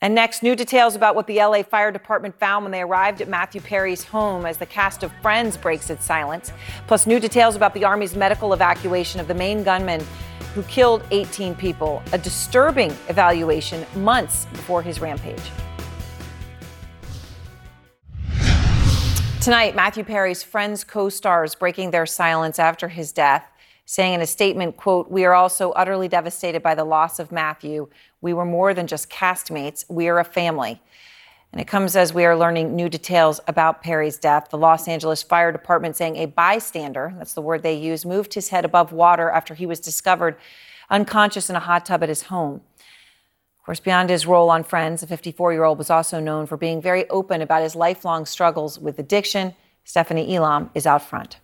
And 0.00 0.14
next, 0.14 0.44
new 0.44 0.54
details 0.54 0.94
about 0.94 1.16
what 1.16 1.26
the 1.26 1.38
LA 1.38 1.64
Fire 1.64 1.90
Department 1.90 2.38
found 2.38 2.64
when 2.64 2.70
they 2.70 2.82
arrived 2.82 3.20
at 3.20 3.26
Matthew 3.26 3.60
Perry's 3.60 4.04
home 4.04 4.46
as 4.46 4.56
the 4.56 4.66
cast 4.66 5.02
of 5.02 5.10
Friends 5.20 5.56
breaks 5.56 5.90
its 5.90 6.04
silence. 6.04 6.52
Plus, 6.86 7.04
new 7.04 7.18
details 7.18 7.56
about 7.56 7.74
the 7.74 7.84
Army's 7.84 8.14
medical 8.14 8.52
evacuation 8.52 9.20
of 9.20 9.26
the 9.26 9.34
Maine 9.34 9.64
gunman 9.64 10.00
who 10.54 10.62
killed 10.64 11.02
18 11.10 11.56
people, 11.56 12.00
a 12.12 12.18
disturbing 12.18 12.92
evaluation 13.08 13.84
months 13.96 14.46
before 14.52 14.82
his 14.82 15.00
rampage. 15.00 15.50
Tonight, 19.42 19.74
Matthew 19.74 20.04
Perry's 20.04 20.44
Friends 20.44 20.84
co 20.84 21.08
stars 21.08 21.56
breaking 21.56 21.90
their 21.90 22.06
silence 22.06 22.60
after 22.60 22.86
his 22.86 23.10
death, 23.10 23.50
saying 23.84 24.14
in 24.14 24.20
a 24.20 24.26
statement, 24.26 24.76
quote, 24.76 25.10
We 25.10 25.24
are 25.24 25.34
also 25.34 25.72
utterly 25.72 26.06
devastated 26.06 26.62
by 26.62 26.76
the 26.76 26.84
loss 26.84 27.18
of 27.18 27.32
Matthew. 27.32 27.88
We 28.20 28.32
were 28.32 28.44
more 28.44 28.74
than 28.74 28.86
just 28.86 29.10
castmates, 29.10 29.84
we 29.88 30.08
are 30.08 30.18
a 30.18 30.24
family. 30.24 30.80
And 31.52 31.60
it 31.60 31.66
comes 31.66 31.96
as 31.96 32.12
we 32.12 32.24
are 32.26 32.36
learning 32.36 32.76
new 32.76 32.88
details 32.88 33.40
about 33.48 33.82
Perry's 33.82 34.18
death. 34.18 34.48
The 34.50 34.58
Los 34.58 34.86
Angeles 34.86 35.22
Fire 35.22 35.50
Department 35.50 35.96
saying 35.96 36.16
a 36.16 36.26
bystander, 36.26 37.14
that's 37.16 37.32
the 37.32 37.40
word 37.40 37.62
they 37.62 37.74
use, 37.74 38.04
moved 38.04 38.34
his 38.34 38.50
head 38.50 38.64
above 38.64 38.92
water 38.92 39.30
after 39.30 39.54
he 39.54 39.64
was 39.64 39.80
discovered 39.80 40.36
unconscious 40.90 41.48
in 41.48 41.56
a 41.56 41.60
hot 41.60 41.86
tub 41.86 42.02
at 42.02 42.10
his 42.10 42.24
home. 42.24 42.56
Of 43.58 43.64
course, 43.64 43.80
beyond 43.80 44.10
his 44.10 44.26
role 44.26 44.50
on 44.50 44.62
Friends, 44.62 45.00
the 45.00 45.06
54 45.06 45.52
year 45.52 45.64
old 45.64 45.78
was 45.78 45.90
also 45.90 46.20
known 46.20 46.46
for 46.46 46.56
being 46.56 46.82
very 46.82 47.08
open 47.08 47.40
about 47.40 47.62
his 47.62 47.74
lifelong 47.74 48.26
struggles 48.26 48.78
with 48.78 48.98
addiction. 48.98 49.54
Stephanie 49.84 50.34
Elam 50.34 50.70
is 50.74 50.86
out 50.86 51.02
front. 51.02 51.38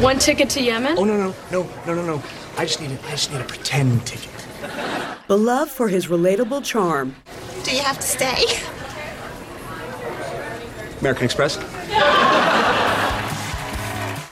One 0.00 0.18
ticket 0.18 0.50
to 0.50 0.60
Yemen? 0.60 0.96
Oh, 0.98 1.04
no, 1.04 1.16
no, 1.16 1.34
no, 1.50 1.68
no, 1.86 1.94
no, 1.94 2.16
no. 2.16 2.22
I 2.56 2.64
just 2.64 2.80
need 2.80 2.92
a, 2.92 3.06
I 3.06 3.10
just 3.10 3.32
need 3.32 3.40
a 3.40 3.44
pretend 3.44 4.06
ticket. 4.06 4.30
Beloved 5.26 5.70
for 5.72 5.88
his 5.88 6.06
relatable 6.06 6.64
charm. 6.64 7.16
Do 7.64 7.74
you 7.74 7.82
have 7.82 7.96
to 7.96 8.06
stay? 8.06 8.44
American 11.00 11.24
Express? 11.24 11.58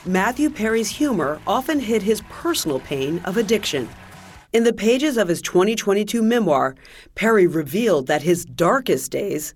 Matthew 0.06 0.50
Perry's 0.50 0.88
humor 0.88 1.40
often 1.46 1.80
hid 1.80 2.02
his 2.02 2.20
personal 2.22 2.80
pain 2.80 3.20
of 3.24 3.36
addiction. 3.36 3.88
In 4.52 4.64
the 4.64 4.72
pages 4.72 5.16
of 5.16 5.28
his 5.28 5.40
2022 5.42 6.22
memoir, 6.22 6.74
Perry 7.14 7.46
revealed 7.46 8.06
that 8.06 8.22
his 8.22 8.44
darkest 8.44 9.10
days 9.10 9.54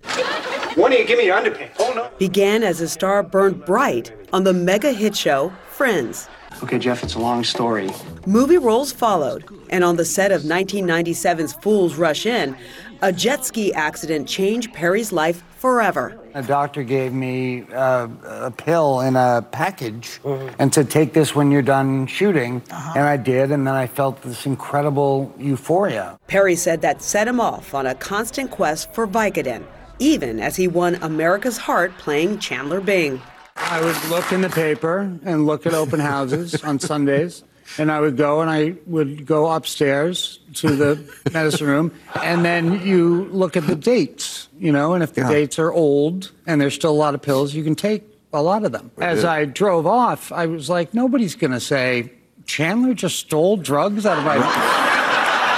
One 0.74 0.92
of 0.92 0.98
you 0.98 1.04
give 1.04 1.18
me 1.18 1.26
your 1.26 1.36
underpants. 1.36 1.74
Oh, 1.78 1.92
no. 1.94 2.10
began 2.18 2.62
as 2.62 2.78
his 2.78 2.92
star 2.92 3.22
burned 3.22 3.64
bright 3.64 4.12
on 4.32 4.44
the 4.44 4.52
mega 4.52 4.92
hit 4.92 5.16
show 5.16 5.52
Friends. 5.70 6.28
Okay, 6.62 6.78
Jeff, 6.78 7.02
it's 7.02 7.14
a 7.14 7.18
long 7.18 7.44
story. 7.44 7.90
Movie 8.26 8.58
roles 8.58 8.90
followed, 8.90 9.44
and 9.68 9.84
on 9.84 9.96
the 9.96 10.04
set 10.04 10.32
of 10.32 10.42
1997's 10.42 11.52
Fools 11.54 11.96
Rush 11.96 12.24
In, 12.24 12.56
a 13.02 13.12
jet 13.12 13.44
ski 13.44 13.74
accident 13.74 14.26
changed 14.26 14.72
Perry's 14.72 15.12
life 15.12 15.44
forever. 15.58 16.18
A 16.34 16.42
doctor 16.42 16.82
gave 16.82 17.12
me 17.12 17.64
uh, 17.72 18.08
a 18.24 18.50
pill 18.50 19.00
in 19.00 19.16
a 19.16 19.46
package 19.52 20.18
and 20.58 20.72
said, 20.72 20.90
Take 20.90 21.12
this 21.12 21.34
when 21.34 21.50
you're 21.50 21.62
done 21.62 22.06
shooting. 22.06 22.62
Uh-huh. 22.70 22.92
And 22.96 23.04
I 23.04 23.16
did, 23.18 23.50
and 23.52 23.66
then 23.66 23.74
I 23.74 23.86
felt 23.86 24.22
this 24.22 24.46
incredible 24.46 25.34
euphoria. 25.38 26.18
Perry 26.26 26.56
said 26.56 26.80
that 26.82 27.02
set 27.02 27.28
him 27.28 27.40
off 27.40 27.74
on 27.74 27.86
a 27.86 27.94
constant 27.94 28.50
quest 28.50 28.92
for 28.94 29.06
Vicodin, 29.06 29.64
even 29.98 30.40
as 30.40 30.56
he 30.56 30.68
won 30.68 30.94
America's 30.96 31.58
heart 31.58 31.96
playing 31.98 32.38
Chandler 32.38 32.80
Bing. 32.80 33.20
I 33.56 33.80
would 33.82 34.10
look 34.10 34.32
in 34.32 34.42
the 34.42 34.50
paper 34.50 35.00
and 35.24 35.46
look 35.46 35.66
at 35.66 35.74
open 35.74 36.00
houses 36.00 36.62
on 36.64 36.78
Sundays 36.78 37.42
and 37.78 37.90
I 37.90 38.00
would 38.00 38.16
go 38.16 38.40
and 38.40 38.50
I 38.50 38.74
would 38.86 39.26
go 39.26 39.50
upstairs 39.50 40.38
to 40.54 40.74
the 40.74 41.20
medicine 41.32 41.66
room, 41.66 41.92
and 42.22 42.44
then 42.44 42.86
you 42.86 43.24
look 43.26 43.56
at 43.56 43.66
the 43.66 43.74
dates, 43.74 44.48
you 44.58 44.72
know, 44.72 44.94
and 44.94 45.02
if 45.02 45.14
the 45.14 45.22
yeah. 45.22 45.28
dates 45.28 45.58
are 45.58 45.72
old 45.72 46.32
and 46.46 46.60
there's 46.60 46.74
still 46.74 46.92
a 46.92 46.92
lot 46.92 47.14
of 47.14 47.22
pills, 47.22 47.54
you 47.54 47.64
can 47.64 47.74
take 47.74 48.04
a 48.32 48.42
lot 48.42 48.64
of 48.64 48.72
them. 48.72 48.90
As 48.98 49.24
I 49.24 49.44
drove 49.44 49.86
off, 49.86 50.32
I 50.32 50.46
was 50.46 50.68
like, 50.70 50.94
nobody's 50.94 51.34
going 51.34 51.52
to 51.52 51.60
say 51.60 52.12
Chandler 52.46 52.94
just 52.94 53.18
stole 53.18 53.56
drugs 53.56 54.06
out 54.06 54.18
of 54.18 54.24
my 54.24 54.36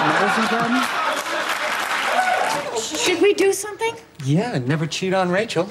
medicine 0.08 0.46
cabinet? 0.48 0.86
Should 2.80 3.20
we 3.20 3.34
do 3.34 3.52
something? 3.52 3.94
Yeah, 4.24 4.58
never 4.58 4.86
cheat 4.86 5.14
on 5.14 5.30
Rachel. 5.30 5.68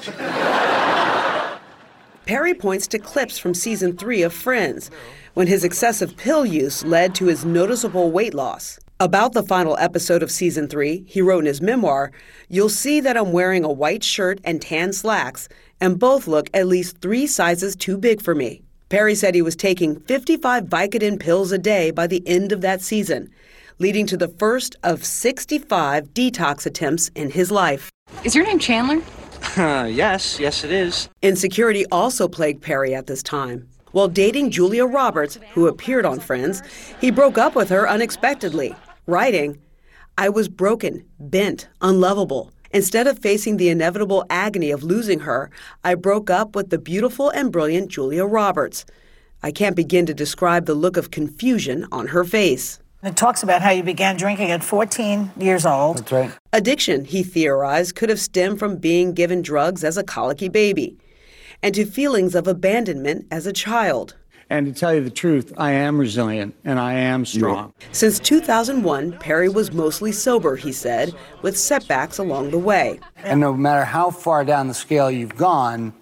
Perry 2.28 2.52
points 2.52 2.86
to 2.88 2.98
clips 2.98 3.38
from 3.38 3.54
season 3.54 3.96
three 3.96 4.20
of 4.20 4.34
Friends, 4.34 4.90
when 5.32 5.46
his 5.46 5.64
excessive 5.64 6.14
pill 6.18 6.44
use 6.44 6.84
led 6.84 7.14
to 7.14 7.24
his 7.24 7.46
noticeable 7.46 8.10
weight 8.10 8.34
loss. 8.34 8.78
About 9.00 9.32
the 9.32 9.42
final 9.42 9.78
episode 9.78 10.22
of 10.22 10.30
season 10.30 10.68
three, 10.68 11.04
he 11.08 11.22
wrote 11.22 11.38
in 11.38 11.46
his 11.46 11.62
memoir 11.62 12.12
You'll 12.50 12.68
see 12.68 13.00
that 13.00 13.16
I'm 13.16 13.32
wearing 13.32 13.64
a 13.64 13.72
white 13.72 14.04
shirt 14.04 14.40
and 14.44 14.60
tan 14.60 14.92
slacks, 14.92 15.48
and 15.80 15.98
both 15.98 16.26
look 16.26 16.50
at 16.52 16.66
least 16.66 16.98
three 16.98 17.26
sizes 17.26 17.74
too 17.74 17.96
big 17.96 18.20
for 18.20 18.34
me. 18.34 18.60
Perry 18.90 19.14
said 19.14 19.34
he 19.34 19.40
was 19.40 19.56
taking 19.56 19.98
55 20.00 20.64
Vicodin 20.64 21.18
pills 21.18 21.50
a 21.50 21.56
day 21.56 21.90
by 21.90 22.06
the 22.06 22.22
end 22.28 22.52
of 22.52 22.60
that 22.60 22.82
season, 22.82 23.30
leading 23.78 24.06
to 24.06 24.18
the 24.18 24.28
first 24.28 24.76
of 24.82 25.02
65 25.02 26.12
detox 26.12 26.66
attempts 26.66 27.08
in 27.14 27.30
his 27.30 27.50
life. 27.50 27.90
Is 28.22 28.34
your 28.34 28.44
name 28.44 28.58
Chandler? 28.58 29.00
Yes, 29.56 30.38
yes, 30.38 30.64
it 30.64 30.70
is. 30.70 31.08
Insecurity 31.22 31.84
also 31.90 32.28
plagued 32.28 32.62
Perry 32.62 32.94
at 32.94 33.06
this 33.06 33.22
time. 33.22 33.68
While 33.92 34.08
dating 34.08 34.50
Julia 34.50 34.84
Roberts, 34.84 35.38
who 35.52 35.66
appeared 35.66 36.04
on 36.04 36.20
Friends, 36.20 36.62
he 37.00 37.10
broke 37.10 37.38
up 37.38 37.54
with 37.54 37.68
her 37.70 37.88
unexpectedly, 37.88 38.74
writing, 39.06 39.58
I 40.16 40.28
was 40.28 40.48
broken, 40.48 41.04
bent, 41.18 41.68
unlovable. 41.80 42.52
Instead 42.70 43.06
of 43.06 43.18
facing 43.18 43.56
the 43.56 43.70
inevitable 43.70 44.24
agony 44.28 44.70
of 44.70 44.82
losing 44.82 45.20
her, 45.20 45.50
I 45.82 45.94
broke 45.94 46.28
up 46.28 46.54
with 46.54 46.70
the 46.70 46.78
beautiful 46.78 47.30
and 47.30 47.50
brilliant 47.50 47.88
Julia 47.88 48.26
Roberts. 48.26 48.84
I 49.42 49.52
can't 49.52 49.76
begin 49.76 50.04
to 50.06 50.14
describe 50.14 50.66
the 50.66 50.74
look 50.74 50.96
of 50.96 51.10
confusion 51.10 51.86
on 51.90 52.08
her 52.08 52.24
face. 52.24 52.78
It 53.00 53.16
talks 53.16 53.44
about 53.44 53.62
how 53.62 53.70
you 53.70 53.84
began 53.84 54.16
drinking 54.16 54.50
at 54.50 54.64
14 54.64 55.30
years 55.38 55.64
old. 55.64 55.98
That's 55.98 56.10
right. 56.10 56.32
Addiction, 56.52 57.04
he 57.04 57.22
theorized, 57.22 57.94
could 57.94 58.08
have 58.08 58.18
stemmed 58.18 58.58
from 58.58 58.76
being 58.76 59.12
given 59.12 59.40
drugs 59.40 59.84
as 59.84 59.96
a 59.96 60.02
colicky 60.02 60.48
baby 60.48 60.98
and 61.62 61.72
to 61.76 61.84
feelings 61.84 62.34
of 62.34 62.48
abandonment 62.48 63.26
as 63.30 63.46
a 63.46 63.52
child. 63.52 64.16
And 64.50 64.66
to 64.66 64.72
tell 64.72 64.92
you 64.92 65.04
the 65.04 65.10
truth, 65.10 65.52
I 65.56 65.72
am 65.72 65.96
resilient 65.96 66.56
and 66.64 66.80
I 66.80 66.94
am 66.94 67.24
strong. 67.24 67.72
Since 67.92 68.18
2001, 68.18 69.12
Perry 69.18 69.48
was 69.48 69.72
mostly 69.72 70.10
sober, 70.10 70.56
he 70.56 70.72
said, 70.72 71.14
with 71.42 71.56
setbacks 71.56 72.18
along 72.18 72.50
the 72.50 72.58
way. 72.58 72.98
And 73.16 73.40
no 73.40 73.54
matter 73.54 73.84
how 73.84 74.10
far 74.10 74.44
down 74.44 74.66
the 74.66 74.74
scale 74.74 75.08
you've 75.08 75.36
gone, 75.36 75.92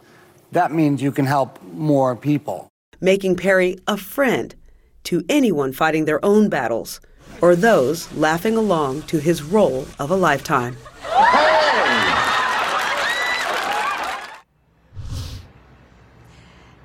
that 0.52 0.72
means 0.72 1.02
you 1.02 1.12
can 1.12 1.26
help 1.26 1.62
more 1.62 2.16
people. 2.16 2.70
Making 3.02 3.36
Perry 3.36 3.76
a 3.86 3.98
friend 3.98 4.54
to 5.06 5.24
anyone 5.28 5.72
fighting 5.72 6.04
their 6.04 6.24
own 6.24 6.48
battles 6.48 7.00
or 7.40 7.56
those 7.56 8.12
laughing 8.14 8.56
along 8.56 9.02
to 9.02 9.18
his 9.18 9.42
role 9.42 9.86
of 9.98 10.10
a 10.10 10.16
lifetime. 10.16 10.76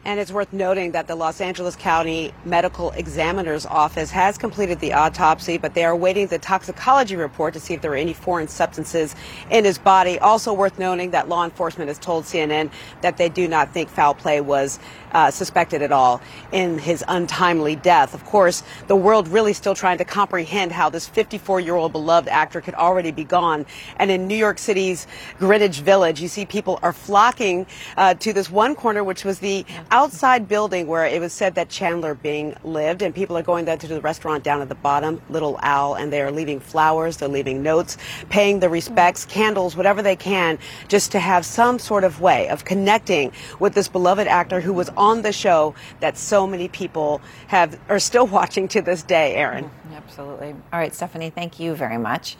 And 0.03 0.19
it's 0.19 0.31
worth 0.31 0.51
noting 0.51 0.91
that 0.91 1.07
the 1.07 1.15
Los 1.15 1.39
Angeles 1.39 1.75
County 1.75 2.33
Medical 2.43 2.91
Examiner's 2.91 3.65
Office 3.65 4.11
has 4.11 4.37
completed 4.37 4.79
the 4.79 4.91
autopsy, 4.91 5.57
but 5.57 5.73
they 5.73 5.85
are 5.85 5.95
waiting 5.95 6.27
the 6.27 6.37
toxicology 6.37 7.15
report 7.15 7.53
to 7.53 7.61
see 7.61 7.75
if 7.75 7.81
there 7.81 7.93
are 7.93 7.95
any 7.95 8.11
foreign 8.11 8.49
substances 8.49 9.15
in 9.51 9.63
his 9.63 9.77
body. 9.77 10.19
Also 10.19 10.51
worth 10.53 10.77
noting 10.79 11.11
that 11.11 11.29
law 11.29 11.45
enforcement 11.45 11.87
has 11.87 11.97
told 11.97 12.25
CNN 12.25 12.71
that 13.01 13.17
they 13.17 13.29
do 13.29 13.47
not 13.47 13.71
think 13.73 13.87
foul 13.89 14.13
play 14.13 14.41
was 14.41 14.79
uh, 15.11 15.31
suspected 15.31 15.81
at 15.81 15.91
all 15.91 16.21
in 16.51 16.77
his 16.77 17.03
untimely 17.07 17.75
death. 17.75 18.13
Of 18.13 18.25
course, 18.25 18.63
the 18.87 18.95
world 18.95 19.27
really 19.27 19.53
still 19.53 19.75
trying 19.75 19.97
to 19.99 20.05
comprehend 20.05 20.71
how 20.71 20.89
this 20.89 21.07
54 21.07 21.59
year 21.59 21.75
old 21.75 21.91
beloved 21.91 22.29
actor 22.29 22.61
could 22.61 22.75
already 22.75 23.11
be 23.11 23.23
gone. 23.23 23.65
And 23.97 24.11
in 24.11 24.27
New 24.27 24.35
York 24.35 24.57
City's 24.57 25.07
Greenwich 25.39 25.79
Village, 25.79 26.21
you 26.21 26.27
see 26.27 26.45
people 26.45 26.79
are 26.81 26.93
flocking 26.93 27.65
uh, 27.97 28.13
to 28.15 28.33
this 28.33 28.49
one 28.49 28.75
corner, 28.75 29.03
which 29.03 29.23
was 29.23 29.39
the 29.39 29.65
outside 29.91 30.47
building 30.47 30.87
where 30.87 31.05
it 31.05 31.19
was 31.19 31.33
said 31.33 31.55
that 31.55 31.69
Chandler 31.69 32.13
Bing 32.13 32.55
lived. 32.63 33.01
And 33.01 33.13
people 33.13 33.37
are 33.37 33.43
going 33.43 33.65
there 33.65 33.77
to 33.77 33.87
the 33.87 34.01
restaurant 34.01 34.43
down 34.43 34.61
at 34.61 34.69
the 34.69 34.75
bottom, 34.75 35.21
Little 35.29 35.59
Owl, 35.61 35.95
and 35.95 36.11
they 36.11 36.21
are 36.21 36.31
leaving 36.31 36.59
flowers, 36.59 37.17
they're 37.17 37.29
leaving 37.29 37.63
notes, 37.63 37.97
paying 38.29 38.59
the 38.59 38.69
respects, 38.69 39.25
candles, 39.25 39.75
whatever 39.75 40.01
they 40.01 40.15
can, 40.15 40.57
just 40.87 41.11
to 41.11 41.19
have 41.19 41.45
some 41.45 41.79
sort 41.79 42.03
of 42.03 42.21
way 42.21 42.47
of 42.49 42.65
connecting 42.65 43.31
with 43.59 43.73
this 43.73 43.87
beloved 43.87 44.27
actor 44.27 44.61
who 44.61 44.73
was 44.73 44.89
on 45.01 45.23
the 45.23 45.33
show 45.33 45.73
that 45.99 46.15
so 46.15 46.45
many 46.45 46.67
people 46.67 47.19
have 47.47 47.77
are 47.89 47.99
still 47.99 48.27
watching 48.39 48.67
to 48.69 48.81
this 48.81 49.03
day, 49.03 49.35
Erin. 49.35 49.65
Mm-hmm. 49.65 49.93
Absolutely. 49.95 50.49
All 50.71 50.79
right, 50.79 50.93
Stephanie, 50.93 51.31
thank 51.31 51.59
you 51.59 51.73
very 51.73 51.97
much. 51.97 52.37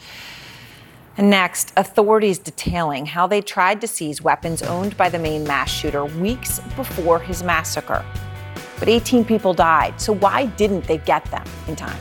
And 1.18 1.30
next, 1.30 1.74
authorities 1.76 2.38
detailing 2.38 3.06
how 3.06 3.28
they 3.28 3.42
tried 3.42 3.82
to 3.82 3.88
seize 3.88 4.22
weapons 4.22 4.62
owned 4.62 4.96
by 4.96 5.10
the 5.10 5.20
Maine 5.20 5.44
mass 5.44 5.70
shooter 5.70 6.06
weeks 6.06 6.60
before 6.78 7.20
his 7.20 7.44
massacre. 7.44 8.06
But 8.80 8.88
18 8.88 9.26
people 9.26 9.54
died, 9.54 10.00
so 10.00 10.14
why 10.14 10.46
didn't 10.46 10.86
they 10.86 11.00
get 11.00 11.26
them 11.26 11.44
in 11.68 11.76
time? 11.76 12.00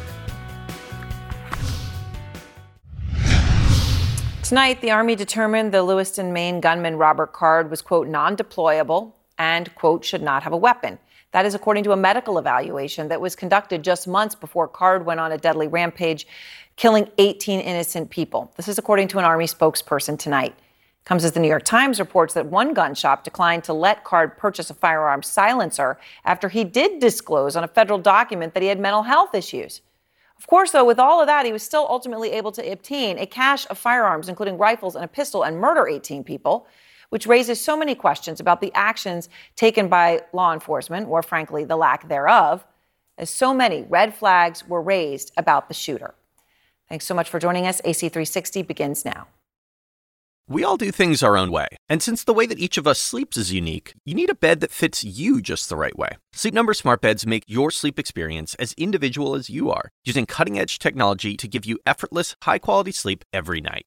Tonight, 4.43 4.81
the 4.81 4.91
Army 4.91 5.17
determined 5.17 5.73
the 5.73 5.83
Lewiston, 5.83 6.33
Maine 6.33 6.61
gunman 6.61 6.97
Robert 6.97 7.33
Card 7.33 7.71
was, 7.71 7.83
quote, 7.83 8.09
non 8.09 8.37
deployable 8.37 9.13
and, 9.41 9.75
quote, 9.75 10.05
should 10.05 10.23
not 10.23 10.43
have 10.43 10.53
a 10.53 10.57
weapon. 10.57 10.99
That 11.33 11.47
is 11.47 11.55
according 11.55 11.85
to 11.85 11.93
a 11.93 11.97
medical 11.97 12.39
evaluation 12.39 13.09
that 13.09 13.23
was 13.23 13.35
conducted 13.35 13.83
just 13.83 14.07
months 14.07 14.35
before 14.35 14.69
Card 14.69 15.07
went 15.07 15.19
on 15.19 15.33
a 15.33 15.39
deadly 15.39 15.67
rampage, 15.67 16.27
killing 16.77 17.09
18 17.17 17.59
innocent 17.61 18.11
people. 18.11 18.53
This 18.57 18.69
is 18.69 18.79
according 18.79 19.09
to 19.09 19.19
an 19.19 19.25
Army 19.25 19.47
spokesperson 19.47 20.19
tonight. 20.19 20.55
Comes 21.07 21.25
as 21.25 21.33
the 21.33 21.41
New 21.41 21.49
York 21.49 21.65
Times 21.65 21.99
reports 21.99 22.35
that 22.35 22.47
one 22.47 22.75
gun 22.75 22.95
shop 22.95 23.25
declined 23.25 23.65
to 23.65 23.73
let 23.73 24.05
Card 24.05 24.37
purchase 24.37 24.69
a 24.69 24.75
firearm 24.75 25.23
silencer 25.23 25.99
after 26.27 26.51
he 26.51 26.63
did 26.63 27.01
disclose 27.01 27.57
on 27.57 27.65
a 27.65 27.69
federal 27.69 27.99
document 27.99 28.53
that 28.53 28.63
he 28.63 28.69
had 28.69 28.79
mental 28.79 29.05
health 29.05 29.35
issues. 29.35 29.81
Of 30.37 30.47
course, 30.47 30.73
though, 30.73 30.85
with 30.85 30.99
all 30.99 31.23
of 31.23 31.27
that, 31.29 31.47
he 31.47 31.53
was 31.53 31.63
still 31.63 31.87
ultimately 31.89 32.33
able 32.33 32.53
to 32.53 32.73
obtain 32.73 33.19
a 33.19 33.25
cache 33.25 33.67
of 33.71 33.79
firearms, 33.79 34.29
including 34.29 34.59
rifles 34.59 34.97
and 34.97 35.05
a 35.05 35.09
pistol, 35.09 35.45
and 35.45 35.59
murder 35.59 35.89
18 35.89 36.25
people 36.25 36.67
which 37.11 37.27
raises 37.27 37.63
so 37.63 37.77
many 37.77 37.95
questions 37.95 38.41
about 38.41 38.61
the 38.61 38.73
actions 38.75 39.29
taken 39.55 39.89
by 39.89 40.23
law 40.33 40.53
enforcement, 40.53 41.09
or 41.09 41.23
frankly, 41.23 41.65
the 41.65 41.77
lack 41.77 42.09
thereof, 42.09 42.65
as 43.19 43.29
so 43.29 43.53
many 43.53 43.83
red 43.83 44.15
flags 44.15 44.67
were 44.67 44.81
raised 44.81 45.31
about 45.37 45.69
the 45.69 45.75
shooter. 45.75 46.15
Thanks 46.89 47.05
so 47.05 47.15
much 47.15 47.29
for 47.29 47.39
joining 47.39 47.67
us. 47.67 47.81
AC360 47.83 48.67
begins 48.67 49.05
now. 49.05 49.29
We 50.49 50.65
all 50.65 50.77
do 50.77 50.91
things 50.91 51.23
our 51.23 51.37
own 51.37 51.53
way. 51.53 51.69
And 51.89 52.03
since 52.03 52.25
the 52.25 52.35
way 52.35 52.45
that 52.47 52.59
each 52.59 52.77
of 52.77 52.85
us 52.85 52.99
sleeps 52.99 53.37
is 53.37 53.53
unique, 53.53 53.95
you 54.05 54.17
need 54.17 54.31
a 54.31 54.35
bed 54.35 54.59
that 54.61 54.73
fits 54.73 55.05
you 55.05 55.41
just 55.41 55.69
the 55.69 55.77
right 55.77 55.97
way. 55.97 56.17
Sleep 56.33 56.55
Number 56.55 56.75
smart 56.75 57.01
beds 57.01 57.25
make 57.25 57.45
your 57.47 57.71
sleep 57.71 58.01
experience 58.01 58.57
as 58.57 58.73
individual 58.73 59.37
as 59.37 59.49
you 59.49 59.71
are, 59.71 59.91
using 60.05 60.27
cutting-edge 60.27 60.81
technology 60.81 61.37
to 61.37 61.47
give 61.47 61.65
you 61.65 61.79
effortless, 61.87 62.35
high-quality 62.43 62.91
sleep 62.91 63.25
every 63.33 63.61
night. 63.61 63.87